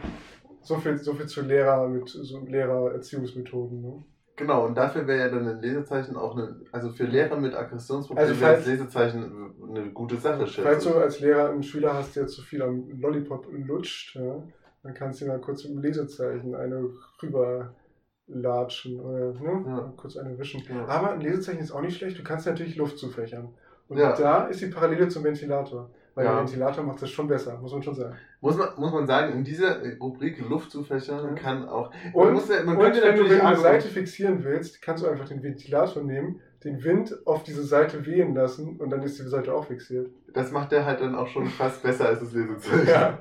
so 0.61 0.77
viel, 0.77 0.97
so 0.97 1.13
viel 1.13 1.25
zu 1.27 1.41
Lehrer 1.41 1.87
mit 1.87 2.09
so 2.09 2.39
Lehrererziehungsmethoden. 2.45 3.81
Ne? 3.81 4.03
Genau, 4.35 4.65
und 4.65 4.75
dafür 4.75 5.05
wäre 5.07 5.19
ja 5.19 5.29
dann 5.29 5.47
ein 5.47 5.61
Lesezeichen 5.61 6.15
auch 6.17 6.35
eine, 6.35 6.59
also 6.71 6.89
für 6.89 7.03
Lehrer 7.05 7.37
mit 7.39 7.53
Aggressionsproblemen 7.53 8.29
Also 8.29 8.41
wäre 8.41 8.55
das 8.55 8.65
Lesezeichen 8.65 9.53
eine 9.69 9.91
gute 9.91 10.17
Sache, 10.17 10.47
Falls 10.47 10.83
du 10.85 10.95
als 10.95 11.19
Lehrer 11.19 11.49
einen 11.51 11.61
Schüler 11.63 11.93
hast, 11.93 12.15
der 12.15 12.25
zu 12.27 12.41
viel 12.41 12.61
am 12.63 12.89
Lollipop 12.99 13.47
lutscht, 13.51 14.15
ja, 14.15 14.41
dann 14.83 14.93
kannst 14.93 15.21
du 15.21 15.25
mal 15.25 15.39
kurz 15.39 15.63
mit 15.63 15.73
dem 15.73 15.81
Lesezeichen 15.81 16.55
eine 16.55 16.89
rüberlatschen 17.21 18.99
oder 18.99 19.33
ne, 19.33 19.63
Ja. 19.67 19.93
kurz 19.97 20.17
eine 20.17 20.37
wischen. 20.37 20.61
Ja. 20.69 20.85
Aber 20.87 21.11
ein 21.13 21.21
Lesezeichen 21.21 21.59
ist 21.59 21.71
auch 21.71 21.81
nicht 21.81 21.97
schlecht, 21.97 22.17
du 22.19 22.23
kannst 22.23 22.45
natürlich 22.45 22.75
Luft 22.75 22.97
zufächern. 22.97 23.49
Und 23.87 23.97
Ja. 23.97 24.15
da 24.15 24.45
ist 24.47 24.61
die 24.61 24.67
Parallele 24.67 25.07
zum 25.07 25.23
Ventilator. 25.23 25.89
Weil 26.15 26.25
der 26.25 26.37
Ventilator 26.37 26.83
macht 26.83 27.01
das 27.01 27.09
schon 27.09 27.27
besser, 27.27 27.57
muss 27.57 27.73
man 27.73 27.81
schon 27.81 27.95
sagen. 27.95 28.15
Muss 28.39 28.55
man, 28.55 28.69
muss 28.77 28.91
man 28.93 29.07
sagen, 29.07 29.33
in 29.33 29.43
dieser 29.43 29.81
Rubrik 29.99 30.39
Luft 30.47 30.69
zu 30.69 30.83
fächern 30.83 31.25
Ja. 31.29 31.33
kann 31.33 31.67
auch. 31.67 31.91
Und, 32.13 32.25
man 32.25 32.33
muss 32.35 32.49
man 32.49 32.77
und 32.77 32.83
wenn 32.83 33.15
du, 33.17 33.43
eine 33.43 33.57
Seite 33.57 33.87
fixieren 33.87 34.43
willst, 34.43 34.79
kannst 34.81 35.03
du 35.03 35.07
einfach 35.07 35.27
den 35.27 35.41
Ventilator 35.41 36.03
nehmen, 36.03 36.39
den 36.63 36.83
Wind 36.83 37.15
auf 37.25 37.43
diese 37.43 37.63
Seite 37.63 38.05
wehen 38.05 38.33
lassen 38.33 38.77
und 38.77 38.89
dann 38.89 39.01
ist 39.03 39.19
die 39.19 39.23
Seite 39.23 39.53
auch 39.53 39.67
fixiert. 39.67 40.09
Das 40.33 40.51
macht 40.51 40.71
der 40.71 40.85
halt 40.85 41.01
dann 41.01 41.15
auch 41.15 41.27
schon 41.27 41.47
fast 41.47 41.83
besser 41.83 42.07
als 42.07 42.19
das 42.19 42.33
Lesezeichen. 42.33 42.87
Ja. 42.87 43.19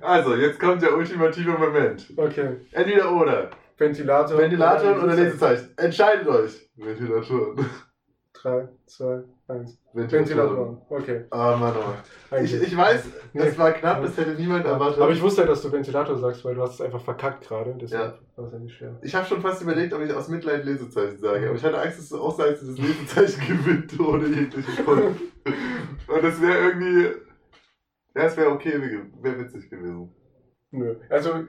Also, 0.00 0.34
jetzt 0.34 0.58
kommt 0.58 0.82
der 0.82 0.96
ultimative 0.96 1.52
Moment. 1.52 2.12
Okay. 2.16 2.56
Entweder 2.72 3.12
oder. 3.12 3.50
Ventilator. 3.78 4.38
Ventilator 4.38 5.02
oder 5.02 5.14
Lesezeichen. 5.14 5.70
Entscheidet 5.76 6.26
euch. 6.26 6.70
Ventilatoren. 6.76 7.66
3, 8.32 8.68
2, 8.86 9.22
Eins. 9.48 9.78
Ventilatoren. 9.92 10.78
Okay. 10.88 11.24
Ah, 11.30 11.56
Mann, 11.56 11.72
oh. 11.76 12.36
Ich, 12.42 12.52
ich 12.52 12.76
weiß, 12.76 13.04
das 13.32 13.52
Nee. 13.52 13.58
war 13.58 13.70
knapp, 13.72 14.02
das 14.02 14.16
hätte 14.16 14.32
niemand 14.34 14.64
erwartet. 14.66 15.00
Aber 15.00 15.12
ich 15.12 15.22
wusste 15.22 15.42
ja, 15.42 15.46
dass 15.46 15.62
du 15.62 15.70
Ventilator 15.70 16.18
sagst, 16.18 16.44
weil 16.44 16.56
du 16.56 16.62
hast 16.62 16.74
es 16.74 16.80
einfach 16.80 17.00
verkackt 17.00 17.46
gerade. 17.46 17.76
Deshalb 17.80 18.14
Ja. 18.14 18.20
war 18.36 18.46
es 18.48 18.52
ja 18.54 18.58
nicht 18.58 18.74
schwer. 18.74 18.98
Ich 19.02 19.14
habe 19.14 19.24
schon 19.24 19.40
fast 19.40 19.62
überlegt, 19.62 19.92
ob 19.94 20.00
ich 20.02 20.12
aus 20.12 20.28
Mitleid 20.28 20.64
Lesezeichen 20.64 21.18
sage, 21.18 21.46
aber 21.46 21.56
ich 21.56 21.62
hatte 21.64 21.80
Angst, 21.80 21.98
dass 21.98 22.08
du 22.08 22.20
auch 22.20 22.36
sagst, 22.36 22.62
dass 22.62 22.70
das 22.70 22.78
Lesezeichen 22.78 23.40
gewinnt 23.64 24.00
ohne 24.00 24.26
jeglichen 24.26 24.84
Grund. 24.84 25.02
Und 26.08 26.24
das 26.24 26.42
wäre 26.42 26.58
irgendwie. 26.68 27.04
Ja, 28.16 28.22
es 28.24 28.36
wäre 28.36 28.50
okay, 28.50 28.80
wäre 29.22 29.38
witzig 29.38 29.70
gewesen. 29.70 30.12
Nö. 30.72 30.96
Also, 31.08 31.44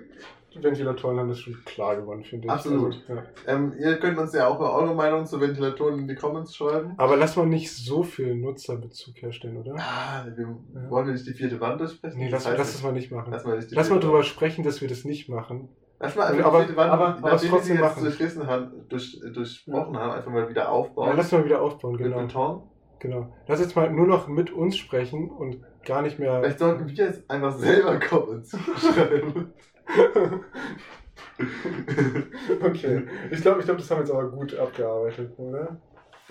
Ventilatoren 0.56 1.20
haben 1.20 1.30
das 1.30 1.40
schon 1.40 1.56
klar 1.66 1.96
gewonnen, 1.98 2.24
finde 2.24 2.46
ich. 2.48 2.52
Absolut. 2.52 2.96
Also, 3.08 3.14
ja. 3.22 3.24
Ähm, 3.48 3.74
ihr 3.80 3.98
könnt 4.00 4.18
uns 4.18 4.34
ja 4.34 4.48
auch 4.48 4.60
mal 4.60 4.72
eure 4.72 4.96
Meinung 4.96 5.26
zu 5.26 5.40
Ventilatoren 5.40 6.00
in 6.00 6.08
die 6.08 6.16
Comments 6.16 6.56
schreiben. 6.56 6.94
Aber 6.98 7.16
lass 7.18 7.36
mal 7.36 7.46
nicht 7.46 7.72
so 7.72 8.02
viel 8.04 8.36
Nutzerbezug 8.36 9.22
herstellen, 9.22 9.58
oder? 9.58 9.76
Ah, 9.78 10.26
wir 10.36 10.46
Ja. 10.48 10.90
wollen 10.90 11.06
wir 11.08 11.14
nicht 11.14 11.28
die 11.28 11.34
vierte 11.34 11.60
Wand 11.62 11.80
durchsprechen? 11.82 12.18
Nee, 12.18 12.30
lass, 12.30 12.44
Das 12.44 12.52
heißt 12.54 12.60
lass 12.60 12.72
das 12.74 12.84
mal 12.84 12.94
nicht 12.94 13.12
machen. 13.12 13.32
Lass 13.32 13.46
mal 13.46 13.58
nicht 13.58 13.72
Lass 13.72 13.90
mal 13.90 14.00
drüber 14.00 14.16
Wand. 14.16 14.26
sprechen, 14.26 14.64
dass 14.64 14.82
wir 14.82 14.88
das 14.88 15.04
nicht 15.06 15.30
machen. 15.30 15.70
Lass 16.00 16.16
mal 16.16 16.26
einfach 16.28 16.46
Aber- 16.46 16.60
die 16.60 16.66
vierte 16.66 16.78
Wand, 16.82 16.92
aber- 16.92 17.08
aber 17.18 17.30
nachdem 17.30 17.42
wir 17.52 17.58
trotzdem 17.58 17.76
jetzt 17.78 17.82
machen. 17.84 18.04
durchrissen 18.04 18.48
haben, 18.48 18.72
durch, 18.90 19.20
durchbrochen 19.34 19.98
haben, 19.98 20.12
einfach 20.12 20.32
mal 20.32 20.50
wieder 20.50 20.62
Ja, 20.64 20.70
aufbauen. 20.70 21.14
lass 21.18 21.32
mal 21.32 21.44
wieder 21.46 21.62
aufbauen, 21.62 21.94
mit 21.94 22.04
genau. 22.04 22.22
Beton. 22.22 22.62
genau. 23.00 23.34
Lass 23.48 23.60
jetzt 23.60 23.76
mal 23.76 23.92
nur 23.92 24.08
noch 24.08 24.28
mit 24.28 24.52
uns 24.52 24.78
sprechen 24.78 25.30
und 25.30 25.58
gar 25.86 26.02
nicht 26.02 26.20
mehr. 26.20 26.40
Vielleicht 26.40 26.60
sollten 26.60 26.88
wir 26.88 26.94
jetzt 26.96 27.30
einfach 27.30 27.52
selber 27.58 28.00
Comments 28.00 28.58
schreiben. 28.78 29.54
okay. 32.62 33.04
Ich 33.32 33.42
glaube, 33.42 33.60
ich 33.60 33.66
glaub, 33.66 33.78
das 33.78 33.90
haben 33.92 33.98
wir 34.00 34.04
jetzt 34.06 34.12
aber 34.14 34.30
gut 34.30 34.58
abgearbeitet, 34.58 35.32
oder? 35.38 35.78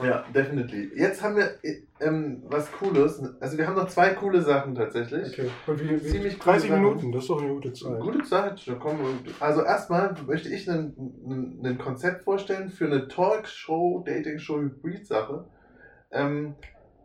Ja, 0.03 0.25
definitely. 0.35 0.91
Jetzt 0.95 1.23
haben 1.23 1.37
wir 1.37 1.53
äh, 1.63 1.83
ähm, 2.01 2.43
was 2.49 2.71
Cooles. 2.71 3.23
Also 3.41 3.57
wir 3.57 3.67
haben 3.67 3.77
noch 3.77 3.89
zwei 3.89 4.11
coole 4.11 4.43
Sachen 4.43 4.75
tatsächlich. 4.75 5.33
Okay. 5.33 5.49
Und 5.67 5.81
wie, 5.83 5.91
wie 5.91 5.99
Ziemlich 6.07 6.39
coole 6.39 6.53
30 6.57 6.71
Sachen. 6.71 6.83
Minuten, 6.83 7.13
das 7.13 7.23
ist 7.23 7.31
doch 7.31 7.41
eine 7.41 7.55
gute 7.55 7.73
Zeit. 7.73 8.01
Gute 8.01 8.23
Zeit. 8.25 8.69
Da 8.69 8.75
kommen 8.75 8.99
wir- 9.01 9.33
Also 9.41 9.63
erstmal 9.63 10.15
möchte 10.27 10.51
ich 10.51 10.69
ein 10.69 11.79
Konzept 11.83 12.25
vorstellen 12.25 12.69
für 12.69 12.85
eine 12.85 13.09
Talkshow, 13.09 14.05
Dating-Show, 14.07 14.59
Hybrid-Sache. 14.61 15.47
Ähm, 16.13 16.57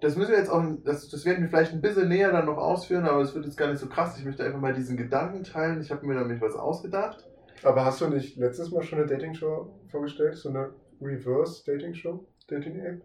das 0.01 0.15
müssen 0.15 0.31
wir 0.31 0.37
jetzt 0.37 0.49
auch, 0.49 0.63
das, 0.83 1.09
das 1.09 1.25
werden 1.25 1.41
wir 1.41 1.49
vielleicht 1.49 1.73
ein 1.73 1.81
bisschen 1.81 2.09
näher 2.09 2.31
dann 2.31 2.47
noch 2.47 2.57
ausführen, 2.57 3.05
aber 3.05 3.21
es 3.21 3.35
wird 3.35 3.45
jetzt 3.45 3.57
gar 3.57 3.69
nicht 3.69 3.79
so 3.79 3.87
krass. 3.87 4.17
Ich 4.17 4.25
möchte 4.25 4.43
einfach 4.43 4.59
mal 4.59 4.73
diesen 4.73 4.97
Gedanken 4.97 5.43
teilen. 5.43 5.79
Ich 5.79 5.91
habe 5.91 6.05
mir 6.05 6.15
nämlich 6.15 6.41
was 6.41 6.55
ausgedacht. 6.55 7.27
Aber 7.63 7.85
hast 7.85 8.01
du 8.01 8.07
nicht 8.07 8.37
letztes 8.37 8.71
Mal 8.71 8.81
schon 8.81 8.99
eine 8.99 9.07
Dating-Show 9.07 9.71
vorgestellt? 9.91 10.35
So 10.35 10.49
eine 10.49 10.73
Reverse-Dating-Show? 10.99 12.25
Dating-App? 12.47 13.03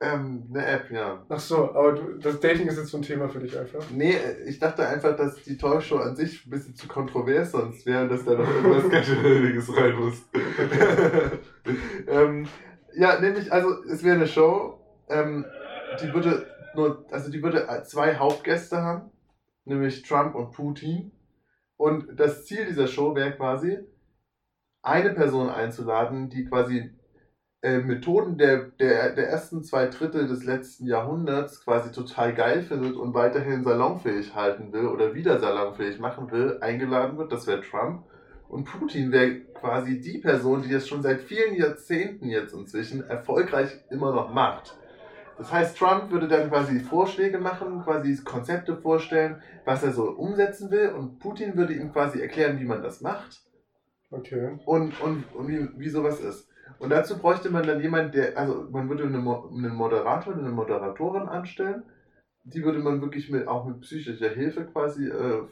Ähm, 0.00 0.48
eine 0.50 0.66
App, 0.66 0.90
ja. 0.90 1.24
Ach 1.28 1.38
so, 1.38 1.70
aber 1.72 1.92
du, 1.92 2.18
das 2.18 2.40
Dating 2.40 2.66
ist 2.66 2.78
jetzt 2.78 2.88
so 2.88 2.98
ein 2.98 3.02
Thema 3.02 3.28
für 3.28 3.38
dich 3.38 3.56
einfach. 3.56 3.84
Nee, 3.92 4.16
ich 4.44 4.58
dachte 4.58 4.86
einfach, 4.86 5.16
dass 5.16 5.36
die 5.44 5.56
Talkshow 5.56 5.98
an 5.98 6.16
sich 6.16 6.44
ein 6.44 6.50
bisschen 6.50 6.74
zu 6.74 6.88
kontrovers 6.88 7.52
sonst 7.52 7.86
wäre 7.86 8.02
und 8.02 8.08
dass 8.10 8.24
da 8.24 8.32
noch 8.32 8.48
irgendwas 8.48 8.90
ganz 8.90 9.06
Schwieriges 9.06 9.76
rein 9.76 9.94
muss. 9.94 10.20
ähm, 12.08 12.48
ja, 12.96 13.20
nämlich, 13.20 13.52
also 13.52 13.84
es 13.84 14.02
wäre 14.02 14.16
eine 14.16 14.26
Show, 14.26 14.80
ähm, 15.08 15.44
die 16.00 16.12
würde 16.12 16.46
nur, 16.74 17.06
also 17.10 17.30
die 17.30 17.42
würde 17.42 17.66
zwei 17.84 18.16
Hauptgäste 18.16 18.82
haben, 18.82 19.10
nämlich 19.64 20.02
Trump 20.02 20.34
und 20.34 20.52
Putin. 20.52 21.12
Und 21.76 22.18
das 22.18 22.46
Ziel 22.46 22.66
dieser 22.66 22.86
Show 22.86 23.14
wäre 23.14 23.32
quasi, 23.32 23.78
eine 24.82 25.10
Person 25.10 25.48
einzuladen, 25.48 26.28
die 26.28 26.44
quasi 26.44 26.90
äh, 27.62 27.78
Methoden 27.78 28.36
der, 28.36 28.66
der, 28.78 29.14
der 29.14 29.28
ersten 29.28 29.62
zwei 29.62 29.86
Drittel 29.86 30.28
des 30.28 30.44
letzten 30.44 30.86
Jahrhunderts 30.86 31.64
quasi 31.64 31.90
total 31.90 32.34
geil 32.34 32.62
findet 32.62 32.94
und 32.94 33.14
weiterhin 33.14 33.64
salonfähig 33.64 34.34
halten 34.34 34.72
will 34.72 34.86
oder 34.86 35.14
wieder 35.14 35.40
salonfähig 35.40 35.98
machen 35.98 36.30
will, 36.30 36.58
eingeladen 36.60 37.16
wird. 37.16 37.32
Das 37.32 37.46
wäre 37.46 37.62
Trump. 37.62 38.04
Und 38.48 38.64
Putin 38.64 39.10
wäre 39.10 39.40
quasi 39.54 40.00
die 40.00 40.18
Person, 40.18 40.62
die 40.62 40.70
das 40.70 40.86
schon 40.86 41.02
seit 41.02 41.22
vielen 41.22 41.54
Jahrzehnten 41.54 42.28
jetzt 42.28 42.52
inzwischen 42.52 43.02
erfolgreich 43.02 43.70
immer 43.88 44.14
noch 44.14 44.32
macht. 44.32 44.76
Das 45.36 45.52
heißt, 45.52 45.76
Trump 45.76 46.10
würde 46.10 46.28
dann 46.28 46.48
quasi 46.48 46.80
Vorschläge 46.80 47.38
machen, 47.38 47.82
quasi 47.82 48.16
Konzepte 48.22 48.76
vorstellen, 48.76 49.42
was 49.64 49.82
er 49.82 49.92
so 49.92 50.10
umsetzen 50.10 50.70
will 50.70 50.90
und 50.90 51.18
Putin 51.18 51.56
würde 51.56 51.74
ihm 51.74 51.92
quasi 51.92 52.20
erklären, 52.20 52.60
wie 52.60 52.64
man 52.64 52.82
das 52.82 53.00
macht 53.00 53.42
Okay. 54.10 54.58
und, 54.64 55.00
und, 55.00 55.24
und 55.34 55.48
wie, 55.48 55.68
wie 55.76 55.88
sowas 55.88 56.20
ist. 56.20 56.48
Und 56.78 56.90
dazu 56.90 57.18
bräuchte 57.18 57.50
man 57.50 57.66
dann 57.66 57.80
jemanden, 57.80 58.12
der, 58.12 58.38
also 58.38 58.66
man 58.70 58.88
würde 58.88 59.04
einen 59.04 59.74
Moderator, 59.74 60.34
eine 60.34 60.50
Moderatorin 60.50 61.28
anstellen, 61.28 61.82
die 62.44 62.62
würde 62.62 62.78
man 62.78 63.00
wirklich 63.00 63.30
mit, 63.30 63.48
auch 63.48 63.66
mit 63.66 63.80
psychischer 63.80 64.28
Hilfe 64.28 64.64
quasi, 64.66 65.08
äh, 65.08 65.42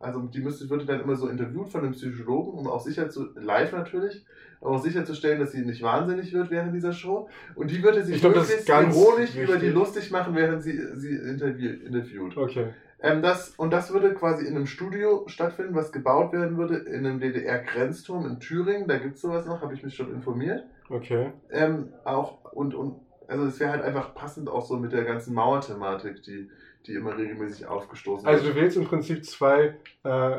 also 0.00 0.20
die 0.22 0.40
müsste, 0.40 0.68
würde 0.70 0.84
dann 0.84 1.00
immer 1.00 1.16
so 1.16 1.28
interviewt 1.28 1.68
von 1.68 1.82
einem 1.82 1.92
Psychologen, 1.92 2.58
um 2.58 2.66
auch 2.66 2.80
sicher 2.80 3.08
zu, 3.10 3.28
live 3.34 3.72
natürlich, 3.72 4.24
aber 4.60 4.72
auch 4.72 4.82
sicherzustellen, 4.82 5.40
dass 5.40 5.52
sie 5.52 5.64
nicht 5.64 5.82
wahnsinnig 5.82 6.32
wird 6.32 6.50
während 6.50 6.74
dieser 6.74 6.92
Show. 6.92 7.28
Und 7.54 7.70
die 7.70 7.82
würde 7.82 8.04
sich 8.04 8.16
Ich 8.16 8.20
glaub, 8.20 8.34
möglichst 8.34 8.68
ironisch 8.68 9.34
wichtig. 9.34 9.48
über 9.48 9.56
die 9.58 9.68
lustig 9.68 10.10
machen, 10.10 10.34
während 10.34 10.62
sie 10.62 10.78
sie 10.94 11.14
interview, 11.14 11.70
interviewt. 11.84 12.36
Okay. 12.36 12.68
Ähm, 13.00 13.22
das, 13.22 13.50
und 13.56 13.72
das 13.72 13.92
würde 13.92 14.14
quasi 14.14 14.46
in 14.46 14.56
einem 14.56 14.66
Studio 14.66 15.24
stattfinden, 15.28 15.74
was 15.74 15.92
gebaut 15.92 16.32
werden 16.32 16.56
würde 16.56 16.76
in 16.76 17.06
einem 17.06 17.20
DDR-Grenzturm 17.20 18.26
in 18.26 18.40
Thüringen. 18.40 18.88
Da 18.88 18.98
gibt 18.98 19.16
es 19.16 19.20
sowas 19.22 19.46
noch, 19.46 19.60
habe 19.60 19.74
ich 19.74 19.82
mich 19.82 19.94
schon 19.94 20.12
informiert. 20.12 20.64
Okay. 20.88 21.32
Ähm, 21.50 21.92
auch 22.04 22.52
und, 22.52 22.74
und 22.74 22.96
also 23.28 23.44
es 23.46 23.60
wäre 23.60 23.72
halt 23.72 23.82
einfach 23.82 24.14
passend 24.14 24.48
auch 24.48 24.64
so 24.64 24.76
mit 24.78 24.92
der 24.92 25.04
ganzen 25.04 25.34
Mauerthematik, 25.34 26.22
die, 26.22 26.48
die 26.86 26.94
immer 26.94 27.16
regelmäßig 27.16 27.66
aufgestoßen 27.66 28.26
Also 28.26 28.44
wird. 28.44 28.56
du 28.56 28.60
willst 28.60 28.76
im 28.76 28.84
Prinzip 28.84 29.24
zwei 29.24 29.76
äh, 30.04 30.36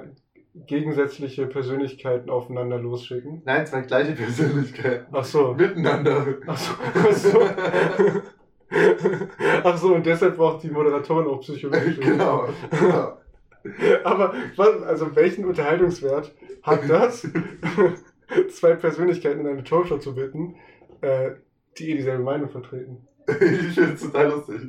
gegensätzliche 0.65 1.45
Persönlichkeiten 1.47 2.29
aufeinander 2.29 2.79
losschicken. 2.79 3.41
Nein, 3.45 3.65
zwei 3.67 3.81
gleiche 3.81 4.13
Persönlichkeiten. 4.13 5.07
Ach 5.11 5.23
so. 5.23 5.53
Miteinander. 5.53 6.25
Ach 6.47 6.57
so. 6.57 6.73
Ach 6.95 7.11
so. 7.13 7.41
Ach 9.63 9.77
so, 9.77 9.93
und 9.95 10.05
deshalb 10.05 10.35
braucht 10.37 10.63
die 10.63 10.69
Moderatorin 10.69 11.27
auch 11.27 11.39
psychologische 11.41 11.99
genau. 12.01 12.49
genau. 12.69 13.17
Aber 14.03 14.33
was, 14.55 14.81
also 14.83 15.15
welchen 15.15 15.45
Unterhaltungswert 15.45 16.33
hat 16.63 16.89
das, 16.89 17.27
zwei 18.49 18.75
Persönlichkeiten 18.75 19.41
in 19.41 19.47
eine 19.47 19.63
Talkshow 19.63 19.97
zu 19.97 20.15
bitten, 20.15 20.55
äh, 21.01 21.31
die 21.77 21.91
eh 21.91 21.95
dieselbe 21.95 22.23
Meinung 22.23 22.49
vertreten? 22.49 23.07
Ich 23.27 23.73
finde 23.73 23.93
es 23.93 24.01
total 24.01 24.29
lustig. 24.29 24.61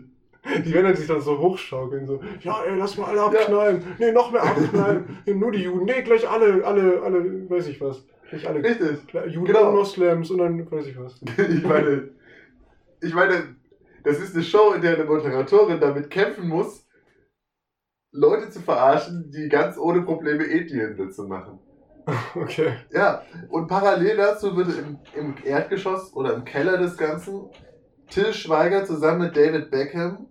Die 0.64 0.72
werden 0.72 0.94
sich 0.96 1.06
dann 1.06 1.20
so 1.20 1.38
hochschaukeln, 1.38 2.06
so, 2.06 2.20
ja, 2.40 2.62
ey, 2.64 2.76
lass 2.78 2.96
mal 2.96 3.06
alle 3.06 3.22
abknallen. 3.22 3.82
Nee, 3.98 4.12
noch 4.12 4.30
mehr 4.30 4.42
abknallen. 4.42 5.18
Nee, 5.26 5.34
nur 5.34 5.52
die 5.52 5.62
Juden. 5.62 5.84
Nee, 5.84 6.02
gleich 6.02 6.28
alle, 6.28 6.64
alle, 6.64 7.02
alle, 7.02 7.48
weiß 7.50 7.68
ich 7.68 7.80
was. 7.80 8.04
Nicht 8.32 8.46
alle. 8.46 8.62
Richtig. 8.62 8.98
Juden 9.28 9.46
Genau. 9.46 9.68
und 9.68 9.76
Moslems 9.76 10.30
und 10.30 10.38
dann 10.38 10.70
weiß 10.70 10.86
ich 10.86 10.98
was. 10.98 11.20
Ich 11.38 11.64
meine, 11.64 12.10
ich 13.00 13.14
meine, 13.14 13.56
das 14.04 14.20
ist 14.20 14.34
eine 14.34 14.44
Show, 14.44 14.72
in 14.72 14.82
der 14.82 14.94
eine 14.94 15.04
Moderatorin 15.04 15.80
damit 15.80 16.10
kämpfen 16.10 16.48
muss, 16.48 16.86
Leute 18.10 18.48
zu 18.50 18.60
verarschen, 18.60 19.30
die 19.30 19.48
ganz 19.48 19.76
ohne 19.78 20.02
Probleme 20.02 20.44
Ethnienwitze 20.44 21.24
machen. 21.24 21.58
Okay. 22.34 22.72
Ja, 22.90 23.22
und 23.50 23.66
parallel 23.68 24.16
dazu 24.16 24.56
würde 24.56 24.72
im, 24.72 24.98
im 25.14 25.34
Erdgeschoss 25.44 26.14
oder 26.14 26.32
im 26.32 26.44
Keller 26.46 26.78
des 26.78 26.96
Ganzen 26.96 27.50
Till 28.08 28.32
Schweiger 28.32 28.86
zusammen 28.86 29.26
mit 29.26 29.36
David 29.36 29.70
Beckham 29.70 30.26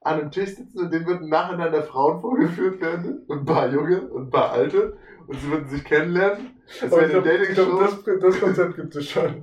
an 0.00 0.20
einem 0.20 0.30
Tisch 0.30 0.50
sitzen 0.56 0.78
und 0.78 0.92
dem 0.92 1.06
würden 1.06 1.28
nacheinander 1.28 1.82
Frauen 1.82 2.20
vorgeführt 2.20 2.80
werden. 2.80 3.22
Und 3.26 3.40
ein 3.40 3.44
paar 3.44 3.68
Junge 3.68 4.02
und 4.08 4.28
ein 4.28 4.30
paar 4.30 4.52
Alte. 4.52 4.96
Und 5.26 5.38
sie 5.40 5.50
würden 5.50 5.68
sich 5.68 5.84
kennenlernen. 5.84 6.50
Das 6.80 6.90
wäre 6.90 7.04
eine 7.04 7.22
Dating-Show. 7.22 7.78
das, 7.80 8.02
das 8.20 8.40
Konzept 8.40 8.76
gibt 8.76 8.96
es 8.96 9.10
schon. 9.10 9.42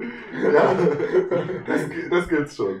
Ja, 0.00 0.74
das, 1.66 1.80
das 2.10 2.28
gibt's 2.28 2.56
schon. 2.56 2.76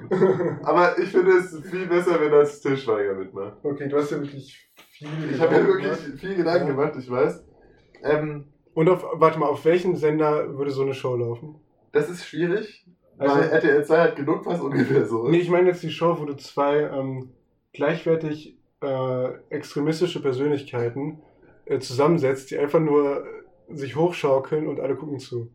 Aber 0.62 0.96
ich 0.98 1.10
finde 1.10 1.32
es 1.32 1.58
viel 1.68 1.86
besser, 1.86 2.20
wenn 2.20 2.30
das 2.30 2.60
Till 2.60 2.76
Schweiger 2.76 3.14
mitmacht. 3.14 3.56
Okay, 3.64 3.88
du 3.88 3.96
hast 3.96 4.12
ja 4.12 4.18
wirklich 4.20 4.70
viel. 4.92 5.08
Ich 5.32 5.40
habe 5.40 5.54
ja 5.54 5.60
Gedanken 5.60 5.66
wirklich 5.82 6.04
gemacht. 6.04 6.20
viel 6.20 6.34
Gedanken 6.36 6.66
Ja. 6.68 6.72
gemacht, 6.74 6.92
ich 6.96 7.10
weiß. 7.10 7.44
Ähm, 8.04 8.44
Und 8.74 8.88
auf, 8.88 9.04
warte 9.14 9.38
mal, 9.40 9.46
auf 9.48 9.64
welchen 9.64 9.96
Sender 9.96 10.56
würde 10.56 10.70
so 10.70 10.82
eine 10.82 10.94
Show 10.94 11.16
laufen? 11.16 11.56
das 11.90 12.08
ist 12.10 12.24
schwierig, 12.26 12.86
Also- 13.18 13.36
weil 13.36 13.48
RTL 13.48 13.84
2 13.84 13.98
hat 13.98 14.16
genug, 14.16 14.46
was 14.46 14.60
ungefähr 14.60 15.04
so 15.06 15.24
ist. 15.26 15.30
Nee, 15.30 15.38
ich 15.38 15.50
meine 15.50 15.68
jetzt 15.68 15.82
die 15.82 15.90
Show, 15.90 16.16
wo 16.18 16.24
du 16.24 16.34
zwei 16.36 16.80
ähm, 16.82 17.30
gleichwertig 17.72 18.56
äh, 18.82 19.28
extremistische 19.50 20.20
Persönlichkeiten 20.22 21.20
äh, 21.64 21.78
zusammensetzt, 21.80 22.50
die 22.50 22.58
einfach 22.58 22.80
nur 22.80 23.24
äh, 23.26 23.74
sich 23.74 23.96
hochschaukeln 23.96 24.66
und 24.66 24.80
alle 24.80 24.96
gucken 24.96 25.18
zu. 25.18 25.50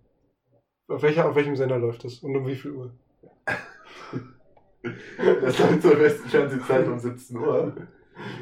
Auf, 0.87 1.01
welcher, 1.01 1.29
auf 1.29 1.35
welchem 1.35 1.55
Sender 1.55 1.79
läuft 1.79 2.03
das? 2.03 2.19
Und 2.19 2.35
um 2.35 2.45
wie 2.47 2.55
viel 2.55 2.71
Uhr? 2.71 2.93
Das 5.41 5.57
läuft 5.59 5.81
zur 5.81 5.95
besten 5.95 6.27
Fernsehzeit 6.27 6.85
um 6.87 6.99
17 6.99 7.37
Uhr. 7.37 7.73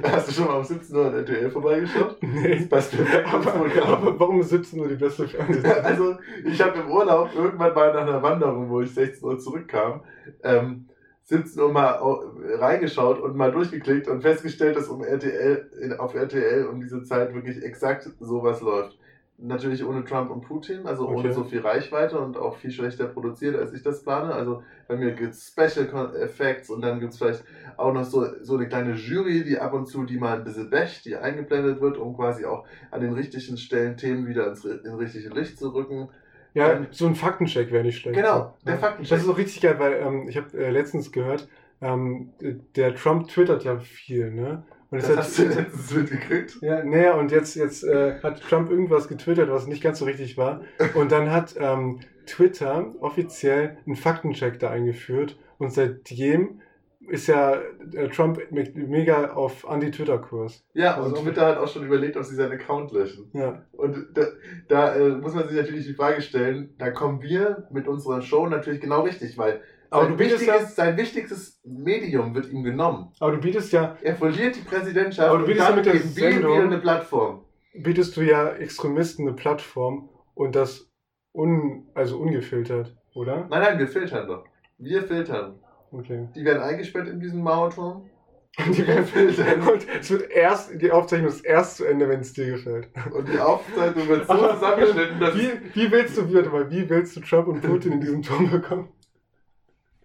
Hast 0.04 0.28
du 0.28 0.32
schon 0.34 0.46
mal 0.48 0.58
um 0.58 0.64
17 0.64 0.96
Uhr 0.96 1.06
an 1.08 1.14
RTL 1.16 1.50
vorbeigeschaut? 1.52 2.18
Nee. 2.22 2.58
Das 2.60 2.70
passt 2.70 2.94
Aber, 3.32 3.56
aber 3.56 4.20
warum 4.20 4.42
ist 4.42 4.50
17 4.50 4.80
Uhr 4.80 4.88
die 4.88 4.96
beste 4.96 5.28
Fernsehzeit? 5.28 5.84
Also, 5.86 6.16
ich 6.46 6.62
habe 6.62 6.80
im 6.80 6.92
Urlaub 6.92 7.30
irgendwann 7.36 7.74
mal 7.74 7.94
nach 7.94 8.02
einer 8.02 8.22
Wanderung, 8.24 8.70
wo 8.70 8.82
ich 8.82 8.94
16 8.94 9.28
Uhr 9.28 9.40
zurückkam, 9.40 10.02
ähm, 10.44 10.88
17 11.24 11.62
Uhr 11.62 11.72
mal 11.72 12.00
au- 12.00 12.24
reingeschaut 12.60 13.20
und 13.22 13.36
mal 13.38 13.52
durchgeklickt 13.52 14.08
und 14.08 14.22
festgestellt, 14.22 14.76
dass 14.76 14.88
um 14.90 15.04
RTL, 15.04 15.70
in- 15.82 15.94
auf 15.94 16.14
RTL 16.16 16.66
um 16.66 16.82
diese 16.82 17.04
Zeit 17.04 17.34
wirklich 17.34 17.64
exakt 17.64 18.10
sowas 18.20 18.62
läuft. 18.62 18.98
Natürlich 19.44 19.84
ohne 19.84 20.06
Trump 20.06 20.30
und 20.30 20.42
Putin, 20.42 20.86
also 20.86 21.10
ohne 21.10 21.30
Okay. 21.30 21.32
so 21.32 21.44
viel 21.44 21.62
Reichweite 21.62 22.20
und 22.20 22.38
auch 22.38 22.58
viel 22.58 22.72
schlechter 22.72 23.08
produziert, 23.08 23.56
als 23.56 23.74
ich 23.74 23.82
das 23.82 24.04
plane. 24.04 24.34
Also 24.34 24.64
bei 24.88 24.96
mir 24.96 25.12
gibt 25.14 25.34
es 25.34 25.48
Special 25.48 25.88
Effects 26.16 26.70
und 26.70 26.82
dann 26.82 27.00
gibt 27.00 27.14
es 27.14 27.18
vielleicht 27.18 27.44
auch 27.78 27.92
noch 27.94 28.04
so, 28.04 28.26
so 28.44 28.56
eine 28.56 28.68
kleine 28.68 28.94
Jury, 28.94 29.44
die 29.44 29.58
ab 29.60 29.74
und 29.74 29.88
zu 29.88 30.06
die 30.06 30.18
mal 30.18 30.38
ein 30.38 30.44
bisschen 30.44 30.70
wäscht, 30.72 31.06
die 31.06 31.16
eingeblendet 31.16 31.82
wird, 31.82 31.98
um 31.98 32.16
quasi 32.16 32.46
auch 32.46 32.66
an 32.92 33.02
den 33.02 33.14
richtigen 33.14 33.58
Stellen 33.58 33.98
Themen 33.98 34.28
wieder 34.28 34.48
ins, 34.48 34.64
ins 34.66 34.98
richtige 34.98 35.30
Licht 35.30 35.58
zu 35.58 35.70
rücken. 35.74 36.10
Ja, 36.54 36.74
Ähm, 36.74 36.88
so 36.92 37.08
ein 37.08 37.16
Faktencheck 37.16 37.72
wäre 37.72 37.84
nicht 37.84 38.00
schlecht. 38.00 38.16
Genau, 38.16 38.58
der 38.66 38.74
ja. 38.74 38.80
Faktencheck. 38.80 39.10
Das 39.10 39.24
ist 39.24 39.30
auch 39.30 39.38
richtig 39.38 39.62
geil, 39.62 39.80
weil 39.80 39.94
ähm, 39.94 40.28
ich 40.28 40.38
habe 40.38 40.58
äh, 40.58 40.70
letztens 40.70 41.12
gehört, 41.12 41.48
ähm, 41.82 42.34
der 42.76 42.94
Trump 42.96 43.28
twittert 43.30 43.64
ja 43.64 43.80
viel, 43.80 44.32
ne? 44.32 44.64
Und 44.92 45.00
es 45.00 45.08
Das 45.08 45.12
hat- 45.18 45.24
hast 45.24 45.40
du 45.40 45.44
letztens 45.48 45.94
mitgekriegt? 45.96 46.58
Ja, 46.62 46.84
naja, 46.84 47.16
und 47.16 47.32
jetzt, 47.32 47.56
jetzt 47.56 47.84
äh, 47.84 48.20
hat 48.22 48.42
Trump 48.42 48.70
irgendwas 48.70 49.08
getwittert, 49.08 49.50
was 49.50 49.66
nicht 49.68 49.82
ganz 49.82 50.00
so 50.00 50.06
richtig 50.06 50.38
war. 50.38 50.62
Und 50.96 51.12
dann 51.12 51.32
hat 51.32 51.56
ähm, 51.58 52.02
Twitter 52.28 52.94
offiziell 53.00 53.78
einen 53.88 53.96
Faktencheck 53.96 54.60
da 54.60 54.70
eingeführt. 54.70 55.38
Und 55.58 55.74
seitdem 55.74 56.62
ist 57.08 57.28
ja 57.28 57.56
äh, 57.94 58.10
Trump 58.10 58.40
me- 58.52 58.70
mega 58.76 59.32
auf 59.32 59.68
Anti-Twitter-Kurs. 59.68 60.64
Ja, 60.74 60.98
und 60.98 61.04
Also- 61.12 61.24
Twitter 61.24 61.46
hat 61.48 61.58
auch 61.58 61.68
schon 61.68 61.86
überlegt, 61.86 62.16
ob 62.18 62.24
sie 62.24 62.36
seinen 62.36 62.52
Account 62.52 62.92
löschen. 62.92 63.30
Ja. 63.34 63.64
Und 63.72 64.08
da, 64.14 64.26
da 64.68 64.96
äh, 64.96 65.10
muss 65.10 65.34
man 65.34 65.48
sich 65.48 65.58
natürlich 65.58 65.88
die 65.88 65.94
Frage 65.96 66.22
stellen, 66.22 66.76
da 66.78 66.92
kommen 66.92 67.22
wir 67.22 67.68
mit 67.72 67.88
unserer 67.88 68.22
Show 68.22 68.46
natürlich 68.48 68.82
genau 68.82 69.02
richtig, 69.02 69.38
weil 69.38 69.62
Aber 69.92 70.04
sein, 70.06 70.12
du 70.12 70.18
bietest 70.18 70.42
wichtiges, 70.48 70.76
sein 70.76 70.98
wichtigstes 70.98 71.60
Medium 71.64 72.34
wird 72.34 72.50
ihm 72.50 72.64
genommen. 72.64 73.12
Aber 73.20 73.34
du 73.34 73.38
bietest 73.40 73.72
ja, 73.74 73.98
Er 74.02 74.16
verliert 74.16 74.56
die 74.56 74.62
Präsidentschaft 74.62 75.28
Aber 75.30 75.38
du 75.40 75.44
und 75.44 75.50
bietest 75.50 75.68
dann 75.70 75.78
ja 75.78 75.84
mit 75.84 75.86
der 75.86 76.00
Sendung- 76.02 76.54
wieder 76.54 76.64
eine 76.64 76.78
Plattform. 76.80 77.46
bietest 77.74 78.16
du 78.18 78.22
ja 78.22 78.50
Extremisten 78.56 79.28
eine 79.28 79.36
Plattform 79.36 80.10
und 80.34 80.56
das 80.56 80.90
un, 81.34 81.88
also 81.94 82.18
ungefiltert, 82.20 82.96
oder? 83.14 83.48
Nein, 83.50 83.62
nein, 83.62 83.80
wir 83.80 83.88
filtern 83.88 84.28
doch. 84.28 84.46
Wir 84.78 85.04
filtern. 85.04 85.60
Okay. 85.92 86.28
Die 86.36 86.46
werden 86.46 86.64
eingesperrt 86.64 87.08
in 87.10 87.20
diesem 87.20 87.42
Mauerturm. 87.44 88.10
Die 88.74 88.86
werden 88.86 89.06
filtern. 89.06 89.62
Und 89.74 89.86
es 90.00 90.10
wird 90.12 90.30
erst, 90.30 90.82
die 90.82 90.92
Aufzeichnung 90.92 91.30
ist 91.30 91.46
erst 91.46 91.78
zu 91.78 91.86
Ende, 91.86 92.10
wenn 92.10 92.20
es 92.20 92.34
dir 92.34 92.48
gefällt. 92.48 92.90
Und 93.14 93.28
die 93.30 93.40
Aufzeichnung 93.40 94.08
wird 94.10 94.28
so 94.28 94.34
zusammengeschnitten, 94.54 95.20
dass 95.22 95.36
Wie, 95.36 95.50
wie 95.74 95.92
willst 95.92 96.18
du, 96.18 96.24
mal, 96.50 96.70
wie 96.70 96.90
willst 96.90 97.16
du 97.16 97.22
Trump 97.22 97.48
und 97.48 97.62
Putin 97.62 97.94
in 97.94 98.02
diesem 98.02 98.22
Turm 98.22 98.52
bekommen? 98.52 98.90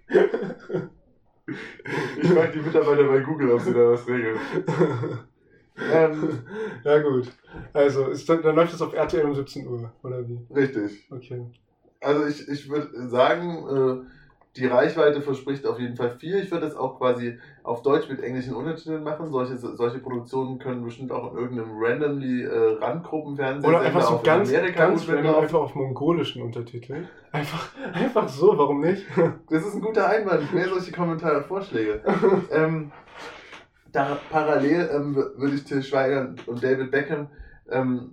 Ich 0.09 0.19
frage 2.29 2.53
die 2.53 2.61
Mitarbeiter 2.61 3.05
bei 3.05 3.21
Google, 3.21 3.53
ob 3.53 3.61
sie 3.61 3.73
da 3.73 3.91
was 3.91 4.07
regeln. 4.07 4.39
Ähm, 5.79 6.43
ja 6.85 6.99
gut. 6.99 7.31
Also, 7.73 8.09
ist 8.09 8.29
dann, 8.29 8.43
dann 8.43 8.57
läuft 8.57 8.73
es 8.73 8.81
auf 8.81 8.95
RTL 8.95 9.27
um 9.27 9.35
17 9.35 9.67
Uhr, 9.67 9.93
oder 10.03 10.27
wie? 10.27 10.47
richtig. 10.55 11.07
Okay. 11.11 11.51
Also 12.01 12.27
ich, 12.27 12.49
ich 12.49 12.69
würde 12.69 13.09
sagen, 13.09 13.67
äh, 13.69 14.05
die 14.57 14.67
Reichweite 14.67 15.21
verspricht 15.21 15.67
auf 15.67 15.79
jeden 15.79 15.97
Fall 15.97 16.11
viel. 16.11 16.37
Ich 16.37 16.51
würde 16.51 16.67
das 16.67 16.77
auch 16.77 16.99
quasi 16.99 17.39
auf 17.63 17.83
Deutsch 17.83 18.09
mit 18.09 18.23
englischen 18.23 18.55
Untertiteln 18.55 19.03
machen. 19.03 19.31
Solche, 19.31 19.57
solche 19.57 19.99
Produktionen 19.99 20.59
können 20.59 20.85
bestimmt 20.85 21.13
auch 21.13 21.33
in 21.33 21.39
irgendeinem 21.39 21.73
randomly 21.79 22.45
äh, 22.45 22.79
Randgruppenfernsehen 22.81 23.75
Oder 23.75 23.85
einfach 23.85 24.03
so 24.03 24.21
ganz, 24.23 24.49
Amerika 24.49 24.87
ganz 24.87 25.09
random 25.09 25.35
einfach 25.37 25.61
auf 25.61 25.75
mongolischen 25.75 26.43
Untertiteln. 26.43 27.09
Einfach, 27.33 27.69
einfach 27.93 28.29
so, 28.29 28.57
warum 28.57 28.81
nicht? 28.81 29.05
Das 29.51 29.65
ist 29.65 29.75
ein 29.75 29.81
guter 29.81 30.09
Einwand. 30.09 30.53
Mehr 30.53 30.69
solche 30.69 30.93
Kommentare, 30.93 31.43
Vorschläge. 31.43 32.03
ähm, 32.51 32.93
da 33.93 34.19
parallel 34.31 34.91
ähm, 34.93 35.15
würde 35.15 35.55
ich 35.55 35.65
Till 35.65 35.83
Schweiger 35.83 36.35
und 36.47 36.63
David 36.63 36.91
Beckham 36.91 37.29
ähm, 37.71 38.13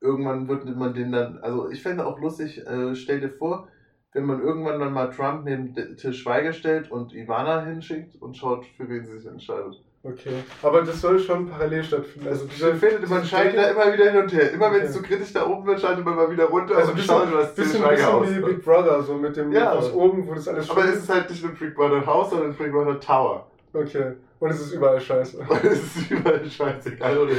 irgendwann 0.00 0.48
würde 0.48 0.70
man 0.72 0.94
den 0.94 1.12
dann, 1.12 1.38
also 1.38 1.70
ich 1.70 1.82
fände 1.82 2.06
auch 2.06 2.20
lustig, 2.20 2.64
äh, 2.66 2.94
stell 2.94 3.20
dir 3.20 3.30
vor, 3.30 3.68
wenn 4.14 4.24
man 4.24 4.40
irgendwann 4.40 4.78
dann 4.78 4.92
mal 4.92 5.10
Trump 5.10 5.44
neben 5.44 5.74
Till 5.74 6.14
Schweiger 6.14 6.52
stellt 6.52 6.90
und 6.90 7.12
Ivana 7.12 7.64
hinschickt 7.64 8.20
und 8.22 8.36
schaut, 8.36 8.64
für 8.76 8.88
wen 8.88 9.04
sie 9.04 9.18
sich 9.18 9.26
entscheidet. 9.26 9.82
Okay. 10.04 10.44
Aber 10.62 10.82
das 10.82 11.00
soll 11.00 11.18
schon 11.18 11.48
parallel 11.48 11.82
stattfinden. 11.82 12.28
Also, 12.28 12.46
Dann 12.60 12.76
findet 12.76 13.08
man 13.08 13.24
schaltet 13.24 13.56
da 13.56 13.70
immer 13.70 13.92
wieder 13.92 14.10
hin 14.10 14.22
und 14.22 14.32
her. 14.32 14.52
Immer 14.52 14.72
wenn 14.72 14.82
es 14.82 14.92
zu 14.92 15.02
kritisch 15.02 15.32
da 15.32 15.46
oben 15.46 15.66
wird, 15.66 15.80
schaltet 15.80 16.04
man 16.04 16.14
mal 16.14 16.30
wieder 16.30 16.44
runter 16.44 16.76
also 16.76 16.90
und 16.90 16.96
bisschen, 16.96 17.14
schaut, 17.14 17.34
was 17.34 17.54
bisschen, 17.54 17.82
bisschen 17.82 17.98
wie 17.98 18.42
aus. 18.44 18.50
Big 18.50 18.64
Brother, 18.64 19.02
so 19.02 19.14
mit 19.14 19.36
dem 19.36 19.50
Ja. 19.50 19.72
aus 19.72 19.92
oben, 19.92 20.28
wo 20.28 20.34
das 20.34 20.46
alles 20.46 20.70
Aber 20.70 20.84
es 20.84 20.96
ist 20.96 21.08
halt 21.08 21.30
nicht 21.30 21.42
ein 21.42 21.54
Big 21.54 21.74
Brother 21.74 22.04
Haus, 22.04 22.30
sondern 22.30 22.50
ein 22.50 22.54
Big 22.54 22.70
Brother 22.70 23.00
Tower. 23.00 23.46
Okay. 23.72 24.12
Und 24.40 24.50
es 24.50 24.60
ist 24.60 24.72
überall 24.74 25.00
scheiße. 25.00 25.38
Und 25.38 25.64
es 25.64 25.96
ist 25.96 26.10
überall 26.10 26.44
scheißegal, 26.44 27.18
oder? 27.18 27.32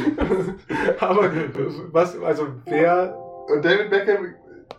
Aber 1.00 1.32
was, 1.92 2.20
also 2.20 2.48
wer, 2.66 3.16
Und 3.48 3.64
David 3.64 3.92
Beckham 3.92 4.34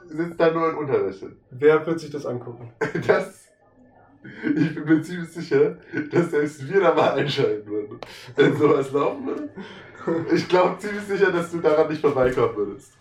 sitzt 0.09 0.41
da 0.41 0.51
nur 0.51 0.71
in 0.71 0.77
Unterwäsche. 0.77 1.37
wer 1.51 1.87
wird 1.87 2.01
sich 2.01 2.11
das 2.11 2.27
angucken? 2.27 2.73
Das. 3.07 3.45
Ich 4.57 4.75
bin 4.75 4.85
mir 4.85 5.03
ziemlich 5.03 5.29
sicher, 5.29 5.77
dass 6.11 6.31
selbst 6.33 6.69
wir 6.69 6.81
da 6.81 6.93
mal 6.95 7.13
einschalten 7.13 7.71
würden. 7.71 8.01
Wenn 8.35 8.57
sowas 8.57 8.91
laufen 8.91 9.27
würde. 9.27 9.51
Ich 10.35 10.49
glaube 10.49 10.79
ziemlich 10.79 11.05
sicher, 11.05 11.31
dass 11.31 11.53
du 11.53 11.61
daran 11.61 11.89
nicht 11.89 12.01
vorbeikommen 12.01 12.57
würdest. 12.57 12.93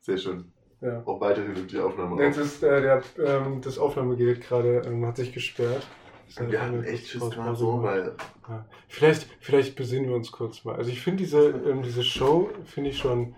Sehr 0.00 0.16
schön. 0.16 0.50
Ja. 0.80 1.02
Auch 1.04 1.20
weiterhin 1.20 1.52
nimmt 1.52 1.70
die 1.70 1.78
Aufnahme 1.78 2.22
Jetzt 2.22 2.38
auf. 2.38 2.44
ist 2.44 2.62
äh, 2.62 2.80
der, 2.80 3.02
ähm, 3.22 3.60
das 3.60 3.78
Aufnahmegerät 3.78 4.40
gerade, 4.40 4.82
ähm, 4.86 5.04
hat 5.04 5.16
sich 5.16 5.32
gesperrt. 5.32 5.86
Wir 6.38 6.62
hatten 6.62 6.84
echt 6.84 7.08
Schiss 7.08 7.28
gerade 7.30 7.56
so, 7.56 7.82
weil. 7.82 8.14
Ja. 8.48 8.64
Vielleicht, 8.88 9.28
vielleicht 9.40 9.76
besinnen 9.76 10.08
wir 10.08 10.16
uns 10.16 10.32
kurz 10.32 10.64
mal. 10.64 10.76
Also 10.76 10.90
ich 10.90 11.00
finde 11.02 11.24
diese, 11.24 11.48
ähm, 11.48 11.82
diese 11.82 12.02
Show, 12.02 12.50
finde 12.64 12.90
ich 12.90 12.98
schon 12.98 13.34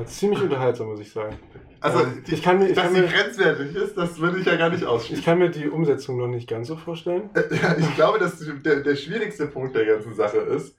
äh, 0.00 0.04
ziemlich 0.06 0.42
unterhaltsam, 0.42 0.88
muss 0.88 1.00
ich 1.00 1.12
sagen. 1.12 1.36
Also, 1.80 2.00
Ähm, 2.04 2.22
die, 2.26 2.34
ich 2.34 2.42
kann 2.42 2.58
mir- 2.58 2.68
ich 2.68 2.74
dass 2.74 2.84
kann 2.84 2.94
sie 2.94 3.00
mir- 3.00 3.08
grenzwertig 3.08 3.74
ist, 3.74 3.96
das 3.96 4.18
würde 4.20 4.38
ich 4.38 4.46
ja 4.46 4.56
gar 4.56 4.70
nicht 4.70 4.82
Ich 4.82 4.86
ausschließen. 4.88 5.24
kann 5.24 5.38
mir 5.38 5.50
die 5.50 5.68
Umsetzung 5.68 6.16
noch 6.18 6.28
nicht 6.28 6.48
ganz 6.48 6.68
so 6.68 6.76
vorstellen. 6.76 7.30
Ja, 7.34 7.76
ich 7.78 7.94
glaube, 7.96 8.18
dass 8.18 8.38
der, 8.64 8.80
der 8.80 8.96
schwierigste 8.96 9.46
Punkt 9.48 9.74
der 9.74 9.86
ganzen 9.86 10.14
Sache 10.14 10.38
ist, 10.38 10.76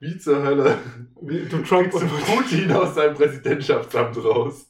wie 0.00 0.16
zur 0.18 0.42
Hölle 0.42 0.76
Wie, 1.20 1.40
du 1.48 1.58
Trump 1.62 1.92
und 1.94 2.08
Putin 2.24 2.72
aus 2.72 2.94
seinem 2.94 3.14
Präsidentschaftsamt 3.14 4.16
raus 4.24 4.66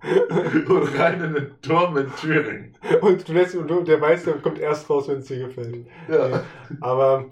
und 0.68 0.98
rein 0.98 1.22
in 1.22 1.34
den 1.34 1.60
Turm 1.60 1.96
in 1.96 2.10
Thüringen. 2.16 2.74
Und 3.00 3.28
du 3.28 3.32
lässt, 3.32 3.54
der 3.54 4.00
weiß, 4.00 4.24
der 4.24 4.34
kommt 4.34 4.58
erst 4.58 4.88
raus, 4.88 5.08
wenn 5.08 5.18
es 5.18 5.26
dir 5.26 5.46
gefällt. 5.46 5.86
Ja. 6.08 6.42
Aber 6.80 7.26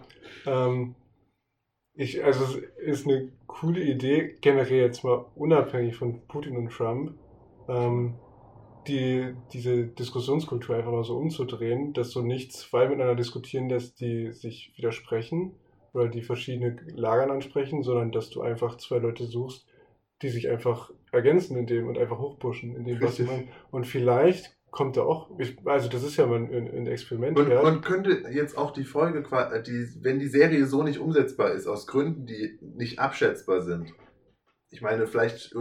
ähm, 0.47 0.95
ich, 1.99 2.25
also 2.25 2.45
es 2.45 3.01
ist 3.01 3.09
eine 3.09 3.29
coole 3.49 3.83
Idee, 3.83 4.37
generell 4.41 4.83
jetzt 4.83 5.03
mal 5.03 5.27
unabhängig 5.35 5.97
von 5.97 6.21
Putin 6.29 6.57
und 6.57 6.71
Trump, 6.71 7.15
ähm, 7.69 8.15
die, 8.87 9.35
diese 9.53 9.89
Diskussionskultur 9.89 10.77
einfach 10.77 10.93
mal 10.93 11.03
so 11.03 11.17
umzudrehen, 11.17 11.93
dass 11.95 12.13
so 12.13 12.23
nicht 12.23 12.53
zwei 12.53 12.87
miteinander 12.87 13.17
diskutieren 13.17 13.69
lässt, 13.69 14.01
die 14.01 14.31
sich 14.31 14.73
widersprechen 14.77 15.57
oder 15.93 16.07
die 16.07 16.23
verschiedene 16.23 16.77
Lagern 16.95 17.33
ansprechen, 17.33 17.83
sondern 17.83 18.13
dass 18.13 18.31
du 18.31 18.43
einfach 18.43 18.77
zwei 18.77 18.99
Leute 18.99 19.25
suchst, 19.25 19.67
die 20.23 20.29
sich 20.29 20.49
einfach 20.49 20.93
ergänzen 21.11 21.57
in 21.57 21.67
dem 21.67 21.89
und 21.89 21.99
einfach 21.99 22.21
hochpushen 22.21 22.77
in 22.77 22.85
dem, 22.85 23.03
was 23.03 23.17
sie 23.17 23.25
meinen. 23.25 23.49
Und 23.73 23.89
vielleicht 23.89 24.57
kommt 24.71 24.97
da 24.97 25.03
auch, 25.03 25.31
ich, 25.39 25.57
also 25.65 25.89
das 25.89 26.03
ist 26.03 26.17
ja 26.17 26.27
mal 26.27 26.37
ein, 26.37 26.53
ein 26.53 26.87
Experiment. 26.87 27.39
Und, 27.39 27.53
und 27.53 27.83
könnte 27.83 28.25
jetzt 28.31 28.57
auch 28.57 28.73
die 28.73 28.85
Folge, 28.85 29.25
äh, 29.31 29.63
die, 29.63 29.89
wenn 30.01 30.19
die 30.19 30.29
Serie 30.29 30.67
so 30.67 30.83
nicht 30.83 30.99
umsetzbar 30.99 31.53
ist, 31.53 31.67
aus 31.67 31.87
Gründen, 31.87 32.27
die 32.27 32.59
nicht 32.61 32.99
abschätzbar 32.99 33.63
sind. 33.63 33.93
Ich 34.71 34.83
meine, 34.83 35.07
vielleicht 35.07 35.55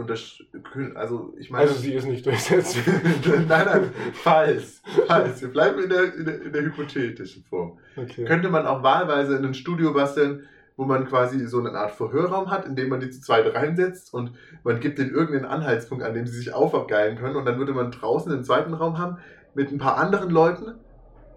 also 0.94 1.34
ich 1.38 1.50
meine. 1.50 1.62
Also 1.62 1.80
sie 1.80 1.94
ist 1.94 2.06
nicht 2.06 2.26
durchsetzt. 2.26 2.76
nein, 3.26 3.46
nein, 3.48 3.90
falls. 4.12 4.82
Falls. 5.06 5.40
Wir 5.40 5.48
bleiben 5.48 5.82
in 5.82 5.88
der, 5.88 6.14
in 6.14 6.24
der, 6.26 6.42
in 6.42 6.52
der 6.52 6.62
hypothetischen 6.62 7.42
Form. 7.44 7.78
Okay. 7.96 8.26
Könnte 8.26 8.50
man 8.50 8.66
auch 8.66 8.82
wahlweise 8.82 9.36
in 9.36 9.46
ein 9.46 9.54
Studio 9.54 9.94
basteln, 9.94 10.46
wo 10.78 10.84
man 10.84 11.06
quasi 11.06 11.44
so 11.46 11.58
eine 11.58 11.72
Art 11.72 11.90
Verhörraum 11.90 12.50
hat, 12.50 12.64
in 12.64 12.76
dem 12.76 12.88
man 12.88 13.00
die 13.00 13.10
zu 13.10 13.20
zweit 13.20 13.52
reinsetzt 13.52 14.14
und 14.14 14.32
man 14.62 14.78
gibt 14.78 14.98
denen 14.98 15.10
irgendeinen 15.10 15.44
Anhaltspunkt, 15.44 16.04
an 16.04 16.14
dem 16.14 16.26
sie 16.26 16.38
sich 16.38 16.54
aufgeilen 16.54 17.18
können 17.18 17.34
und 17.36 17.44
dann 17.44 17.58
würde 17.58 17.74
man 17.74 17.90
draußen 17.90 18.30
einen 18.32 18.44
zweiten 18.44 18.72
Raum 18.72 18.96
haben 18.96 19.18
mit 19.54 19.72
ein 19.72 19.78
paar 19.78 19.98
anderen 19.98 20.30
Leuten, 20.30 20.74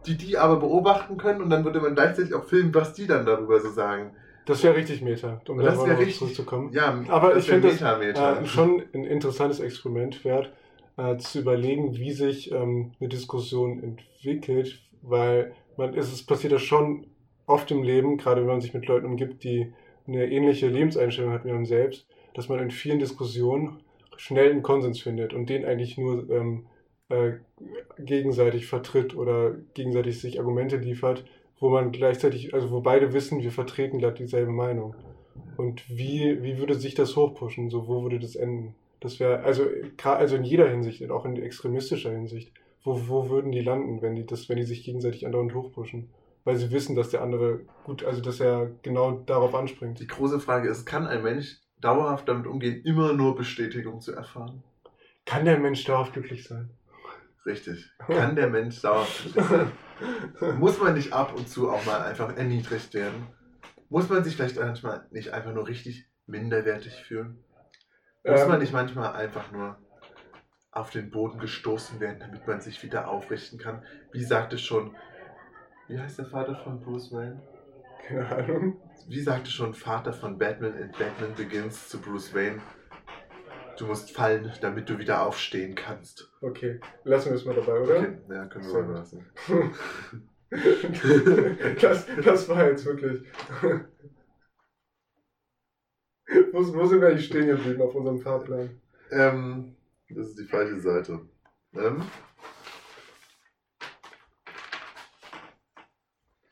die 0.06 0.16
die 0.16 0.38
aber 0.38 0.58
beobachten 0.58 1.18
können 1.18 1.42
und 1.42 1.50
dann 1.50 1.66
würde 1.66 1.82
man 1.82 1.96
gleichzeitig 1.96 2.36
auch 2.36 2.44
filmen, 2.44 2.74
was 2.76 2.94
die 2.94 3.08
dann 3.08 3.26
darüber 3.26 3.60
so 3.60 3.70
sagen. 3.72 4.12
Das 4.46 4.64
wäre 4.64 4.76
richtig 4.76 5.02
Meta, 5.02 5.42
um 5.48 5.58
Das 5.58 5.76
da 5.78 5.88
noch 5.88 5.98
richtig- 6.00 6.20
zurückzukommen. 6.20 6.70
Ja, 6.72 7.04
Aber 7.10 7.36
ich 7.36 7.50
finde 7.50 7.70
das. 7.70 7.82
Äh, 7.82 8.46
schon 8.46 8.84
ein 8.94 9.06
interessantes 9.06 9.60
Experiment 9.60 10.24
wert, 10.24 10.52
äh, 10.98 11.18
zu 11.18 11.40
überlegen, 11.40 11.96
wie 11.96 12.12
sich 12.12 12.52
ähm, 12.52 12.92
eine 13.00 13.10
Diskussion 13.10 13.82
entwickelt, 13.82 14.82
weil 15.02 15.54
man, 15.78 15.96
es 15.96 16.14
ist, 16.14 16.28
passiert 16.28 16.54
ja 16.54 16.60
schon 16.60 17.08
oft 17.46 17.72
im 17.72 17.84
Leben, 17.84 18.18
gerade 18.18 18.42
wenn 18.42 18.48
man 18.48 18.62
sich 18.62 18.74
mit 18.74 18.86
Leuten 18.88 19.06
umgibt, 19.06 19.44
die 19.44 19.74
eine 20.08 20.32
ähnliche 20.32 20.68
Lebenseinstellung 20.68 21.32
hat 21.32 21.46
wie 21.46 21.52
man 21.52 21.66
selbst, 21.66 22.08
dass 22.34 22.50
man 22.50 22.60
in 22.60 22.72
vielen 22.72 23.00
Diskussionen 23.00 23.82
schnell 24.18 24.52
einen 24.52 24.64
Konsens 24.64 25.02
findet 25.02 25.34
und 25.34 25.50
den 25.50 25.66
eigentlich 25.66 25.98
nur 25.98 26.30
ähm, 26.30 26.66
äh, 27.10 27.34
gegenseitig 28.00 28.68
vertritt 28.68 29.16
oder 29.16 29.56
gegenseitig 29.74 30.20
sich 30.20 30.40
Argumente 30.40 30.78
liefert, 30.78 31.26
wo 31.60 31.70
man 31.70 31.92
gleichzeitig, 31.92 32.54
also 32.54 32.72
wo 32.72 32.82
beide 32.82 33.14
wissen, 33.14 33.42
wir 33.42 33.52
vertreten 33.52 34.00
glatt 34.00 34.20
dieselbe 34.20 34.52
Meinung. 34.52 34.96
Und 35.58 35.88
wie, 35.90 36.42
wie 36.44 36.58
würde 36.58 36.76
sich 36.76 36.96
das 36.96 37.16
hochpushen? 37.16 37.70
So, 37.70 37.88
wo 37.88 38.04
würde 38.04 38.20
das 38.20 38.36
enden? 38.36 38.76
Das 39.00 39.20
wäre, 39.20 39.42
also, 39.44 39.66
also 40.04 40.36
in 40.36 40.44
jeder 40.44 40.70
Hinsicht, 40.70 41.10
auch 41.10 41.26
in 41.26 41.36
extremistischer 41.42 42.12
Hinsicht. 42.12 42.52
Wo, 42.84 43.08
wo 43.08 43.30
würden 43.30 43.52
die 43.52 43.62
landen, 43.62 44.02
wenn 44.02 44.16
die 44.16 44.26
das, 44.26 44.50
wenn 44.50 44.58
die 44.58 44.64
sich 44.64 44.84
gegenseitig 44.84 45.26
andauernd 45.26 45.54
hochpushen? 45.54 46.10
Weil 46.44 46.56
sie 46.58 46.72
wissen, 46.72 46.96
dass 46.96 47.10
der 47.10 47.22
andere 47.22 47.66
gut, 47.84 48.04
also 48.04 48.22
dass 48.22 48.40
er 48.40 48.72
genau 48.82 49.12
darauf 49.12 49.54
anspringt. 49.54 50.00
Die 50.00 50.08
große 50.08 50.40
Frage 50.40 50.70
ist, 50.70 50.86
kann 50.86 51.06
ein 51.08 51.22
Mensch 51.22 51.58
dauerhaft 51.80 52.28
damit 52.28 52.48
umgehen, 52.48 52.82
immer 52.84 53.14
nur 53.14 53.36
Bestätigung 53.36 54.02
zu 54.02 54.14
erfahren? 54.14 54.64
Kann 55.26 55.46
der 55.46 55.60
Mensch 55.60 55.84
dauerhaft 55.84 56.14
glücklich 56.14 56.48
sein? 56.48 56.72
Richtig. 57.46 57.92
Kann 58.08 58.36
der 58.36 58.50
Mensch 58.50 58.82
dauerhaft 58.82 59.22
glücklich 59.24 59.46
sein? 59.46 59.72
Muss 60.60 60.80
man 60.80 60.96
nicht 60.96 61.14
ab 61.14 61.34
und 61.36 61.48
zu 61.48 61.70
auch 61.70 61.86
mal 61.86 62.02
einfach 62.02 62.36
erniedrigt 62.36 62.94
werden? 62.94 63.28
Muss 63.90 64.10
man 64.10 64.24
sich 64.24 64.36
vielleicht 64.36 64.58
manchmal 64.58 65.06
nicht 65.12 65.34
einfach 65.34 65.54
nur 65.54 65.68
richtig 65.68 66.08
minderwertig 66.26 66.94
fühlen? 66.94 67.44
Muss 68.24 68.42
Ähm, 68.42 68.48
man 68.48 68.60
nicht 68.60 68.74
manchmal 68.74 69.14
einfach 69.14 69.52
nur 69.52 69.78
auf 70.72 70.90
den 70.90 71.12
Boden 71.12 71.40
gestoßen 71.40 72.00
werden, 72.00 72.20
damit 72.20 72.48
man 72.48 72.62
sich 72.62 72.82
wieder 72.84 73.10
aufrichten 73.10 73.60
kann? 73.60 73.84
Wie 74.12 74.24
sagte 74.24 74.58
schon, 74.58 74.96
wie 75.92 76.00
heißt 76.00 76.18
der 76.20 76.26
Vater 76.26 76.56
von 76.56 76.80
Bruce 76.80 77.12
Wayne? 77.12 77.42
Keine 78.08 78.26
Ahnung. 78.30 78.80
Wie 79.08 79.20
sagte 79.20 79.52
schon 79.52 79.74
Vater 79.74 80.14
von 80.14 80.38
Batman 80.38 80.78
in 80.78 80.92
Batman 80.92 81.34
Begins 81.36 81.90
zu 81.90 82.00
Bruce 82.00 82.34
Wayne? 82.34 82.62
Du 83.78 83.88
musst 83.88 84.12
fallen, 84.12 84.54
damit 84.62 84.88
du 84.90 84.98
wieder 85.00 85.26
aufstehen 85.26 85.76
kannst. 85.76 86.32
Okay, 86.42 86.80
lassen 87.04 87.32
wir 87.32 87.36
es 87.36 87.44
mal 87.46 87.56
dabei, 87.56 87.82
oder? 87.82 88.00
Okay, 88.00 88.18
ja, 88.30 88.46
können 88.46 88.64
wir 88.66 88.72
Sehr 88.72 88.84
mal 88.84 88.96
lassen. 88.96 89.26
das, 91.82 92.06
das 92.24 92.48
war 92.50 92.70
jetzt 92.70 92.86
wirklich. 92.86 93.24
wo, 96.54 96.74
wo 96.74 96.86
sind 96.86 97.02
wir 97.02 97.10
eigentlich 97.10 97.26
stehen 97.26 97.48
geblieben 97.48 97.82
auf 97.82 97.96
unserem 97.96 98.20
Fahrplan? 98.20 98.70
Ähm, 99.12 99.76
das 100.10 100.28
ist 100.28 100.40
die 100.40 100.46
falsche 100.46 100.80
Seite. 100.80 101.20
Ähm, 101.74 102.04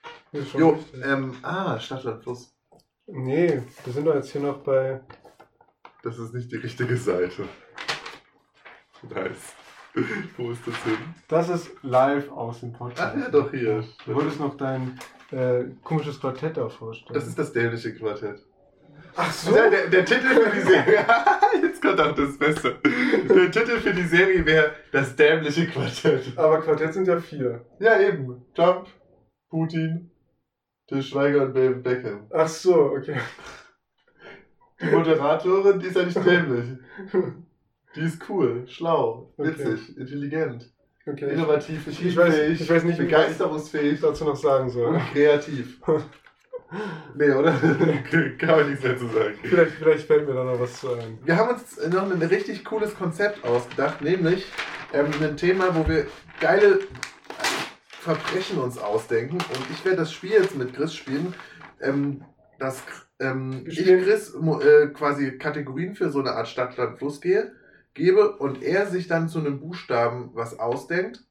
Hier 0.02 0.10
ist 0.10 0.12
schon 0.12 0.19
jo, 0.32 0.70
richtig. 0.70 1.06
ähm, 1.06 1.36
ah, 1.42 1.80
Stadtland 1.80 2.24
Fluss. 2.24 2.54
Nee, 3.08 3.62
wir 3.84 3.94
sind 3.94 4.06
doch 4.06 4.16
jetzt 4.16 4.32
hier 4.32 4.42
noch 4.42 4.60
bei. 4.60 5.02
Das 6.04 6.18
ist 6.18 6.34
nicht 6.34 6.52
die 6.52 6.58
richtige 6.58 6.96
Seite. 6.96 7.48
Nice. 9.04 9.54
Wo 10.38 10.52
ist 10.52 10.66
das 10.68 10.84
hin? 10.84 10.98
Das 11.28 11.50
ist 11.50 11.72
live 11.82 12.32
aus 12.32 12.60
dem 12.60 12.72
Podcast. 12.74 13.16
Ach 13.16 13.20
ja, 13.20 13.30
doch 13.30 13.52
hier. 13.52 13.84
Du 14.06 14.16
wolltest 14.16 14.40
noch 14.40 14.56
dein 14.56 15.00
äh, 15.32 15.66
komisches 15.84 16.20
Quartett 16.20 16.58
da 16.58 16.70
vorstellen. 16.70 17.14
Das 17.14 17.28
ist 17.28 17.38
das 17.38 17.52
dämliche 17.52 17.94
Quartett. 17.96 18.46
Ach 19.16 19.32
so! 19.32 19.52
Der, 19.52 19.70
der, 19.70 19.88
der 19.88 20.06
Titel 20.06 20.28
für 20.28 20.56
die 20.56 20.62
Serie. 20.62 21.06
Jetzt 21.62 21.82
kommt 21.82 22.00
auch 22.00 22.16
das 22.16 22.38
Beste. 22.38 22.80
Der 22.84 23.52
Titel 23.52 23.80
für 23.80 23.94
die 23.94 24.04
Serie 24.04 24.46
wäre 24.46 24.72
das 24.92 25.16
dämliche 25.16 25.68
Quartett. 25.68 26.38
Aber 26.38 26.62
Quartett 26.62 26.94
sind 26.94 27.08
ja 27.08 27.20
vier. 27.20 27.66
Ja, 27.80 28.00
eben. 28.00 28.46
Trump, 28.54 28.88
Putin, 29.50 30.09
Til 30.90 31.04
Schweiger 31.04 31.46
und 31.46 31.56
David 31.56 31.84
Beckham. 31.84 32.28
Ach 32.32 32.48
so, 32.48 32.74
okay. 32.98 33.16
Die 34.82 34.86
Moderatorin, 34.88 35.80
die 35.80 35.88
ist 35.88 35.96
ja 35.96 36.04
nicht 36.04 36.26
dämlich. 36.26 36.66
Die 37.96 38.02
ist 38.02 38.22
cool, 38.30 38.64
schlau, 38.68 39.32
Okay. 39.38 39.50
witzig, 39.50 39.98
intelligent, 39.98 40.72
okay. 41.06 41.34
innovativ, 41.34 41.86
Ich, 41.88 42.06
ich, 42.06 42.16
weiß, 42.18 42.38
ich 42.38 42.70
weiß 42.70 42.84
nicht, 42.86 42.98
wie 43.00 43.04
ich 43.04 43.10
begeisterungsfähig 43.10 44.00
dazu 44.02 44.26
noch 44.26 44.36
sagen 44.36 44.70
soll. 44.70 44.88
und 44.96 45.00
kreativ. 45.12 45.80
Nee, 47.16 47.32
oder? 47.32 47.52
Kann 48.38 48.50
man 48.60 48.70
nichts 48.70 48.84
mehr 48.84 48.96
zu 48.98 49.08
sagen. 49.08 49.34
Vielleicht, 49.42 49.72
vielleicht 49.72 50.08
fällt 50.08 50.28
mir 50.28 50.36
da 50.36 50.44
noch 50.44 50.60
was 50.60 50.80
zu 50.80 50.94
ein. 50.94 51.18
Wir 51.26 51.36
haben 51.36 51.50
uns 51.56 51.78
noch 51.88 52.04
ein 52.10 52.22
richtig 52.22 52.64
cooles 52.64 52.96
Konzept 52.96 53.44
ausgedacht, 53.44 54.02
nämlich 54.02 54.46
ähm, 54.94 55.08
ein 55.22 55.36
Thema, 55.36 55.76
wo 55.76 55.88
wir 55.88 56.06
geile 56.40 56.80
Verbrechen 58.00 58.60
uns 58.60 58.78
ausdenken. 58.78 59.36
Und 59.38 59.70
ich 59.72 59.84
werde 59.84 59.98
das 59.98 60.12
Spiel 60.12 60.32
jetzt 60.32 60.56
mit 60.56 60.74
Chris 60.74 60.96
spielen, 60.96 61.34
ähm, 61.82 62.24
dass 62.58 62.82
ähm, 63.20 63.66
ich 63.68 63.84
Chris 63.84 64.34
äh, 64.34 64.88
quasi 64.88 65.38
Kategorien 65.38 65.96
für 65.96 66.10
so 66.10 66.20
eine 66.20 66.32
Art 66.32 66.48
Stadt, 66.48 66.78
Land, 66.78 66.98
Fluss 66.98 67.22
gehe, 67.22 67.52
gebe 67.94 68.38
und 68.38 68.64
er 68.64 68.88
sich 68.88 69.08
dann 69.08 69.28
zu 69.28 69.40
einem 69.40 69.60
Buchstaben 69.60 70.32
was 70.34 70.60
ausdenkt. 70.60 71.26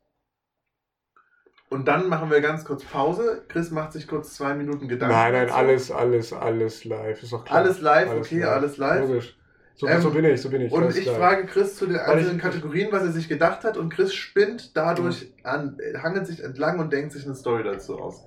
Und 1.71 1.87
dann 1.87 2.09
machen 2.09 2.31
wir 2.31 2.41
ganz 2.41 2.65
kurz 2.65 2.85
Pause. 2.85 3.45
Chris 3.49 3.71
macht 3.71 3.93
sich 3.93 4.07
kurz 4.07 4.35
zwei 4.35 4.55
Minuten 4.55 4.89
Gedanken. 4.89 5.15
Nein, 5.15 5.33
nein, 5.33 5.47
dazu. 5.49 5.59
alles, 5.59 5.91
alles, 5.91 6.33
alles 6.33 6.85
live. 6.85 7.23
Ist 7.23 7.33
doch 7.33 7.45
klar. 7.45 7.59
Alles 7.59 7.81
live, 7.81 8.11
okay, 8.11 8.45
alles 8.45 8.79
live. 8.79 9.09
Logisch. 9.09 9.39
So, 9.81 9.87
Ähm, 9.87 10.01
so 10.03 10.11
bin 10.11 10.25
ich, 10.25 10.43
so 10.43 10.51
bin 10.51 10.61
ich. 10.63 10.73
Und 10.73 10.95
ich 10.97 11.05
live. 11.07 11.17
frage 11.17 11.47
Chris 11.47 11.77
zu 11.77 11.87
den 11.87 11.97
einzelnen 11.97 12.39
Kategorien, 12.39 12.89
was 12.91 13.05
er 13.05 13.13
sich 13.13 13.29
gedacht 13.29 13.63
hat, 13.63 13.77
und 13.77 13.91
Chris 13.95 14.13
spinnt 14.13 14.77
dadurch 14.77 15.33
an, 15.45 15.79
hangelt 16.03 16.27
sich 16.27 16.43
entlang 16.43 16.81
und 16.81 16.93
denkt 16.93 17.13
sich 17.13 17.25
eine 17.25 17.37
Story 17.37 17.63
dazu 17.63 17.97
aus. 17.99 18.27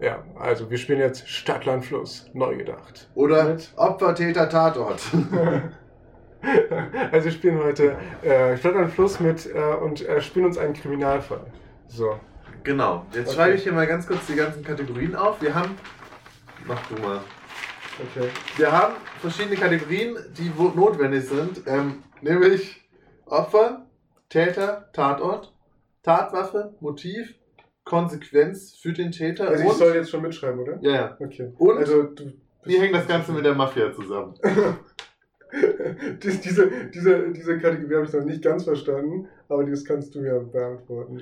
Ja, 0.00 0.24
also 0.40 0.68
wir 0.68 0.78
spielen 0.78 0.98
jetzt 0.98 1.28
Stadt, 1.28 1.64
Land, 1.64 1.84
Fluss. 1.84 2.28
Neu 2.34 2.56
gedacht. 2.56 3.08
Oder 3.14 3.44
Mit- 3.44 3.70
Opfer, 3.76 4.16
Täter, 4.16 4.48
Tatort. 4.48 5.00
also 7.12 7.24
wir 7.24 7.30
spielen 7.32 7.62
heute 7.62 7.96
äh, 8.22 8.56
Stadt, 8.56 8.74
Land, 8.74 8.92
Fluss 8.92 9.20
mit 9.20 9.46
äh, 9.46 9.58
und 9.80 10.04
äh, 10.08 10.20
spielen 10.20 10.46
uns 10.46 10.58
einen 10.58 10.74
Kriminalfall. 10.74 11.46
So. 11.86 12.18
genau. 12.64 13.06
Jetzt 13.12 13.28
Okay. 13.28 13.36
schreibe 13.36 13.54
ich 13.54 13.62
hier 13.62 13.72
mal 13.72 13.86
ganz 13.86 14.08
kurz 14.08 14.26
die 14.26 14.34
ganzen 14.34 14.64
Kategorien 14.64 15.14
auf. 15.14 15.40
Wir 15.40 15.54
haben. 15.54 15.76
Mach 16.66 16.84
du 16.88 17.00
mal. 17.00 17.20
Okay. 18.00 18.28
Wir 18.56 18.72
haben 18.72 18.94
verschiedene 19.20 19.56
Kategorien, 19.56 20.16
die 20.36 20.50
notwendig 20.74 21.24
sind. 21.24 21.62
Ähm, 21.66 22.02
nämlich 22.20 22.80
Opfer, 23.26 23.86
Täter, 24.28 24.88
Tatort, 24.92 25.52
Tatwaffe, 26.02 26.74
Motiv, 26.80 27.34
Konsequenz 27.84 28.74
für 28.74 28.92
den 28.92 29.12
Täter 29.12 29.48
Also 29.48 29.64
ich 29.64 29.72
soll 29.72 29.94
jetzt 29.94 30.10
schon 30.10 30.22
mitschreiben, 30.22 30.60
oder? 30.60 30.78
ja, 30.80 30.92
ja. 30.92 31.16
Okay. 31.18 31.52
Und 31.58 31.78
Also 31.78 32.04
du. 32.04 32.32
wie 32.64 32.78
hängt 32.78 32.94
das 32.94 33.06
Ganze 33.06 33.32
mit 33.32 33.44
der 33.44 33.54
Mafia 33.54 33.92
zusammen? 33.92 34.34
Dies, 36.22 36.40
diese, 36.40 36.70
diese, 36.94 37.30
diese 37.30 37.58
Kategorie 37.58 37.96
habe 37.96 38.06
ich 38.06 38.12
noch 38.14 38.24
nicht 38.24 38.42
ganz 38.42 38.64
verstanden, 38.64 39.28
aber 39.50 39.64
das 39.64 39.84
kannst 39.84 40.14
du 40.14 40.20
mir 40.22 40.40
beantworten. 40.40 41.20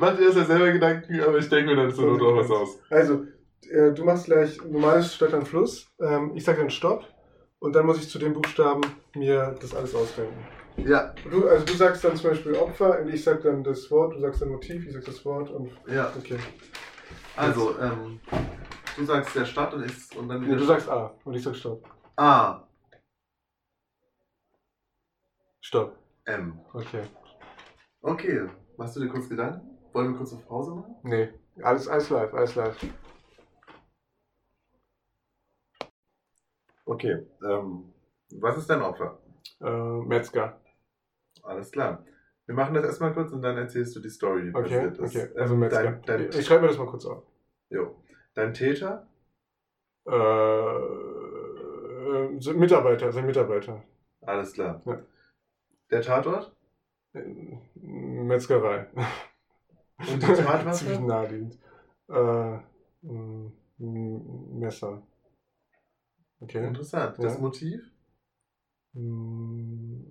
Mach 0.00 0.16
dir 0.16 0.26
das 0.26 0.36
ja 0.36 0.44
selber 0.44 0.72
Gedanken, 0.72 1.20
aber 1.20 1.36
ich 1.36 1.48
denke 1.50 1.70
mir 1.74 1.76
dann 1.76 1.92
zur 1.92 2.06
Not 2.06 2.22
auch 2.22 2.36
was 2.36 2.50
aus. 2.50 2.78
Also, 2.88 3.26
äh, 3.70 3.92
du 3.92 4.04
machst 4.04 4.26
gleich 4.26 4.62
normales 4.64 5.14
Stadt 5.14 5.34
an 5.34 5.46
Fluss. 5.46 5.86
Ähm, 6.00 6.32
ich 6.34 6.44
sage 6.44 6.58
dann 6.60 6.70
Stopp. 6.70 7.04
Und 7.58 7.74
dann 7.74 7.86
muss 7.86 7.98
ich 7.98 8.08
zu 8.08 8.18
den 8.18 8.32
Buchstaben 8.32 8.82
mir 9.14 9.56
das 9.60 9.74
alles 9.74 9.94
ausdenken. 9.94 10.44
Ja, 10.78 11.14
Du, 11.30 11.46
also 11.46 11.64
du 11.64 11.72
sagst 11.74 12.02
dann 12.02 12.16
zum 12.16 12.30
Beispiel 12.30 12.54
Opfer 12.54 12.98
und 13.00 13.08
ich 13.08 13.22
sag 13.22 13.42
dann 13.42 13.62
das 13.62 13.90
Wort, 13.90 14.14
du 14.14 14.20
sagst 14.20 14.42
dann 14.42 14.48
Motiv, 14.48 14.86
ich 14.86 14.92
sag 14.92 15.04
das 15.04 15.24
Wort 15.24 15.50
und 15.50 15.70
ja. 15.86 16.12
okay. 16.18 16.38
Also, 17.36 17.78
ähm, 17.78 18.20
du 18.96 19.04
sagst 19.04 19.36
der 19.36 19.44
Stadt 19.44 19.74
und, 19.74 19.84
ich, 19.84 20.16
und 20.16 20.28
dann 20.28 20.44
wieder 20.44 20.56
du 20.56 20.64
sagst 20.64 20.88
A 20.88 21.14
und 21.24 21.34
ich 21.34 21.42
sag 21.42 21.54
Stopp. 21.54 21.84
A, 22.16 22.66
Stopp. 25.60 25.96
M. 26.24 26.58
Okay. 26.72 27.02
Okay, 28.00 28.48
machst 28.76 28.96
du 28.96 29.00
dir 29.00 29.08
kurz 29.08 29.28
Gedanken? 29.28 29.78
Wollen 29.92 30.12
wir 30.12 30.18
kurz 30.18 30.32
auf 30.32 30.46
Pause 30.46 30.72
machen? 30.72 30.96
Nee, 31.02 31.28
alles, 31.62 31.86
alles 31.86 32.10
live, 32.10 32.34
alles 32.34 32.54
live. 32.54 32.76
Okay, 36.84 37.26
ähm, 37.48 37.92
was 38.40 38.56
ist 38.58 38.68
dein 38.70 38.82
Opfer? 38.82 39.18
Äh, 39.60 39.70
Metzger. 40.06 40.60
Alles 41.42 41.70
klar. 41.70 42.04
Wir 42.46 42.54
machen 42.54 42.74
das 42.74 42.84
erstmal 42.84 43.12
kurz 43.14 43.32
und 43.32 43.42
dann 43.42 43.56
erzählst 43.56 43.94
du 43.96 44.00
die 44.00 44.10
Story, 44.10 44.42
die 44.44 44.54
Okay, 44.54 44.62
passiert 44.88 44.98
ist. 44.98 45.16
okay. 45.16 45.28
Also 45.38 45.54
Ähm, 45.54 45.60
Metzger. 45.60 45.82
Dein, 45.82 46.02
dein, 46.02 46.28
ich 46.30 46.44
schreibe 46.46 46.62
mir 46.62 46.68
das 46.68 46.78
mal 46.78 46.86
kurz 46.86 47.06
auf. 47.06 47.22
jo. 47.70 47.96
dein 48.34 48.52
Täter? 48.54 49.06
Äh, 50.06 50.14
äh, 50.14 52.28
Mitarbeiter, 52.54 53.12
sein 53.12 53.26
Mitarbeiter. 53.26 53.82
Alles 54.22 54.52
klar. 54.52 54.82
Ja. 54.84 55.00
Der 55.90 56.02
Tatort? 56.02 56.54
Äh, 57.14 57.22
Metzgerei. 57.74 58.86
Und 59.98 60.22
die 60.22 60.26
Tatwaffe? 60.26 60.72
Ziemlich 60.78 61.00
naheliegend. 61.00 61.58
Äh, 62.08 62.58
Messer. 63.78 65.02
Okay. 66.42 66.66
Interessant. 66.66 67.16
Ja. 67.18 67.24
Das 67.24 67.38
Motiv? 67.38 67.80
M- 68.94 70.04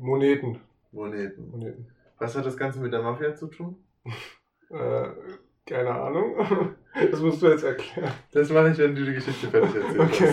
Moneten. 0.00 0.60
Moneten. 0.90 1.50
Moneten. 1.50 1.86
Was 2.18 2.36
hat 2.36 2.46
das 2.46 2.56
Ganze 2.56 2.80
mit 2.80 2.92
der 2.92 3.02
Mafia 3.02 3.34
zu 3.34 3.46
tun? 3.48 3.76
Äh, 4.70 5.08
keine 5.66 5.90
Ahnung. 5.90 6.34
Das 7.10 7.20
musst 7.20 7.42
du 7.42 7.48
jetzt 7.48 7.62
erklären. 7.64 8.10
Das 8.32 8.48
mache 8.50 8.70
ich, 8.70 8.78
wenn 8.78 8.94
du 8.94 9.04
die 9.04 9.12
Geschichte 9.14 9.48
fertig 9.48 9.74
erzählst. 9.74 10.00
Okay. 10.00 10.32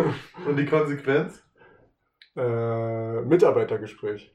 Und 0.48 0.56
die 0.56 0.66
Konsequenz? 0.66 1.42
Äh, 2.36 3.20
Mitarbeitergespräch. 3.22 4.32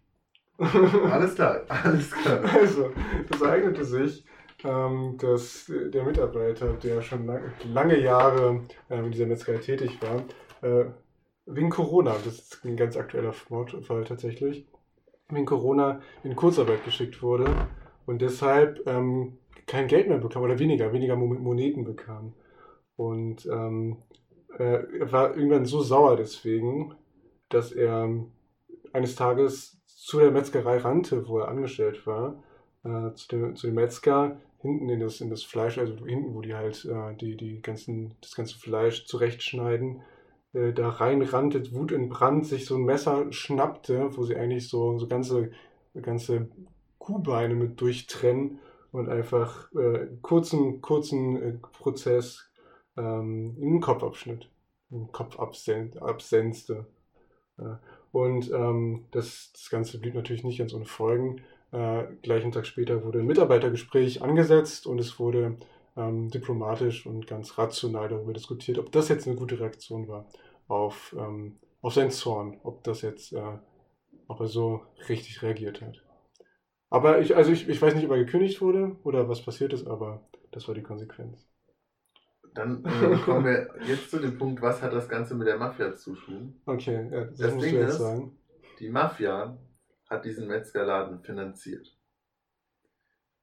Alles 0.57 1.35
klar, 1.35 1.61
alles 1.69 2.11
klar. 2.11 2.41
Also, 2.53 2.91
das 3.29 3.41
ereignete 3.41 3.83
sich, 3.85 4.25
ähm, 4.65 5.17
dass 5.19 5.69
der 5.69 6.03
Mitarbeiter, 6.03 6.73
der 6.73 7.01
schon 7.01 7.25
lang, 7.25 7.41
lange 7.73 7.97
Jahre 7.99 8.61
äh, 8.89 8.99
in 8.99 9.11
dieser 9.11 9.25
Metzgerei 9.27 9.57
tätig 9.59 10.01
war, 10.01 10.21
äh, 10.65 10.85
wegen 11.45 11.69
Corona, 11.69 12.15
das 12.25 12.39
ist 12.39 12.65
ein 12.65 12.75
ganz 12.75 12.97
aktueller 12.97 13.33
Mordfall 13.49 14.03
tatsächlich, 14.03 14.65
wegen 15.29 15.45
Corona 15.45 16.01
in 16.23 16.35
Kurzarbeit 16.35 16.83
geschickt 16.83 17.21
wurde 17.21 17.45
und 18.05 18.21
deshalb 18.21 18.81
ähm, 18.87 19.37
kein 19.67 19.87
Geld 19.87 20.07
mehr 20.07 20.17
bekam 20.17 20.43
oder 20.43 20.59
weniger, 20.59 20.91
weniger 20.93 21.15
Mo- 21.15 21.27
Moneten 21.27 21.83
bekam. 21.83 22.33
Und 22.97 23.45
ähm, 23.47 23.97
äh, 24.57 24.99
er 24.99 25.11
war 25.11 25.35
irgendwann 25.35 25.65
so 25.65 25.81
sauer 25.81 26.15
deswegen, 26.15 26.95
dass 27.49 27.71
er 27.71 28.09
eines 28.93 29.15
Tages 29.15 29.81
zu 29.85 30.19
der 30.19 30.31
Metzgerei 30.31 30.77
rannte, 30.77 31.27
wo 31.27 31.39
er 31.39 31.47
angestellt 31.47 32.05
war, 32.07 32.43
äh, 32.83 33.13
zu, 33.15 33.27
dem, 33.29 33.55
zu 33.55 33.67
dem 33.67 33.75
Metzger, 33.75 34.39
hinten 34.61 34.89
in 34.89 34.99
das, 34.99 35.21
in 35.21 35.29
das 35.29 35.43
Fleisch, 35.43 35.77
also 35.77 36.05
hinten, 36.05 36.33
wo 36.33 36.41
die 36.41 36.55
halt 36.55 36.85
äh, 36.85 37.15
die, 37.15 37.35
die 37.35 37.61
ganzen, 37.61 38.15
das 38.21 38.35
ganze 38.35 38.57
Fleisch 38.57 39.05
zurechtschneiden, 39.05 40.01
äh, 40.55 40.73
da 40.73 40.89
reinrannte, 40.89 41.73
Wut 41.73 41.91
in 41.91 42.09
Brand, 42.09 42.45
sich 42.45 42.65
so 42.65 42.75
ein 42.75 42.85
Messer 42.85 43.31
schnappte, 43.31 44.15
wo 44.17 44.23
sie 44.23 44.37
eigentlich 44.37 44.69
so, 44.69 44.97
so 44.97 45.07
ganze, 45.07 45.51
ganze 46.01 46.49
Kuhbeine 46.97 47.55
mit 47.55 47.79
durchtrennen 47.81 48.59
und 48.91 49.09
einfach 49.09 49.71
äh, 49.73 50.07
kurzen, 50.21 50.81
kurzen 50.81 51.41
äh, 51.41 51.53
Prozess 51.73 52.49
ähm, 52.97 53.55
in 53.59 53.73
den 53.73 53.81
Kopf 53.81 54.03
abschnitt, 54.03 54.49
den 54.89 55.11
Kopf 55.11 55.37
absen 55.37 55.97
absenzte. 55.99 56.85
Ja. 57.57 57.79
Und 58.11 58.49
ähm, 58.51 59.05
das, 59.11 59.51
das 59.53 59.69
Ganze 59.69 59.99
blieb 59.99 60.15
natürlich 60.15 60.45
nicht 60.45 60.57
ganz 60.57 60.73
ohne 60.73 60.85
Folgen. 60.85 61.41
Äh, 61.71 62.05
gleichen 62.21 62.53
Tag 62.53 62.65
später 62.65 63.03
wurde 63.03 63.19
ein 63.19 63.25
Mitarbeitergespräch 63.25 64.21
angesetzt 64.21 64.87
und 64.87 64.99
es 64.99 65.19
wurde 65.19 65.57
ähm, 65.95 66.29
diplomatisch 66.29 67.05
und 67.05 67.27
ganz 67.27 67.57
rational 67.57 68.09
darüber 68.09 68.33
diskutiert, 68.33 68.77
ob 68.79 68.91
das 68.91 69.09
jetzt 69.09 69.27
eine 69.27 69.35
gute 69.35 69.59
Reaktion 69.59 70.07
war 70.07 70.27
auf, 70.67 71.15
ähm, 71.17 71.59
auf 71.81 71.93
seinen 71.93 72.11
Zorn, 72.11 72.59
ob 72.63 72.83
das 72.83 73.01
jetzt, 73.01 73.33
äh, 73.33 73.57
ob 74.27 74.39
er 74.39 74.47
so 74.47 74.81
richtig 75.09 75.41
reagiert 75.41 75.81
hat. 75.81 76.01
Aber 76.89 77.19
ich, 77.19 77.35
also 77.35 77.51
ich, 77.51 77.67
ich 77.67 77.81
weiß 77.81 77.95
nicht, 77.95 78.05
ob 78.05 78.11
er 78.11 78.17
gekündigt 78.23 78.61
wurde 78.61 78.95
oder 79.03 79.27
was 79.29 79.41
passiert 79.41 79.73
ist, 79.73 79.87
aber 79.87 80.27
das 80.51 80.67
war 80.67 80.75
die 80.75 80.83
Konsequenz. 80.83 81.47
Dann 82.53 82.85
äh, 82.85 83.17
kommen 83.25 83.43
wir 83.45 83.67
jetzt 83.85 84.09
zu 84.11 84.19
dem 84.19 84.37
Punkt, 84.37 84.61
was 84.61 84.81
hat 84.81 84.93
das 84.93 85.09
Ganze 85.09 85.35
mit 85.35 85.47
der 85.47 85.57
Mafia 85.57 85.93
zu 85.95 86.15
tun? 86.15 86.61
Okay, 86.65 87.09
ja, 87.11 87.25
das, 87.25 87.37
Das 87.37 87.53
musst 87.53 87.65
Ding 87.65 87.75
du 87.75 87.81
jetzt 87.81 87.91
ist- 87.93 87.97
sagen. 87.99 88.37
Die 88.79 88.89
Mafia 88.89 89.57
hat 90.09 90.25
diesen 90.25 90.47
Metzgerladen 90.47 91.21
finanziert. 91.21 91.94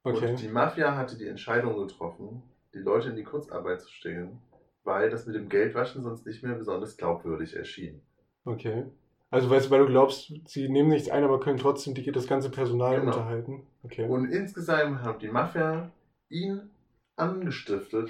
Okay. 0.03 0.31
Und 0.31 0.41
die 0.41 0.47
Mafia 0.49 0.95
hatte 0.95 1.17
die 1.17 1.27
Entscheidung 1.27 1.77
getroffen, 1.77 2.43
die 2.73 2.79
Leute 2.79 3.09
in 3.09 3.15
die 3.15 3.23
Kurzarbeit 3.23 3.81
zu 3.81 3.89
stellen, 3.91 4.39
weil 4.83 5.09
das 5.09 5.25
mit 5.25 5.35
dem 5.35 5.47
Geldwaschen 5.49 6.03
sonst 6.03 6.25
nicht 6.25 6.43
mehr 6.43 6.55
besonders 6.55 6.97
glaubwürdig 6.97 7.55
erschien. 7.55 8.01
Okay. 8.45 8.85
Also 9.31 9.49
weißt 9.49 9.67
du, 9.67 9.69
weil 9.71 9.79
du 9.79 9.87
glaubst, 9.87 10.31
sie 10.45 10.69
nehmen 10.69 10.89
nichts 10.89 11.09
ein, 11.09 11.23
aber 11.23 11.39
können 11.39 11.57
trotzdem 11.57 11.95
die, 11.95 12.11
das 12.11 12.27
ganze 12.27 12.51
Personal 12.51 12.99
Genau. 12.99 13.07
unterhalten. 13.07 13.65
Okay. 13.83 14.05
Und 14.07 14.29
insgesamt 14.29 15.01
hat 15.01 15.21
die 15.21 15.29
Mafia 15.29 15.89
ihn 16.29 16.69
angestiftet, 17.15 18.09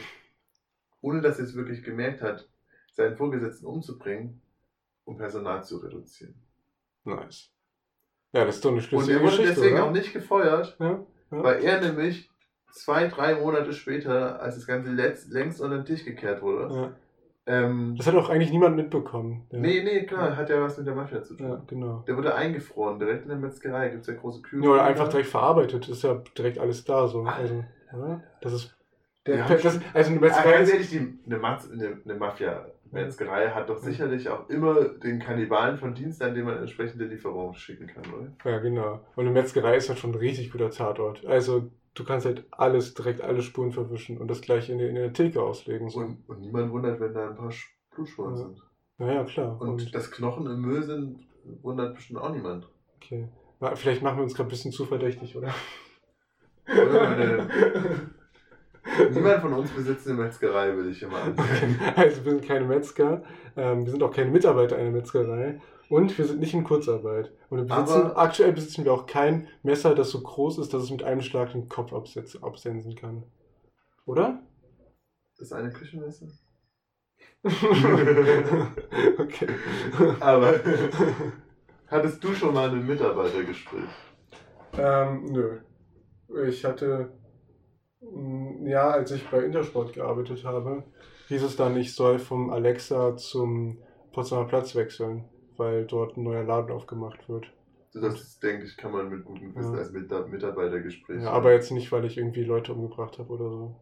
ohne 1.01 1.21
dass 1.21 1.37
er 1.39 1.45
es 1.45 1.55
wirklich 1.55 1.83
gemerkt 1.83 2.21
hat, 2.21 2.47
seinen 2.93 3.15
Vorgesetzten 3.15 3.65
umzubringen, 3.67 4.41
um 5.05 5.17
Personal 5.17 5.63
zu 5.63 5.77
reduzieren. 5.77 6.35
nice. 7.05 7.49
Ja, 8.33 8.45
das 8.45 8.55
ist 8.55 8.65
doch 8.65 8.71
eine 8.71 8.77
Und 8.79 8.83
schlüssige 8.83 9.13
er 9.17 9.19
wurde 9.23 9.29
Geschichte, 9.37 9.53
deswegen 9.55 9.75
oder? 9.75 9.85
auch 9.85 9.91
nicht 9.91 10.11
gefeuert, 10.11 10.75
Ja, 10.79 11.05
ja. 11.34 11.43
weil 11.43 11.63
er 11.63 11.81
nämlich 11.81 12.29
zwei, 12.71 13.07
drei 13.07 13.36
Monate 13.36 13.73
später, 13.73 14.41
als 14.41 14.55
das 14.55 14.65
Ganze 14.67 14.91
letzt, 14.91 15.31
längst 15.31 15.61
unter 15.61 15.77
den 15.77 15.86
Tisch 15.86 16.03
gekehrt 16.05 16.41
wurde, 16.41 16.73
ja. 16.73 16.91
ähm, 17.45 17.95
Das 17.97 18.07
hat 18.07 18.15
auch 18.15 18.29
eigentlich 18.29 18.51
niemand 18.51 18.75
mitbekommen. 18.75 19.45
Ja. 19.51 19.59
nee, 19.59 19.84
nee, 19.84 20.03
klar, 20.05 20.36
hat 20.36 20.49
ja 20.49 20.61
was 20.61 20.77
mit 20.77 20.88
der 20.88 20.95
Mafia 20.95 21.21
zu 21.21 21.36
tun. 21.36 21.49
Ja, 21.49 21.61
genau. 21.67 22.03
Der 22.07 22.17
wurde 22.17 22.34
eingefroren, 22.34 22.99
direkt 22.99 23.23
in 23.23 23.29
der 23.29 23.38
Metzgerei, 23.38 23.89
gibt 23.89 24.01
es 24.01 24.07
ja 24.07 24.15
große 24.15 24.41
Kühe. 24.41 24.63
Ja, 24.63 24.69
oder 24.71 24.84
einfach 24.84 25.07
direkt 25.09 25.29
verarbeitet. 25.29 25.88
Ist 25.89 26.03
ja 26.03 26.21
direkt 26.38 26.57
alles 26.57 26.84
da 26.84 27.07
so. 27.07 27.23
Ah. 27.25 27.36
Also, 27.36 27.63
ja, 27.91 28.21
das 28.41 28.53
ist. 28.53 28.75
Der, 29.25 29.38
Ja, 29.38 29.47
das, 29.47 29.79
also 29.93 30.09
eine 30.09 30.19
Ah, 30.19 30.21
Metzgerei 30.21 30.51
ganz 30.53 30.67
ist, 30.67 30.73
ehrlich, 30.73 30.89
die, 30.89 31.19
eine, 31.25 31.41
eine, 31.43 32.01
eine 32.03 32.15
Mafia-Metzgerei 32.93 33.49
hat 33.49 33.69
doch 33.69 33.77
sicherlich 33.79 34.29
auch 34.29 34.47
immer 34.49 34.83
den 34.85 35.19
Kannibalen 35.19 35.77
von 35.77 35.93
Dienst, 35.95 36.21
an 36.21 36.35
dem 36.35 36.45
man 36.45 36.57
entsprechende 36.59 37.05
Lieferungen 37.05 37.55
schicken 37.55 37.87
kann, 37.87 38.03
oder? 38.13 38.31
Ja, 38.45 38.59
genau. 38.59 38.99
Und 39.15 39.25
eine 39.25 39.31
Metzgerei 39.31 39.75
ist 39.77 39.89
halt 39.89 39.99
schon 39.99 40.11
ein 40.11 40.17
richtig 40.17 40.51
guter 40.51 40.69
Tatort. 40.69 41.25
Also 41.25 41.71
du 41.95 42.03
kannst 42.03 42.25
halt 42.25 42.45
alles, 42.51 42.93
direkt 42.93 43.21
alle 43.21 43.41
Spuren 43.41 43.71
verwischen 43.71 44.17
und 44.17 44.27
das 44.27 44.41
gleich 44.41 44.69
in, 44.69 44.77
der- 44.77 44.89
in 44.89 44.95
der 44.95 45.13
Theke 45.13 45.41
auslegen. 45.41 45.89
So. 45.89 45.99
Und, 45.99 46.23
und 46.29 46.39
niemand 46.41 46.71
wundert, 46.71 46.99
wenn 46.99 47.13
da 47.13 47.29
ein 47.29 47.35
paar 47.35 47.51
Blutspuren 47.95 48.35
Ja. 48.35 48.37
sind. 48.43 48.61
Naja, 48.99 49.23
klar. 49.23 49.59
Und, 49.59 49.69
Und, 49.69 49.95
dass 49.95 50.11
Knochen 50.11 50.45
im 50.45 50.61
Müll 50.61 50.83
sind, 50.83 51.27
wundert 51.61 51.95
bestimmt 51.95 52.19
auch 52.19 52.31
niemand. 52.33 52.67
okay. 52.97 53.27
Na, 53.59 53.75
Vielleicht 53.75 54.01
machen 54.03 54.17
wir 54.17 54.23
uns 54.23 54.35
gerade 54.35 54.47
ein 54.47 54.51
bisschen 54.51 54.71
zu 54.71 54.85
verdächtig, 54.85 55.35
oder? 55.35 55.53
Oder? 56.67 57.47
niemand 59.11 59.41
von 59.41 59.53
uns 59.53 59.71
besitzt 59.71 60.07
eine 60.07 60.21
Metzgerei, 60.21 60.75
will 60.75 60.89
ich 60.89 61.01
immer 61.01 61.17
an. 61.17 61.34
Okay. 61.38 61.75
Also 61.95 62.25
wir 62.25 62.31
sind 62.31 62.45
keine 62.45 62.65
Metzger, 62.65 63.23
ähm, 63.55 63.86
wir 63.86 63.91
sind 63.91 64.03
auch 64.03 64.11
keine 64.11 64.31
Mitarbeiter 64.31 64.75
einer 64.75 64.91
Metzgerei 64.91 65.61
und 65.89 66.17
wir 66.17 66.25
sind 66.25 66.39
nicht 66.39 66.53
in 66.53 66.63
Kurzarbeit. 66.63 67.31
Und 67.49 67.57
wir 67.59 67.65
besitzen, 67.65 68.11
aktuell 68.15 68.53
besitzen 68.53 68.86
wir 68.86 68.93
auch 68.93 69.05
kein 69.05 69.47
Messer, 69.61 69.95
das 69.95 70.09
so 70.09 70.21
groß 70.21 70.57
ist, 70.59 70.73
dass 70.73 70.84
es 70.84 70.91
mit 70.91 71.03
einem 71.03 71.21
Schlag 71.21 71.51
den 71.51 71.69
Kopf 71.69 71.93
absensen 71.93 72.95
kann. 72.95 73.23
Oder? 74.05 74.41
Das 75.38 75.47
ist 75.47 75.53
eine 75.53 75.71
Küchenmesse. 75.71 76.27
okay. 79.17 79.47
Aber 80.19 80.53
hattest 81.88 82.23
du 82.23 82.34
schon 82.34 82.53
mal 82.53 82.69
ein 82.69 82.86
Mitarbeitergespräch? 82.86 83.89
ähm, 84.77 85.25
nö. 85.25 85.59
Ich 86.47 86.63
hatte, 86.65 87.11
ja, 88.65 88.89
als 88.91 89.11
ich 89.11 89.27
bei 89.29 89.39
Intersport 89.43 89.93
gearbeitet 89.93 90.43
habe, 90.45 90.83
hieß 91.27 91.43
es 91.43 91.55
dann, 91.55 91.77
ich 91.77 91.95
soll 91.95 92.19
vom 92.19 92.49
Alexa 92.51 93.15
zum 93.17 93.79
Potsdamer 94.13 94.45
Platz 94.47 94.75
wechseln, 94.75 95.25
weil 95.57 95.85
dort 95.85 96.17
ein 96.17 96.23
neuer 96.23 96.43
Laden 96.43 96.71
aufgemacht 96.71 97.27
wird. 97.29 97.45
Das 97.93 98.39
denke 98.39 98.65
ich, 98.65 98.75
kann 98.77 98.91
man 98.91 99.09
mit 99.09 99.23
gutem 99.23 99.55
Wissen 99.55 99.73
Ja. 99.73 99.79
als 99.79 99.91
Mita- 99.91 100.25
Mitarbeitergespräch. 100.27 101.21
Ja, 101.21 101.31
aber 101.31 101.53
jetzt 101.53 101.71
nicht, 101.71 101.91
weil 101.91 102.05
ich 102.05 102.17
irgendwie 102.17 102.43
Leute 102.43 102.73
umgebracht 102.73 103.19
habe 103.19 103.29
oder 103.31 103.49
so. 103.49 103.75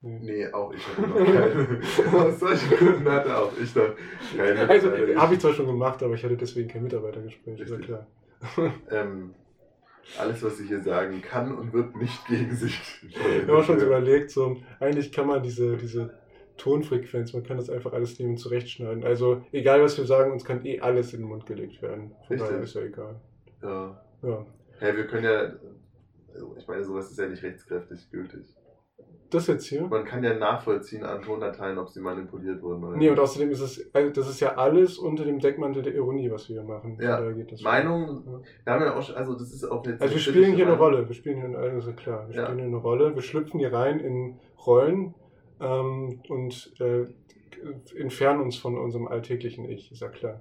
Nee. 0.00 0.18
Nee, 0.22 0.52
auch 0.52 0.72
ich 0.74 0.86
hatte 0.86 1.00
noch 1.08 1.16
keine. 1.16 1.80
Aus 2.28 2.40
solchen 2.40 2.70
Gründen 2.76 3.08
hatte 3.10 3.38
auch 3.38 3.52
ich 3.62 3.74
noch 3.74 3.94
keine. 4.36 4.68
Also, 4.68 4.90
habe 5.16 5.34
ich 5.34 5.40
zwar 5.40 5.52
schon 5.54 5.66
gemacht, 5.66 6.02
aber 6.02 6.14
ich 6.14 6.22
hatte 6.24 6.36
deswegen 6.36 6.68
kein 6.68 6.82
Mitarbeitergespräch, 6.82 7.58
ist 7.60 7.70
ja 7.70 7.78
klar. 7.78 8.06
Ähm, 8.90 9.34
alles, 10.18 10.42
was 10.42 10.60
ich 10.60 10.68
hier 10.68 10.82
sagen 10.82 11.22
kann 11.22 11.54
und 11.54 11.72
wird 11.72 11.96
nicht 11.96 12.26
gegen 12.26 12.54
sich. 12.54 12.80
Ich 13.08 13.16
habe 13.48 13.62
schon 13.64 13.78
so 13.78 13.86
überlegt, 13.86 14.30
so, 14.30 14.56
eigentlich 14.80 15.12
kann 15.12 15.26
man 15.26 15.42
diese, 15.42 15.76
diese 15.76 16.14
Tonfrequenz, 16.56 17.32
man 17.32 17.42
kann 17.42 17.56
das 17.56 17.70
einfach 17.70 17.92
alles 17.92 18.18
nehmen 18.18 18.32
und 18.32 18.38
zurechtschneiden. 18.38 19.04
Also, 19.04 19.44
egal 19.52 19.82
was 19.82 19.98
wir 19.98 20.04
sagen, 20.04 20.32
uns 20.32 20.44
kann 20.44 20.64
eh 20.64 20.80
alles 20.80 21.12
in 21.12 21.20
den 21.20 21.28
Mund 21.28 21.46
gelegt 21.46 21.82
werden. 21.82 22.12
Von 22.26 22.38
daher 22.38 22.60
Richtig. 22.60 22.68
ist 22.68 22.74
ja 22.74 22.82
egal. 22.82 23.20
Ja. 23.62 24.04
Ja. 24.22 24.46
Hey, 24.78 24.96
wir 24.96 25.06
können 25.06 25.24
ja. 25.24 25.52
Also 26.32 26.56
ich 26.58 26.66
meine, 26.66 26.84
sowas 26.84 27.10
ist 27.10 27.18
ja 27.18 27.26
nicht 27.26 27.42
rechtskräftig 27.42 28.10
gültig. 28.10 28.44
Das 29.30 29.46
jetzt 29.48 29.66
hier? 29.66 29.82
Man 29.88 30.04
kann 30.04 30.22
ja 30.22 30.34
nachvollziehen 30.34 31.02
an 31.02 31.22
Tondateien, 31.22 31.78
ob 31.78 31.88
sie 31.88 32.00
manipuliert 32.00 32.62
wurden 32.62 32.84
oder 32.84 32.96
Nee, 32.96 33.10
und 33.10 33.18
außerdem 33.18 33.50
ist 33.50 33.60
es, 33.60 33.90
also 33.94 34.10
das 34.10 34.28
ist 34.28 34.40
ja 34.40 34.54
alles 34.56 34.98
unter 34.98 35.24
dem 35.24 35.38
Deckmantel 35.40 35.82
der 35.82 35.94
Ironie, 35.94 36.30
was 36.30 36.48
wir 36.48 36.60
hier 36.60 36.68
machen. 36.68 36.98
Ja. 37.00 37.20
Meinung, 37.62 38.42
wir 38.64 38.72
haben 38.72 38.82
ja 38.82 38.96
auch 38.96 39.02
schon, 39.02 39.16
also 39.16 39.32
das 39.34 39.52
ist 39.52 39.64
auch 39.64 39.84
jetzt. 39.86 40.02
Also 40.02 40.14
wir 40.14 40.20
eine 40.20 40.20
spielen 40.20 40.54
hier 40.54 40.66
eine 40.66 40.76
kritische 40.76 40.78
Rolle, 40.78 41.08
wir 41.08 41.14
spielen 41.14 41.46
hier, 41.48 41.58
also 41.58 41.92
klar, 41.94 42.28
wir 42.28 42.36
Ja. 42.36 42.42
spielen 42.44 42.58
hier 42.58 42.66
eine 42.68 42.76
Rolle, 42.76 43.14
wir 43.14 43.22
schlüpfen 43.22 43.58
hier 43.58 43.72
rein 43.72 43.98
in 44.00 44.38
Rollen 44.66 45.14
ähm, 45.60 46.20
und 46.28 46.74
äh, 46.80 47.06
entfernen 47.96 48.40
uns 48.42 48.56
von 48.56 48.76
unserem 48.76 49.08
alltäglichen 49.08 49.64
Ich, 49.64 49.90
ist 49.90 50.00
ja 50.02 50.08
klar. 50.08 50.40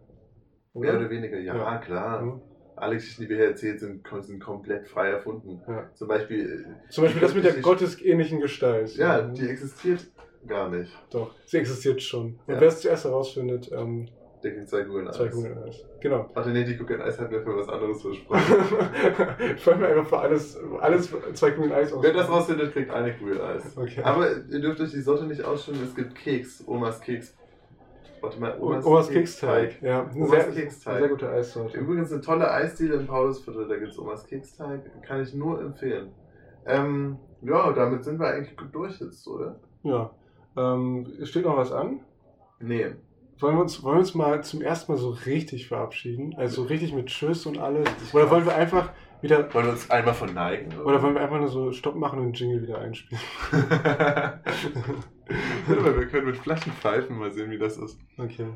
Mehr 0.74 0.98
oder 0.98 1.10
weniger, 1.10 1.40
ja, 1.40 1.56
Ja. 1.56 1.78
klar. 1.78 2.26
Ja. 2.26 2.42
Alle 2.76 2.95
Geschichten, 2.95 3.24
die 3.24 3.30
wir 3.30 3.38
hier 3.38 3.47
erzählt 3.47 3.80
sind, 3.80 4.07
sind 4.21 4.39
komplett 4.43 4.88
frei 4.88 5.09
erfunden. 5.09 5.61
Ja. 5.67 5.89
Zum 5.93 6.07
Beispiel. 6.07 6.65
äh, 6.88 6.89
Zum 6.91 7.03
Beispiel 7.03 7.21
das 7.21 7.36
mit 7.36 7.45
der 7.45 7.53
gottesähnlichen 7.61 8.39
Gestalt. 8.39 8.95
Ja, 8.95 9.21
die 9.21 9.47
existiert 9.47 10.05
gar 10.47 10.69
nicht. 10.69 10.91
Doch, 11.11 11.32
sie 11.45 11.57
existiert 11.57 12.01
schon. 12.01 12.39
Und 12.47 12.53
Ja. 12.55 12.59
wer 12.61 12.67
es 12.67 12.82
zuerst 12.82 13.05
herausfindet, 13.05 13.71
ähm, 13.71 14.07
Der 14.43 14.53
kriegt 14.53 14.67
zwei 14.69 14.84
Kugeln 14.84 15.09
zwei 15.13 15.26
Eis. 15.28 15.34
Kugeln 15.34 15.57
Eis. 15.63 15.86
Genau. 16.01 16.30
Warte, 16.34 16.49
nee, 16.49 16.65
die 16.65 16.76
Kugeln 16.76 17.01
Eis 17.01 17.17
hat 17.17 17.32
mir 17.32 17.41
für 17.41 17.55
was 17.55 17.69
anderes 17.69 18.01
versprochen. 18.01 18.41
ich 19.55 19.65
wollte 19.65 19.80
mir 19.80 19.88
einfach 19.88 20.07
für 20.07 20.19
alles, 20.19 20.59
alles 20.82 21.13
zwei 21.34 21.51
Kugeln 21.51 21.71
Eis 21.71 21.93
aus. 21.93 22.03
Wer 22.03 22.11
das 22.11 22.30
rausfindet, 22.30 22.74
kriegt 22.74 22.91
eine 22.91 23.13
Kugel 23.13 23.41
Eis. 23.41 23.78
Okay. 23.78 24.01
Aber 24.03 24.30
ihr 24.30 24.59
dürft 24.59 24.82
euch 24.82 24.91
die 24.91 24.99
Sorte 25.01 25.26
nicht 25.26 25.43
ausschauen, 25.45 25.78
es 25.82 25.95
gibt 25.95 26.15
Keks, 26.15 26.63
Omas 26.67 26.99
Keks. 26.99 27.34
Warte 28.24 28.39
mal, 28.39 28.57
Omas, 28.57 28.86
Omas 28.86 29.09
Keksteig. 29.09 29.82
Ja, 29.82 30.09
Omas 30.15 30.30
sehr, 30.30 30.51
Keksteig. 30.53 30.99
sehr 30.99 31.09
gute 31.09 31.30
Eissorte. 31.30 31.78
Übrigens 31.78 32.09
eine 32.09 32.21
tolle 32.21 32.49
Eisdiele 32.49 32.95
in 32.95 33.05
Paulusviertel, 33.05 33.67
da 33.67 33.76
gibt 33.76 33.91
es 33.91 33.99
Omas 33.99 34.26
Keksteig. 34.26 34.80
Kann 35.01 35.21
ich 35.21 35.34
nur 35.34 35.59
empfehlen. 35.59 36.13
Ähm, 36.65 37.17
ja, 37.41 37.74
damit 37.74 38.05
sind 38.05 38.21
wir 38.21 38.28
eigentlich 38.28 38.55
gut 38.55 38.74
durch 38.74 38.97
jetzt, 39.01 39.28
oder? 39.28 39.59
Ja. 39.84 40.11
Ähm, 40.55 41.05
steht 41.24 41.43
noch 41.43 41.57
was 41.57 41.74
an? 41.74 41.99
Nee. 42.61 42.95
Wollen 43.39 43.57
wir, 43.57 43.61
uns, 43.61 43.84
wollen 43.84 43.95
wir 43.97 43.99
uns 43.99 44.15
mal 44.15 44.41
zum 44.41 44.61
ersten 44.61 44.93
Mal 44.93 44.97
so 44.97 45.09
richtig 45.09 45.67
verabschieden? 45.67 46.34
Also 46.38 46.61
so 46.61 46.67
richtig 46.69 46.93
mit 46.93 47.07
Tschüss 47.07 47.45
und 47.45 47.57
alles? 47.57 47.89
Oder 48.13 48.32
wollen 48.32 48.45
wir 48.45 48.55
einfach 48.55 48.93
wieder. 49.19 49.53
Wollen 49.53 49.65
wir 49.65 49.71
uns 49.74 49.91
einmal 49.91 50.13
verneigen? 50.13 50.80
Oder 50.80 51.03
wollen 51.03 51.15
wir 51.15 51.21
einfach 51.21 51.39
nur 51.39 51.49
so 51.49 51.74
Stopp 51.74 51.95
machen 51.95 52.19
und 52.19 52.26
den 52.28 52.34
Jingle 52.34 52.61
wieder 52.61 52.78
einspielen? 52.78 53.21
Warte 55.67 55.82
mal, 55.82 55.97
wir 55.97 56.07
können 56.07 56.26
mit 56.28 56.38
Flaschen 56.38 56.74
pfeifen, 56.74 57.17
mal 57.17 57.32
sehen, 57.32 57.51
wie 57.51 57.57
das 57.57 57.78
ist. 57.78 57.97
Okay. 58.17 58.47